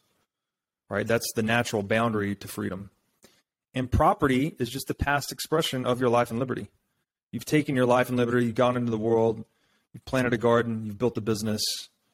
Right? 0.88 1.06
That's 1.06 1.30
the 1.34 1.42
natural 1.42 1.82
boundary 1.82 2.34
to 2.36 2.48
freedom. 2.48 2.90
And 3.74 3.90
property 3.90 4.54
is 4.58 4.70
just 4.70 4.86
the 4.86 4.94
past 4.94 5.32
expression 5.32 5.84
of 5.84 6.00
your 6.00 6.08
life 6.08 6.30
and 6.30 6.38
liberty. 6.38 6.68
You've 7.32 7.44
taken 7.44 7.76
your 7.76 7.86
life 7.86 8.08
and 8.08 8.16
liberty, 8.16 8.46
you've 8.46 8.54
gone 8.54 8.76
into 8.76 8.90
the 8.90 8.96
world, 8.96 9.44
you've 9.92 10.04
planted 10.04 10.32
a 10.32 10.38
garden, 10.38 10.86
you've 10.86 10.98
built 10.98 11.18
a 11.18 11.20
business, 11.20 11.62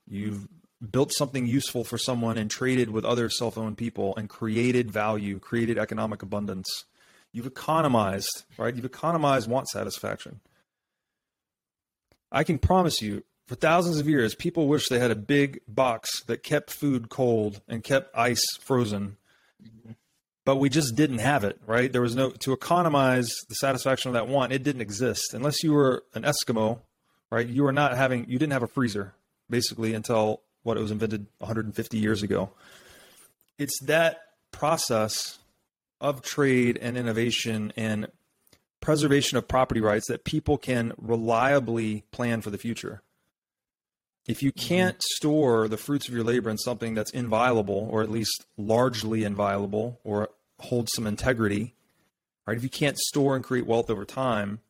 you've 0.09 0.49
built 0.91 1.13
something 1.13 1.47
useful 1.47 1.85
for 1.85 1.99
someone 1.99 2.37
and 2.39 2.51
traded 2.51 2.91
with 2.91 3.05
other 3.05 3.31
self 3.31 3.57
owned 3.57 3.77
people 3.77 4.15
and 4.17 4.29
created 4.29 4.91
value, 4.91 5.39
created 5.39 5.79
economic 5.79 6.23
abundance. 6.23 6.85
You've 7.33 7.47
economized, 7.47 8.45
right? 8.59 8.75
You've 8.75 8.85
economized 8.85 9.49
want 9.49 9.69
satisfaction. 9.69 10.41
I 12.31 12.45
can 12.45 12.59
promise 12.59 13.01
you, 13.01 13.25
for 13.47 13.55
thousands 13.55 13.99
of 13.99 14.09
years, 14.09 14.35
people 14.35 14.69
wish 14.69 14.89
they 14.89 14.99
had 14.99 15.11
a 15.11 15.17
big 15.17 15.61
box 15.69 16.23
that 16.25 16.43
kept 16.43 16.71
food 16.71 17.09
cold 17.09 17.61
and 17.69 17.85
kept 17.85 18.17
ice 18.17 18.45
frozen. 18.61 19.17
But 20.45 20.57
we 20.57 20.69
just 20.69 20.97
didn't 20.97 21.19
have 21.19 21.45
it, 21.45 21.61
right? 21.67 21.93
There 21.93 22.01
was 22.01 22.17
no, 22.17 22.31
to 22.31 22.53
economize 22.53 23.31
the 23.49 23.55
satisfaction 23.55 24.09
of 24.09 24.15
that 24.15 24.29
want, 24.29 24.53
it 24.53 24.63
didn't 24.63 24.81
exist. 24.81 25.35
Unless 25.35 25.63
you 25.63 25.73
were 25.73 26.03
an 26.15 26.23
Eskimo, 26.25 26.81
right? 27.31 27.47
You 27.47 27.63
were 27.63 27.73
not 27.73 27.97
having, 27.97 28.29
you 28.29 28.39
didn't 28.39 28.53
have 28.53 28.63
a 28.63 28.69
freezer, 28.69 29.15
basically, 29.49 29.95
until 29.95 30.41
what 30.63 30.77
it 30.77 30.81
was 30.81 30.91
invented 30.91 31.27
150 31.39 31.99
years 31.99 32.23
ago. 32.23 32.51
It's 33.59 33.79
that 33.83 34.21
process 34.51 35.39
of 36.01 36.23
trade 36.23 36.79
and 36.81 36.97
innovation 36.97 37.73
and 37.77 38.09
preservation 38.81 39.39
of 39.39 39.49
property 39.49 39.81
rights 39.81 40.09
that 40.09 40.25
people 40.25 40.59
can 40.59 40.93
reliably 40.99 42.05
plan 42.11 42.41
for 42.41 42.51
the 42.51 42.59
future. 42.59 43.03
If 44.27 44.43
you 44.43 44.53
mm-hmm. 44.53 44.69
can't 44.69 45.03
store 45.03 45.69
the 45.69 45.77
fruits 45.77 46.09
of 46.09 46.15
your 46.15 46.25
labor 46.25 46.51
in 46.51 46.59
something 46.59 46.95
that's 46.95 47.11
inviolable, 47.11 47.89
or 47.91 48.03
at 48.03 48.11
least 48.11 48.45
largely 48.57 49.25
inviolable, 49.25 50.01
or 50.05 50.29
holds 50.61 50.93
some 50.93 51.07
integrity, 51.07 51.75
right? 52.47 52.57
If 52.57 52.63
you 52.63 52.69
can't 52.69 52.99
store 52.99 53.35
and 53.35 53.45
create 53.45 53.67
wealth 53.67 53.91
over 53.91 54.05
time, 54.05 54.61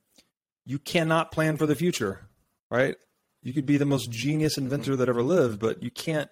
you 0.65 0.79
cannot 0.79 1.33
plan 1.33 1.57
for 1.57 1.67
the 1.67 1.75
future, 1.75 2.27
right? 2.71 2.97
You 3.43 3.53
could 3.53 3.67
be 3.67 3.77
the 3.77 3.85
most 3.85 4.11
genius 4.11 4.57
inventor 4.57 4.97
that 4.97 5.09
ever 5.09 5.23
lived, 5.23 5.59
but 5.61 5.83
you 5.83 5.91
can't 5.91 6.31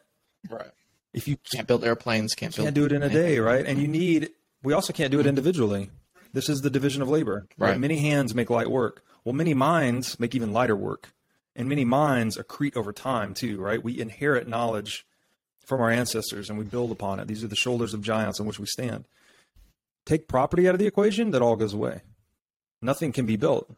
Right. 0.49 0.71
if 1.13 1.27
you 1.29 1.37
Can't 1.53 1.67
build 1.67 1.85
airplanes. 1.85 2.35
Can't 2.35 2.55
build. 2.55 2.67
can't 2.67 2.75
do 2.75 2.85
it 2.85 2.93
in 2.93 3.03
a 3.03 3.09
day, 3.09 3.39
right? 3.39 3.65
And 3.67 3.81
you 3.81 3.89
need. 3.89 4.31
We 4.63 4.73
also 4.73 4.93
can't 4.93 5.11
do 5.11 5.21
it 5.21 5.27
individually. 5.27 5.91
This 6.33 6.49
is 6.49 6.61
the 6.61 6.71
division 6.71 7.03
of 7.03 7.09
labor. 7.09 7.47
Right. 7.59 7.71
Right. 7.71 7.81
Many 7.81 7.99
hands 7.99 8.35
make 8.35 8.51
light 8.51 8.71
work. 8.71 9.03
Well, 9.25 9.33
many 9.35 9.53
minds 9.55 10.19
make 10.21 10.35
even 10.35 10.53
lighter 10.53 10.77
work, 10.77 11.13
and 11.57 11.69
many 11.69 11.85
minds 11.85 12.39
accrete 12.39 12.77
over 12.77 12.93
time 12.93 13.35
too. 13.35 13.61
Right? 13.61 13.83
We 13.83 13.99
inherit 14.01 14.47
knowledge 14.49 15.05
from 15.67 15.81
our 15.81 15.91
ancestors, 15.91 16.49
and 16.49 16.59
we 16.59 16.65
build 16.65 16.91
upon 16.91 17.21
it. 17.21 17.27
These 17.29 17.45
are 17.45 17.49
the 17.49 17.57
shoulders 17.57 17.93
of 17.95 18.03
giants 18.03 18.41
on 18.41 18.47
which 18.47 18.59
we 18.59 18.67
stand. 18.67 19.07
Take 20.07 20.27
property 20.29 20.67
out 20.69 20.75
of 20.75 20.79
the 20.81 20.87
equation, 20.87 21.31
that 21.33 21.43
all 21.43 21.55
goes 21.57 21.75
away. 21.75 22.01
Nothing 22.83 23.13
can 23.13 23.27
be 23.27 23.37
built. 23.37 23.71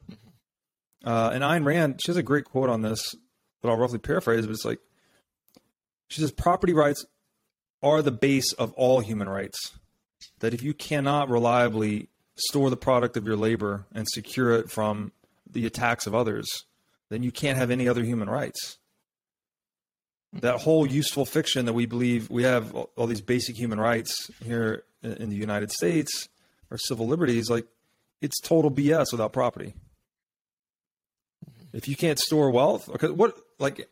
Uh, 1.05 1.31
and 1.35 1.43
Ayn 1.43 1.65
Rand, 1.67 2.01
she 2.03 2.11
has 2.11 2.17
a 2.17 2.23
great 2.23 2.45
quote 2.45 2.71
on 2.71 2.83
this 2.83 3.15
that 3.63 3.69
I'll 3.69 3.77
roughly 3.77 3.99
paraphrase, 3.99 4.47
but 4.47 4.53
it's 4.53 4.65
like, 4.65 4.81
she 6.09 6.21
says, 6.21 6.33
property 6.33 6.75
rights 6.75 7.07
are 7.83 8.03
the 8.03 8.13
base 8.13 8.53
of 8.53 8.73
all 8.75 9.01
human 9.01 9.29
rights. 9.29 9.73
That 10.41 10.55
if 10.55 10.63
you 10.63 10.75
cannot 10.75 11.31
reliably 11.31 12.09
store 12.37 12.71
the 12.71 12.77
product 12.77 13.17
of 13.17 13.27
your 13.27 13.37
labor 13.37 13.87
and 13.95 14.07
secure 14.09 14.53
it 14.53 14.71
from 14.71 15.13
the 15.51 15.67
attacks 15.67 16.07
of 16.07 16.15
others, 16.15 16.47
then 17.09 17.23
you 17.23 17.31
can't 17.31 17.59
have 17.59 17.71
any 17.71 17.89
other 17.89 18.03
human 18.03 18.29
rights. 18.29 18.79
That 20.33 20.61
whole 20.61 20.87
useful 20.87 21.27
fiction 21.27 21.67
that 21.67 21.75
we 21.75 21.87
believe 21.87 22.31
we 22.31 22.45
have 22.45 22.75
all, 22.75 23.07
these 23.07 23.21
basic 23.21 23.57
human 23.57 23.79
rights 23.79 24.31
here 24.43 24.85
in, 25.03 25.29
the 25.29 25.37
United 25.37 25.71
States, 25.71 26.29
our 26.71 26.79
civil 26.79 27.07
liberties, 27.07 27.51
like 27.51 27.67
it's 28.23 28.41
total 28.41 28.71
BS 28.71 29.13
without 29.13 29.33
property. 29.33 29.75
If 31.75 31.87
you 31.89 31.97
can't 31.97 32.19
store 32.19 32.51
wealth, 32.51 32.89
okay, 32.89 33.09
what 33.09 33.37
like 33.63 33.89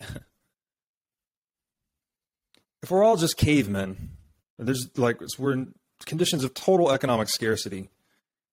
if 2.82 2.90
we're 2.90 3.04
all 3.04 3.16
just 3.16 3.36
cavemen, 3.36 4.10
and 4.58 4.68
there's 4.68 4.88
like 4.96 5.20
we're 5.38 5.52
in 5.52 5.74
conditions 6.06 6.44
of 6.44 6.54
total 6.54 6.90
economic 6.90 7.28
scarcity. 7.28 7.90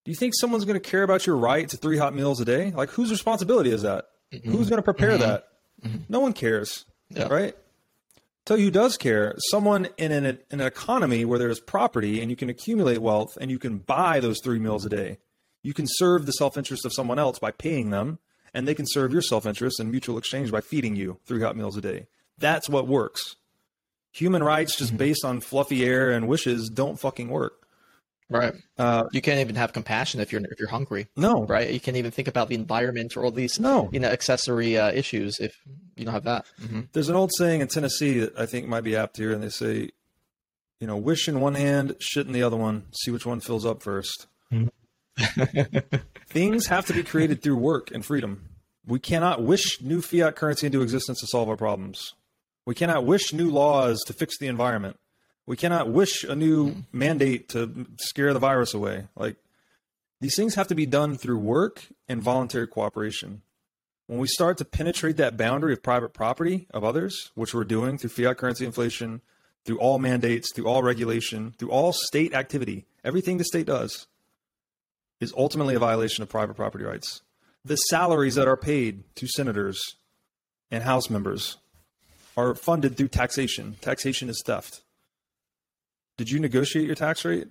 Do 0.05 0.11
you 0.11 0.15
think 0.15 0.33
someone's 0.35 0.63
going 0.63 0.79
to 0.79 0.89
care 0.89 1.03
about 1.03 1.27
your 1.27 1.35
right 1.35 1.67
to 1.67 1.75
three 1.75 1.97
hot 1.97 2.15
meals 2.15 2.39
a 2.39 2.45
day? 2.45 2.71
Like, 2.71 2.89
whose 2.91 3.11
responsibility 3.11 3.71
is 3.71 3.81
that? 3.81 4.05
Mm-hmm. 4.33 4.51
Who's 4.51 4.69
going 4.69 4.77
to 4.77 4.83
prepare 4.83 5.11
mm-hmm. 5.11 5.21
that? 5.21 5.47
Mm-hmm. 5.83 5.97
No 6.07 6.21
one 6.21 6.31
cares, 6.31 6.85
Yeah. 7.09 7.27
right? 7.27 7.55
Tell 8.45 8.57
you 8.57 8.65
who 8.65 8.71
does 8.71 8.95
care. 8.95 9.35
Someone 9.51 9.89
in 9.97 10.13
an, 10.13 10.25
in 10.25 10.39
an 10.49 10.61
economy 10.61 11.25
where 11.25 11.37
there's 11.37 11.59
property 11.59 12.21
and 12.21 12.29
you 12.29 12.37
can 12.37 12.49
accumulate 12.49 12.99
wealth 12.99 13.37
and 13.41 13.51
you 13.51 13.59
can 13.59 13.79
buy 13.79 14.21
those 14.21 14.39
three 14.41 14.59
meals 14.59 14.85
a 14.85 14.89
day. 14.89 15.17
You 15.63 15.73
can 15.73 15.85
serve 15.89 16.25
the 16.25 16.31
self 16.31 16.57
interest 16.57 16.85
of 16.85 16.93
someone 16.93 17.19
else 17.19 17.39
by 17.39 17.51
paying 17.51 17.89
them, 17.89 18.19
and 18.57 18.67
they 18.67 18.73
can 18.75 18.85
serve 18.87 19.13
your 19.13 19.21
self 19.21 19.45
interest 19.45 19.79
and 19.79 19.91
mutual 19.91 20.17
exchange 20.17 20.51
by 20.51 20.61
feeding 20.61 20.95
you 20.95 21.19
three 21.25 21.41
hot 21.41 21.55
meals 21.55 21.77
a 21.77 21.81
day. 21.81 22.07
That's 22.39 22.67
what 22.67 22.87
works. 22.87 23.35
Human 24.13 24.43
rights, 24.43 24.75
just 24.75 24.97
based 24.97 25.23
on 25.23 25.41
fluffy 25.41 25.85
air 25.85 26.09
and 26.11 26.27
wishes, 26.27 26.69
don't 26.69 26.99
fucking 26.99 27.29
work. 27.29 27.53
Right. 28.29 28.53
Uh, 28.77 29.05
You 29.13 29.21
can't 29.21 29.39
even 29.39 29.55
have 29.55 29.71
compassion 29.73 30.19
if 30.19 30.31
you're 30.31 30.41
if 30.53 30.59
you're 30.59 30.69
hungry. 30.69 31.07
no, 31.15 31.45
Right. 31.45 31.69
You 31.71 31.79
can't 31.79 31.95
even 31.97 32.11
think 32.11 32.27
about 32.27 32.49
the 32.49 32.55
environment 32.55 33.15
or 33.15 33.23
all 33.23 33.31
these 33.31 33.59
No. 33.59 33.89
you 33.93 33.99
know 34.01 34.09
accessory 34.09 34.77
uh, 34.77 34.91
issues 34.91 35.39
if 35.39 35.53
you 35.95 36.03
don't 36.05 36.13
have 36.13 36.25
that. 36.25 36.45
hmm 36.59 36.81
There's 36.93 37.09
an 37.09 37.15
old 37.15 37.31
saying 37.37 37.61
in 37.61 37.67
Tennessee 37.67 38.19
that 38.21 38.37
I 38.37 38.45
think 38.45 38.67
might 38.67 38.83
be 38.83 38.95
apt 38.97 39.17
here, 39.17 39.31
and 39.31 39.41
they 39.43 39.49
say, 39.49 39.91
you 40.81 40.87
know, 40.87 40.97
wish 40.97 41.27
in 41.29 41.39
one 41.39 41.55
hand, 41.55 41.95
shit 41.99 42.27
in 42.27 42.33
the 42.33 42.43
other 42.43 42.57
one, 42.57 42.85
see 42.99 43.11
which 43.11 43.25
one 43.25 43.39
fills 43.39 43.65
up 43.65 43.81
1st 43.81 44.25
Things 46.27 46.67
have 46.67 46.85
to 46.87 46.93
be 46.93 47.03
created 47.03 47.41
through 47.41 47.57
work 47.57 47.91
and 47.91 48.05
freedom. 48.05 48.49
We 48.85 48.99
cannot 48.99 49.43
wish 49.43 49.81
new 49.81 50.01
fiat 50.01 50.35
currency 50.35 50.67
into 50.67 50.81
existence 50.81 51.19
to 51.19 51.27
solve 51.27 51.49
our 51.49 51.57
problems. 51.57 52.13
We 52.65 52.75
cannot 52.75 53.05
wish 53.05 53.33
new 53.33 53.49
laws 53.49 54.01
to 54.07 54.13
fix 54.13 54.37
the 54.37 54.47
environment. 54.47 54.97
We 55.45 55.57
cannot 55.57 55.89
wish 55.89 56.23
a 56.23 56.35
new 56.35 56.83
mandate 56.91 57.49
to 57.49 57.87
scare 57.99 58.33
the 58.33 58.39
virus 58.39 58.73
away. 58.73 59.07
Like 59.15 59.37
these 60.19 60.35
things 60.35 60.55
have 60.55 60.67
to 60.67 60.75
be 60.75 60.85
done 60.85 61.17
through 61.17 61.39
work 61.39 61.87
and 62.07 62.21
voluntary 62.21 62.67
cooperation. 62.67 63.41
When 64.07 64.19
we 64.19 64.27
start 64.27 64.57
to 64.59 64.65
penetrate 64.65 65.17
that 65.17 65.37
boundary 65.37 65.73
of 65.73 65.83
private 65.83 66.13
property 66.13 66.67
of 66.73 66.83
others, 66.83 67.31
which 67.35 67.53
we're 67.53 67.65
doing 67.65 67.97
through 67.97 68.09
fiat 68.11 68.37
currency 68.37 68.65
inflation, 68.65 69.21
through 69.65 69.79
all 69.79 69.99
mandates, 69.99 70.53
through 70.53 70.67
all 70.67 70.81
regulation, 70.81 71.53
through 71.57 71.71
all 71.71 71.91
state 71.91 72.33
activity, 72.33 72.85
everything 73.03 73.37
the 73.37 73.43
state 73.43 73.65
does 73.65 74.07
is 75.19 75.33
ultimately 75.37 75.75
a 75.75 75.79
violation 75.79 76.21
of 76.21 76.29
private 76.29 76.55
property 76.55 76.83
rights. 76.83 77.21
The 77.65 77.75
salaries 77.75 78.35
that 78.35 78.47
are 78.47 78.57
paid 78.57 79.03
to 79.15 79.27
senators 79.27 79.81
and 80.71 80.83
House 80.83 81.09
members 81.09 81.57
are 82.35 82.55
funded 82.55 82.95
through 82.97 83.07
taxation. 83.09 83.77
Taxation 83.81 84.29
is 84.29 84.41
theft. 84.45 84.81
Did 86.17 86.29
you 86.29 86.39
negotiate 86.39 86.85
your 86.85 86.95
tax 86.95 87.25
rate? 87.25 87.47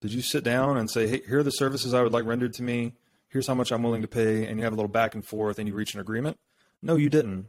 Did 0.00 0.12
you 0.12 0.22
sit 0.22 0.44
down 0.44 0.76
and 0.76 0.90
say, 0.90 1.06
hey, 1.06 1.22
here 1.26 1.40
are 1.40 1.44
the 1.44 1.50
services 1.50 1.94
I 1.94 2.02
would 2.02 2.12
like 2.12 2.24
rendered 2.24 2.54
to 2.54 2.62
me? 2.62 2.94
Here's 3.28 3.46
how 3.46 3.54
much 3.54 3.70
I'm 3.70 3.82
willing 3.82 4.02
to 4.02 4.08
pay. 4.08 4.46
And 4.46 4.58
you 4.58 4.64
have 4.64 4.72
a 4.72 4.76
little 4.76 4.88
back 4.88 5.14
and 5.14 5.24
forth 5.24 5.58
and 5.58 5.68
you 5.68 5.74
reach 5.74 5.94
an 5.94 6.00
agreement? 6.00 6.38
No, 6.82 6.96
you 6.96 7.08
didn't. 7.08 7.46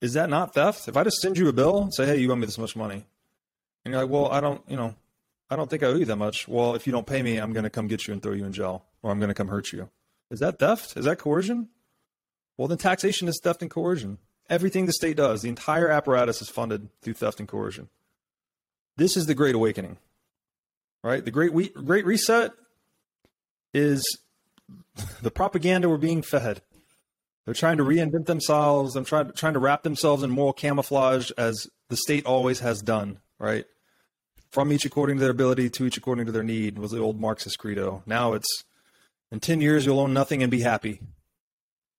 Is 0.00 0.14
that 0.14 0.28
not 0.28 0.54
theft? 0.54 0.88
If 0.88 0.96
I 0.96 1.04
just 1.04 1.20
send 1.20 1.38
you 1.38 1.48
a 1.48 1.52
bill 1.52 1.82
and 1.82 1.94
say, 1.94 2.06
hey, 2.06 2.16
you 2.16 2.32
owe 2.32 2.36
me 2.36 2.46
this 2.46 2.58
much 2.58 2.74
money, 2.74 3.04
and 3.84 3.92
you're 3.92 4.02
like, 4.02 4.10
well, 4.10 4.32
I 4.32 4.40
don't, 4.40 4.60
you 4.68 4.76
know, 4.76 4.94
I 5.52 5.56
don't 5.56 5.68
think 5.68 5.82
I 5.82 5.86
owe 5.88 5.96
you 5.96 6.06
that 6.06 6.16
much. 6.16 6.48
Well, 6.48 6.74
if 6.74 6.86
you 6.86 6.92
don't 6.94 7.06
pay 7.06 7.22
me, 7.22 7.36
I'm 7.36 7.52
going 7.52 7.64
to 7.64 7.70
come 7.70 7.86
get 7.86 8.06
you 8.06 8.14
and 8.14 8.22
throw 8.22 8.32
you 8.32 8.46
in 8.46 8.54
jail, 8.54 8.86
or 9.02 9.10
I'm 9.10 9.18
going 9.18 9.28
to 9.28 9.34
come 9.34 9.48
hurt 9.48 9.70
you. 9.70 9.90
Is 10.30 10.40
that 10.40 10.58
theft? 10.58 10.96
Is 10.96 11.04
that 11.04 11.18
coercion? 11.18 11.68
Well, 12.56 12.68
then 12.68 12.78
taxation 12.78 13.28
is 13.28 13.38
theft 13.42 13.60
and 13.60 13.70
coercion. 13.70 14.16
Everything 14.48 14.86
the 14.86 14.94
state 14.94 15.18
does, 15.18 15.42
the 15.42 15.50
entire 15.50 15.90
apparatus 15.90 16.40
is 16.40 16.48
funded 16.48 16.88
through 17.02 17.14
theft 17.14 17.38
and 17.38 17.46
coercion. 17.46 17.90
This 18.96 19.14
is 19.14 19.26
the 19.26 19.34
Great 19.34 19.54
Awakening, 19.54 19.98
right? 21.04 21.22
The 21.22 21.30
Great 21.30 21.52
we- 21.52 21.68
Great 21.68 22.06
Reset 22.06 22.52
is 23.74 24.02
the 25.22 25.30
propaganda 25.30 25.86
we're 25.86 25.98
being 25.98 26.22
fed. 26.22 26.62
They're 27.44 27.52
trying 27.52 27.76
to 27.76 27.84
reinvent 27.84 28.24
themselves. 28.24 28.94
They're 28.94 29.04
trying, 29.04 29.32
trying 29.32 29.54
to 29.54 29.58
wrap 29.58 29.82
themselves 29.82 30.22
in 30.22 30.30
moral 30.30 30.54
camouflage 30.54 31.30
as 31.36 31.66
the 31.90 31.96
state 31.96 32.24
always 32.24 32.60
has 32.60 32.80
done, 32.80 33.18
right? 33.38 33.66
From 34.52 34.70
each 34.70 34.84
according 34.84 35.16
to 35.16 35.20
their 35.22 35.30
ability, 35.30 35.70
to 35.70 35.86
each 35.86 35.96
according 35.96 36.26
to 36.26 36.32
their 36.32 36.42
need 36.42 36.78
was 36.78 36.90
the 36.90 36.98
old 36.98 37.18
Marxist 37.18 37.58
credo. 37.58 38.02
Now 38.06 38.34
it's 38.34 38.64
in 39.30 39.40
10 39.40 39.62
years, 39.62 39.86
you'll 39.86 39.98
own 39.98 40.12
nothing 40.12 40.42
and 40.42 40.50
be 40.50 40.60
happy, 40.60 41.00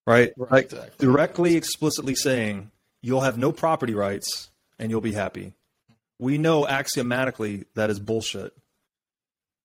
right? 0.05 0.31
Right, 0.37 0.51
like 0.51 0.65
exactly. 0.65 1.05
directly, 1.05 1.55
explicitly 1.55 2.13
saying 2.13 2.69
you'll 3.01 3.21
have 3.21 3.39
no 3.39 3.51
property 3.51 3.95
rights 3.95 4.51
and 4.77 4.91
you'll 4.91 5.01
be 5.01 5.13
happy. 5.13 5.53
We 6.19 6.37
know 6.37 6.67
axiomatically 6.67 7.65
that 7.73 7.89
is 7.89 7.99
bullshit. 7.99 8.53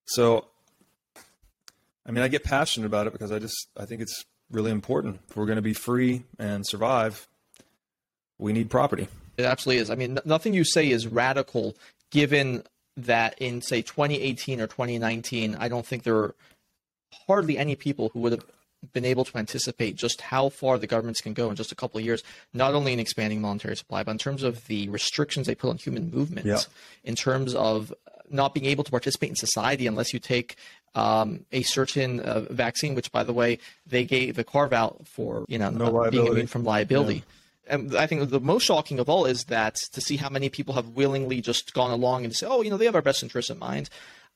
So, 0.07 0.47
I 2.07 2.11
mean, 2.11 2.25
I 2.25 2.29
get 2.29 2.43
passionate 2.43 2.87
about 2.87 3.07
it 3.07 3.13
because 3.13 3.31
I 3.31 3.39
just 3.39 3.69
I 3.77 3.85
think 3.85 4.01
it's 4.01 4.25
really 4.51 4.71
important. 4.71 5.21
If 5.29 5.37
we're 5.37 5.45
going 5.45 5.57
to 5.57 5.63
be 5.63 5.75
free 5.75 6.25
and 6.39 6.67
survive, 6.67 7.29
we 8.39 8.55
need 8.55 8.71
property. 8.71 9.09
It 9.37 9.45
absolutely 9.45 9.83
is. 9.83 9.91
I 9.91 9.95
mean, 9.95 10.17
n- 10.17 10.23
nothing 10.25 10.55
you 10.55 10.65
say 10.65 10.89
is 10.91 11.07
radical, 11.07 11.77
given 12.11 12.65
that 13.05 13.35
in 13.39 13.63
say 13.63 13.83
2018 13.83 14.61
or 14.61 14.67
2019, 14.67 15.57
I 15.59 15.69
don't 15.69 15.87
think 15.87 16.03
there 16.03 16.17
are 16.17 16.35
hardly 17.27 17.59
any 17.59 17.75
people 17.77 18.11
who 18.13 18.21
would 18.21 18.33
have 18.33 18.45
been 18.93 19.05
able 19.05 19.25
to 19.25 19.37
anticipate 19.39 19.97
just 19.97 20.21
how 20.21 20.49
far 20.49 20.79
the 20.79 20.87
governments 20.87 21.21
can 21.21 21.33
go 21.33 21.51
in 21.51 21.57
just 21.57 21.73
a 21.73 21.75
couple 21.75 21.99
of 21.99 22.05
years, 22.05 22.23
not 22.55 22.75
only 22.75 22.93
in 22.93 23.01
expanding 23.01 23.41
monetary 23.41 23.77
supply, 23.77 24.03
but 24.03 24.13
in 24.13 24.19
terms 24.19 24.43
of 24.43 24.67
the 24.67 24.89
restrictions 24.89 25.47
they 25.47 25.55
put 25.55 25.71
on 25.71 25.77
human 25.79 26.11
movement, 26.11 26.47
Yeah. 26.47 26.61
in 27.05 27.15
terms 27.17 27.55
of 27.55 27.93
not 28.31 28.55
being 28.55 28.67
able 28.67 28.85
to 28.85 28.91
participate 28.91 29.31
in 29.31 29.37
society 29.37 29.87
unless 29.87 30.13
you 30.13 30.19
take 30.21 30.57
um, 30.95 31.45
a 31.53 31.63
certain 31.63 32.21
uh, 32.21 32.41
vaccine, 32.51 32.95
which, 32.95 33.11
by 33.13 33.23
the 33.23 33.33
way, 33.33 33.59
they 33.87 34.05
gave 34.05 34.39
a 34.39 34.45
carve 34.45 34.73
out 34.73 35.07
for 35.07 35.45
you 35.49 35.59
know 35.59 35.71
No 35.71 36.11
being 36.11 36.27
immune 36.27 36.47
from 36.47 36.65
liability. 36.65 37.25
And 37.69 37.97
I 37.97 38.07
think 38.07 38.31
the 38.31 38.41
most 38.41 38.65
shocking 38.65 38.99
of 38.99 39.09
all 39.09 39.27
is 39.27 39.45
that 39.45 39.77
to 39.93 40.01
see 40.01 40.17
how 40.17 40.29
many 40.29 40.49
people 40.49 40.75
have 40.75 40.89
willingly 40.91 41.41
just 41.41 41.75
gone 41.75 41.91
along 41.91 42.25
and 42.25 42.35
say, 42.35 42.47
"Oh, 42.49 42.63
you 42.63 42.71
know, 42.71 42.77
they 42.77 42.87
have 42.87 42.95
our 42.95 43.03
best 43.03 43.23
interests 43.23 43.51
in 43.51 43.59
mind." 43.59 43.91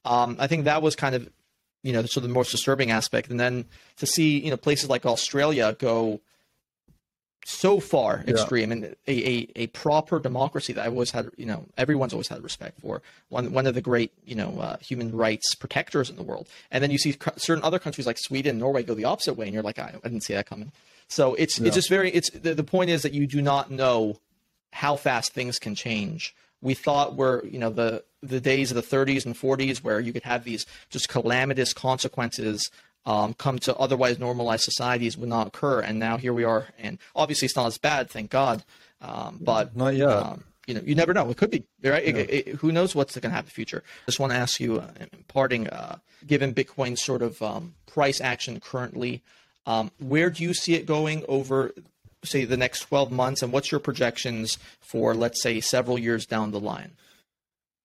Um, 0.04 0.36
I 0.38 0.46
think 0.46 0.64
that 0.64 0.82
was 0.82 0.96
kind 0.96 1.14
of, 1.14 1.28
you 1.82 1.92
know, 1.92 2.02
sort 2.02 2.18
of 2.24 2.30
the 2.30 2.34
most 2.34 2.50
disturbing 2.50 2.90
aspect. 2.90 3.30
And 3.30 3.38
then 3.38 3.64
to 3.96 4.06
see, 4.06 4.38
you 4.38 4.50
know, 4.50 4.56
places 4.56 4.88
like 4.90 5.06
Australia 5.06 5.76
go 5.78 6.20
so 7.44 7.80
far 7.80 8.22
Yeah. 8.24 8.34
extreme 8.34 8.70
and 8.70 8.84
a, 8.84 8.94
a, 9.08 9.48
a 9.56 9.66
proper 9.68 10.20
democracy 10.20 10.72
that 10.74 10.84
I 10.84 10.88
always 10.88 11.10
had, 11.10 11.30
you 11.36 11.46
know, 11.46 11.66
everyone's 11.76 12.12
always 12.12 12.28
had 12.28 12.40
respect 12.42 12.80
for. 12.80 13.02
One 13.30 13.52
one 13.52 13.66
of 13.66 13.74
the 13.74 13.80
great, 13.80 14.12
you 14.24 14.36
know, 14.36 14.60
uh, 14.60 14.76
human 14.78 15.10
rights 15.10 15.54
protectors 15.56 16.08
in 16.08 16.14
the 16.16 16.22
world. 16.22 16.48
And 16.70 16.82
then 16.84 16.92
you 16.92 16.98
see 16.98 17.16
certain 17.36 17.64
other 17.64 17.80
countries 17.80 18.06
like 18.06 18.18
Sweden, 18.18 18.58
Norway 18.58 18.84
go 18.84 18.94
the 18.94 19.06
opposite 19.06 19.34
way, 19.34 19.46
and 19.46 19.54
you're 19.54 19.62
like, 19.64 19.80
I, 19.80 19.94
I 20.04 20.08
didn't 20.08 20.22
see 20.22 20.34
that 20.34 20.46
coming. 20.46 20.70
So 21.12 21.34
it's 21.34 21.58
it's 21.60 21.74
just 21.74 21.88
very 21.90 22.10
it's 22.10 22.30
the, 22.30 22.54
the 22.54 22.64
point 22.64 22.88
is 22.90 23.02
that 23.02 23.12
you 23.12 23.26
do 23.26 23.42
not 23.42 23.70
know 23.70 24.18
how 24.72 24.96
fast 24.96 25.32
things 25.32 25.58
can 25.58 25.74
change. 25.74 26.34
We 26.62 26.74
thought 26.74 27.16
we're, 27.16 27.44
you 27.44 27.58
know, 27.58 27.70
the 27.70 28.02
the 28.22 28.40
days 28.40 28.70
of 28.70 28.76
the 28.76 28.96
30s 28.96 29.26
and 29.26 29.34
40s 29.34 29.78
where 29.84 30.00
you 30.00 30.12
could 30.12 30.22
have 30.22 30.44
these 30.44 30.64
just 30.90 31.08
calamitous 31.08 31.72
consequences 31.74 32.70
um, 33.04 33.34
come 33.34 33.58
to 33.60 33.74
otherwise 33.76 34.18
normalized 34.18 34.62
societies 34.62 35.18
would 35.18 35.28
not 35.28 35.48
occur, 35.48 35.80
and 35.80 35.98
now 35.98 36.16
here 36.16 36.32
we 36.32 36.44
are. 36.44 36.68
And 36.78 36.98
obviously, 37.16 37.46
it's 37.46 37.56
not 37.56 37.66
as 37.66 37.76
bad, 37.78 38.08
thank 38.08 38.30
God. 38.30 38.62
Um, 39.00 39.38
but 39.42 39.76
Not 39.76 39.96
yet. 39.96 40.08
um, 40.08 40.44
you 40.68 40.74
know, 40.74 40.80
you 40.84 40.94
never 40.94 41.12
know. 41.12 41.28
It 41.28 41.36
could 41.36 41.50
be 41.50 41.64
right. 41.84 42.04
It- 42.04 42.30
it- 42.30 42.48
who 42.60 42.70
knows 42.70 42.94
what's 42.94 43.14
going 43.16 43.22
to 43.22 43.30
happen 43.30 43.46
in 43.46 43.50
the 43.50 43.50
future? 43.54 43.82
Just 44.06 44.20
want 44.20 44.32
to 44.32 44.38
ask 44.38 44.60
you, 44.60 44.78
uh, 44.78 44.88
in 45.00 45.08
parting, 45.26 45.68
uh, 45.68 45.96
given 46.26 46.54
Bitcoin's 46.54 47.02
sort 47.02 47.20
of 47.22 47.42
um, 47.42 47.74
price 47.86 48.20
action 48.20 48.60
currently, 48.60 49.20
um, 49.66 49.90
where 49.98 50.30
do 50.30 50.42
you 50.42 50.54
see 50.54 50.74
it 50.74 50.86
going 50.86 51.24
over, 51.28 51.72
say, 52.24 52.44
the 52.44 52.56
next 52.56 52.80
twelve 52.80 53.10
months, 53.12 53.42
and 53.42 53.52
what's 53.52 53.70
your 53.70 53.80
projections 53.80 54.58
for, 54.80 55.14
let's 55.14 55.42
say, 55.42 55.60
several 55.60 55.98
years 55.98 56.26
down 56.26 56.50
the 56.50 56.60
line? 56.60 56.92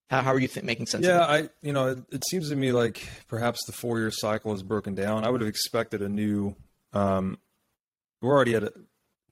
How, 0.09 0.21
how 0.21 0.33
are 0.33 0.39
you 0.39 0.47
th- 0.47 0.65
making 0.65 0.85
sense? 0.87 1.05
Yeah? 1.05 1.21
I 1.21 1.49
you 1.61 1.73
know 1.73 1.89
it, 1.89 1.99
it 2.11 2.23
seems 2.29 2.49
to 2.49 2.55
me 2.55 2.71
like 2.71 3.07
perhaps 3.27 3.65
the 3.65 3.73
four 3.73 3.99
year 3.99 4.11
cycle 4.11 4.53
is 4.53 4.63
broken 4.63 4.95
down. 4.95 5.25
I 5.25 5.29
would 5.29 5.41
have 5.41 5.49
expected 5.49 6.01
a 6.01 6.09
new. 6.09 6.55
Um, 6.93 7.37
we're 8.21 8.33
already 8.33 8.55
at 8.55 8.63
a, 8.63 8.73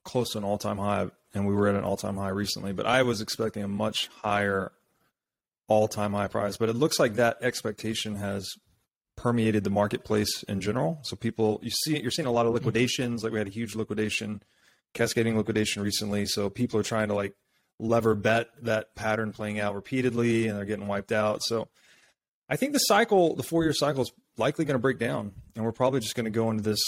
close 0.04 0.32
to 0.32 0.38
an 0.38 0.44
all 0.44 0.58
time 0.58 0.78
high, 0.78 1.08
and 1.34 1.46
we 1.46 1.54
were 1.54 1.68
at 1.68 1.74
an 1.74 1.84
all 1.84 1.96
time 1.96 2.16
high 2.16 2.28
recently. 2.28 2.72
But 2.72 2.86
I 2.86 3.02
was 3.02 3.20
expecting 3.20 3.62
a 3.62 3.68
much 3.68 4.08
higher 4.22 4.72
all 5.66 5.88
time 5.88 6.12
high 6.12 6.28
price. 6.28 6.56
But 6.56 6.68
it 6.68 6.76
looks 6.76 6.98
like 6.98 7.14
that 7.14 7.38
expectation 7.40 8.16
has 8.16 8.54
permeated 9.16 9.64
the 9.64 9.70
marketplace 9.70 10.42
in 10.44 10.60
general. 10.60 11.00
So 11.02 11.16
people, 11.16 11.58
you 11.62 11.70
see, 11.70 12.00
you're 12.00 12.10
seeing 12.10 12.26
a 12.26 12.32
lot 12.32 12.46
of 12.46 12.52
liquidations. 12.54 13.24
Like 13.24 13.32
we 13.32 13.38
had 13.38 13.48
a 13.48 13.50
huge 13.50 13.74
liquidation, 13.74 14.42
cascading 14.94 15.36
liquidation 15.36 15.82
recently. 15.82 16.26
So 16.26 16.50
people 16.50 16.78
are 16.78 16.84
trying 16.84 17.08
to 17.08 17.14
like 17.14 17.34
lever 17.78 18.14
bet 18.14 18.48
that 18.62 18.94
pattern 18.94 19.32
playing 19.32 19.58
out 19.58 19.74
repeatedly 19.74 20.46
and 20.46 20.56
they're 20.56 20.64
getting 20.64 20.86
wiped 20.86 21.12
out. 21.12 21.42
So 21.42 21.68
I 22.48 22.56
think 22.56 22.72
the 22.72 22.78
cycle, 22.78 23.34
the 23.34 23.42
four 23.42 23.64
year 23.64 23.72
cycle 23.72 24.02
is 24.02 24.12
likely 24.36 24.64
going 24.64 24.76
to 24.76 24.80
break 24.80 24.98
down 24.98 25.32
and 25.54 25.64
we're 25.64 25.72
probably 25.72 26.00
just 26.00 26.14
going 26.14 26.24
to 26.24 26.30
go 26.30 26.50
into 26.50 26.62
this, 26.62 26.80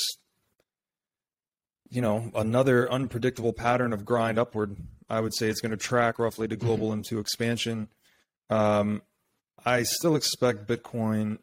you 1.90 2.02
know, 2.02 2.30
another 2.34 2.90
unpredictable 2.90 3.52
pattern 3.52 3.92
of 3.92 4.04
grind 4.04 4.38
upward. 4.38 4.76
I 5.08 5.20
would 5.20 5.34
say 5.34 5.48
it's 5.48 5.60
going 5.60 5.70
to 5.70 5.78
track 5.78 6.18
roughly 6.18 6.46
to 6.48 6.56
global 6.56 6.92
into 6.92 7.18
expansion. 7.18 7.88
Um, 8.50 9.02
I 9.64 9.82
still 9.82 10.14
expect 10.14 10.66
Bitcoin. 10.66 11.38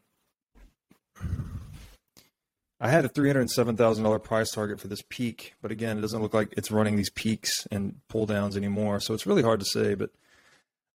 I 2.80 2.90
had 2.90 3.06
a 3.06 3.10
three 3.10 3.30
hundred 3.30 3.50
seven 3.50 3.78
thousand 3.78 4.04
dollar 4.04 4.20
price 4.20 4.52
target 4.52 4.80
for 4.80 4.88
this 4.88 5.02
peak, 5.08 5.54
but 5.62 5.72
again, 5.72 5.98
it 5.98 6.02
doesn't 6.02 6.22
look 6.22 6.34
like 6.34 6.54
it's 6.58 6.72
running 6.72 6.98
these 6.98 7.10
peaks 7.10 7.66
and 7.72 7.96
pull 8.10 8.26
downs 8.26 8.58
anymore. 8.58 9.00
So 9.00 9.14
it's 9.14 9.26
really 9.26 9.42
hard 9.44 9.60
to 9.62 9.66
say. 9.66 9.96
But 9.96 10.12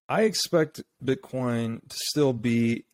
I 0.09 0.23
expect 0.23 0.83
Bitcoin 1.03 1.81
to 1.89 1.97
still 2.11 2.33
be 2.33 2.85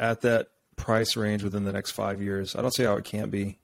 at 0.00 0.22
that 0.22 0.48
price 0.76 1.16
range 1.16 1.42
within 1.44 1.64
the 1.64 1.72
next 1.72 1.92
five 1.92 2.20
years. 2.20 2.56
I 2.56 2.62
don't 2.62 2.74
see 2.74 2.84
how 2.84 2.96
it 2.96 3.04
can't 3.04 3.30
be. 3.30 3.58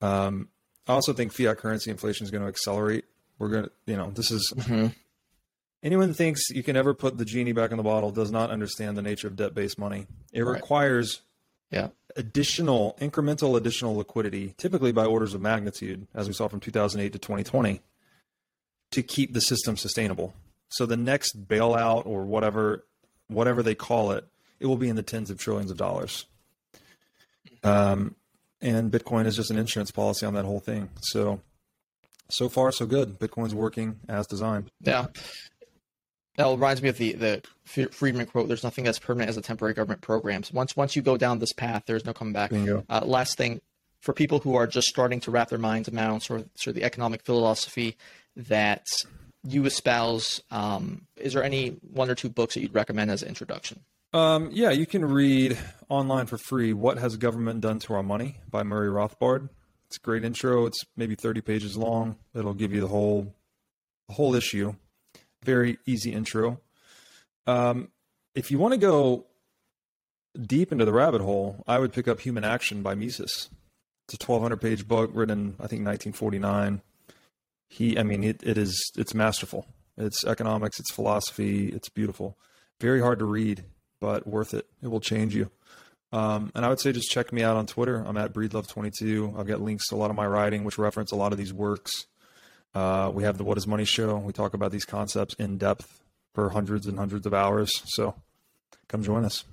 Um, 0.00 0.48
I 0.86 0.92
also 0.92 1.12
think 1.12 1.32
fiat 1.32 1.58
currency 1.58 1.90
inflation 1.90 2.24
is 2.24 2.30
going 2.30 2.42
to 2.42 2.48
accelerate. 2.48 3.04
We're 3.38 3.48
going 3.48 3.64
to, 3.64 3.70
you 3.86 3.96
know, 3.96 4.10
this 4.10 4.30
is 4.30 4.52
Mhm. 4.56 4.94
anyone 5.82 6.14
thinks 6.14 6.50
you 6.50 6.62
can 6.62 6.76
ever 6.76 6.94
put 6.94 7.18
the 7.18 7.24
genie 7.24 7.52
back 7.52 7.70
in 7.72 7.76
the 7.76 7.82
bottle 7.82 8.10
does 8.12 8.30
not 8.30 8.50
understand 8.50 8.96
the 8.96 9.02
nature 9.02 9.26
of 9.26 9.36
debt 9.36 9.54
based 9.54 9.78
money. 9.78 10.06
It 10.32 10.42
Right. 10.42 10.54
requires 10.54 11.20
Yeah. 11.70 11.88
additional 12.14 12.96
incremental 13.00 13.56
additional 13.56 13.96
liquidity, 13.96 14.54
typically 14.56 14.92
by 14.92 15.04
orders 15.04 15.34
of 15.34 15.40
magnitude, 15.42 16.06
as 16.14 16.28
we 16.28 16.34
saw 16.34 16.48
from 16.48 16.60
2008 16.60 17.12
to 17.12 17.18
2020, 17.18 17.80
to 18.92 19.02
keep 19.02 19.32
the 19.34 19.40
system 19.40 19.76
sustainable. 19.76 20.32
So 20.68 20.86
the 20.86 20.96
next 20.96 21.48
bailout 21.48 22.06
or 22.06 22.24
whatever 22.24 22.84
whatever 23.28 23.62
they 23.62 23.74
call 23.74 24.12
it, 24.12 24.24
it 24.60 24.66
will 24.66 24.76
be 24.76 24.88
in 24.88 24.96
the 24.96 25.02
tens 25.02 25.30
of 25.30 25.38
trillions 25.38 25.70
of 25.70 25.76
dollars. 25.76 26.26
Um, 27.64 28.14
and 28.60 28.90
Bitcoin 28.90 29.26
is 29.26 29.36
just 29.36 29.50
an 29.50 29.58
insurance 29.58 29.90
policy 29.90 30.24
on 30.24 30.34
that 30.34 30.44
whole 30.44 30.60
thing. 30.60 30.88
So, 31.00 31.40
so 32.28 32.48
far 32.48 32.72
so 32.72 32.86
good. 32.86 33.18
Bitcoin's 33.18 33.54
working 33.54 33.98
as 34.08 34.26
designed. 34.26 34.70
Yeah. 34.80 35.06
That 36.36 36.48
reminds 36.48 36.82
me 36.82 36.88
of 36.88 36.98
the 36.98 37.12
the 37.12 37.42
Friedman 37.90 38.26
quote: 38.26 38.48
"There's 38.48 38.64
nothing 38.64 38.86
as 38.86 38.98
permanent 38.98 39.30
as 39.30 39.36
a 39.36 39.42
temporary 39.42 39.74
government 39.74 40.02
programs. 40.02 40.52
Once 40.52 40.76
once 40.76 40.94
you 40.94 41.02
go 41.02 41.16
down 41.16 41.38
this 41.38 41.52
path, 41.52 41.84
there's 41.86 42.04
no 42.04 42.12
coming 42.12 42.32
back." 42.32 42.52
Uh, 42.52 43.00
last 43.04 43.36
thing, 43.36 43.60
for 44.00 44.12
people 44.12 44.38
who 44.38 44.54
are 44.54 44.66
just 44.66 44.88
starting 44.88 45.20
to 45.20 45.30
wrap 45.30 45.48
their 45.48 45.58
minds 45.58 45.88
around 45.88 46.20
sort 46.20 46.40
of, 46.40 46.48
sort 46.54 46.68
of 46.68 46.74
the 46.74 46.84
economic 46.84 47.22
philosophy 47.22 47.96
that 48.36 48.86
you 49.42 49.64
espouse, 49.64 50.42
um, 50.50 51.06
is 51.16 51.32
there 51.32 51.42
any 51.42 51.70
one 51.92 52.10
or 52.10 52.14
two 52.14 52.28
books 52.28 52.54
that 52.54 52.60
you'd 52.60 52.74
recommend 52.74 53.10
as 53.10 53.22
an 53.22 53.28
introduction? 53.28 53.80
Um, 54.12 54.50
yeah, 54.52 54.70
you 54.70 54.86
can 54.86 55.04
read 55.04 55.58
online 55.88 56.26
for 56.26 56.38
free 56.38 56.72
"What 56.72 56.98
Has 56.98 57.16
Government 57.16 57.60
Done 57.60 57.78
to 57.80 57.94
Our 57.94 58.02
Money" 58.02 58.36
by 58.50 58.62
Murray 58.62 58.88
Rothbard. 58.88 59.48
It's 59.86 59.96
a 59.96 60.00
great 60.00 60.24
intro. 60.24 60.66
It's 60.66 60.84
maybe 60.96 61.14
30 61.14 61.40
pages 61.40 61.76
long. 61.76 62.16
It'll 62.34 62.54
give 62.54 62.72
you 62.72 62.80
the 62.80 62.88
whole 62.88 63.34
the 64.08 64.14
whole 64.14 64.34
issue. 64.34 64.74
Very 65.44 65.78
easy 65.86 66.12
intro. 66.12 66.60
Um, 67.46 67.90
if 68.34 68.50
you 68.50 68.58
want 68.58 68.74
to 68.74 68.78
go 68.78 69.26
deep 70.40 70.72
into 70.72 70.84
the 70.84 70.92
rabbit 70.92 71.20
hole, 71.20 71.62
I 71.66 71.78
would 71.78 71.92
pick 71.92 72.08
up 72.08 72.20
Human 72.20 72.44
Action 72.44 72.82
by 72.82 72.94
Mises. 72.94 73.48
It's 74.08 74.14
a 74.14 74.26
1,200 74.26 74.60
page 74.60 74.86
book 74.86 75.10
written, 75.14 75.56
I 75.58 75.66
think, 75.66 75.84
1949. 75.84 76.80
He, 77.68 77.98
I 77.98 78.02
mean, 78.02 78.22
it, 78.22 78.42
it 78.42 78.56
is 78.58 78.92
it's 78.96 79.14
masterful. 79.14 79.66
It's 79.96 80.24
economics, 80.24 80.78
it's 80.78 80.92
philosophy, 80.92 81.68
it's 81.68 81.88
beautiful. 81.88 82.36
Very 82.80 83.00
hard 83.00 83.18
to 83.20 83.24
read, 83.24 83.64
but 84.00 84.26
worth 84.26 84.52
it. 84.52 84.66
It 84.82 84.88
will 84.88 85.00
change 85.00 85.34
you. 85.34 85.50
Um, 86.12 86.52
and 86.54 86.64
I 86.64 86.68
would 86.68 86.80
say 86.80 86.92
just 86.92 87.10
check 87.10 87.32
me 87.32 87.42
out 87.42 87.56
on 87.56 87.66
Twitter. 87.66 88.04
I'm 88.06 88.16
at 88.16 88.32
breedlove22. 88.32 89.36
I'll 89.36 89.44
get 89.44 89.60
links 89.60 89.88
to 89.88 89.94
a 89.94 89.96
lot 89.96 90.10
of 90.10 90.16
my 90.16 90.26
writing, 90.26 90.64
which 90.64 90.78
reference 90.78 91.12
a 91.12 91.16
lot 91.16 91.32
of 91.32 91.38
these 91.38 91.52
works. 91.52 92.06
Uh, 92.76 93.08
we 93.08 93.22
have 93.22 93.38
the 93.38 93.44
What 93.44 93.56
is 93.56 93.66
Money 93.66 93.86
show. 93.86 94.18
We 94.18 94.34
talk 94.34 94.52
about 94.52 94.70
these 94.70 94.84
concepts 94.84 95.32
in 95.38 95.56
depth 95.56 95.98
for 96.34 96.50
hundreds 96.50 96.86
and 96.86 96.98
hundreds 96.98 97.24
of 97.24 97.32
hours. 97.32 97.70
So 97.86 98.14
come 98.86 99.02
join 99.02 99.24
us. 99.24 99.44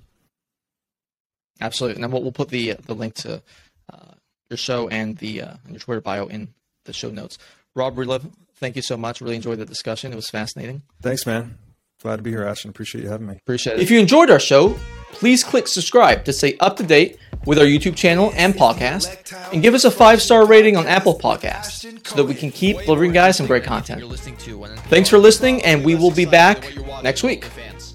Absolutely. 1.58 1.94
And 1.94 2.04
then 2.04 2.10
we'll, 2.10 2.22
we'll 2.22 2.32
put 2.32 2.50
the 2.50 2.74
the 2.84 2.94
link 2.94 3.14
to 3.14 3.40
uh, 3.90 4.12
your 4.50 4.58
show 4.58 4.88
and 4.88 5.16
the 5.16 5.40
uh, 5.40 5.54
your 5.70 5.78
Twitter 5.78 6.02
bio 6.02 6.26
in 6.26 6.48
the 6.84 6.92
show 6.92 7.08
notes. 7.08 7.38
Rob 7.74 7.96
Breedlove, 7.96 8.30
thank 8.56 8.76
you 8.76 8.82
so 8.82 8.98
much. 8.98 9.22
Really 9.22 9.36
enjoyed 9.36 9.58
the 9.58 9.64
discussion. 9.64 10.12
It 10.12 10.16
was 10.16 10.28
fascinating. 10.28 10.82
Thanks, 11.00 11.26
man. 11.26 11.56
Glad 12.02 12.16
to 12.16 12.22
be 12.22 12.30
here, 12.30 12.44
Ashton. 12.44 12.68
Appreciate 12.68 13.04
you 13.04 13.08
having 13.08 13.26
me. 13.26 13.36
Appreciate 13.36 13.78
it. 13.78 13.80
If 13.82 13.90
you 13.90 14.00
enjoyed 14.00 14.28
our 14.28 14.38
show, 14.40 14.76
please 15.12 15.42
click 15.42 15.66
subscribe 15.66 16.26
to 16.26 16.32
stay 16.34 16.58
up 16.60 16.76
to 16.76 16.82
date 16.82 17.16
with 17.46 17.58
our 17.58 17.64
YouTube 17.64 17.96
channel 17.96 18.32
and 18.36 18.54
podcast, 18.54 19.52
and 19.52 19.62
give 19.62 19.74
us 19.74 19.84
a 19.84 19.90
five 19.90 20.20
star 20.22 20.46
rating 20.46 20.76
on 20.76 20.86
Apple 20.86 21.18
Podcasts 21.18 22.06
so 22.06 22.16
that 22.16 22.24
we 22.24 22.34
can 22.34 22.50
keep 22.50 22.78
delivering 22.78 23.12
guys 23.12 23.36
some 23.36 23.46
great 23.46 23.64
content. 23.64 24.02
Thanks 24.88 25.08
for 25.08 25.18
listening, 25.18 25.62
and 25.62 25.84
we 25.84 25.94
will 25.94 26.10
be 26.10 26.24
back 26.24 26.72
next 27.02 27.22
week. 27.22 27.48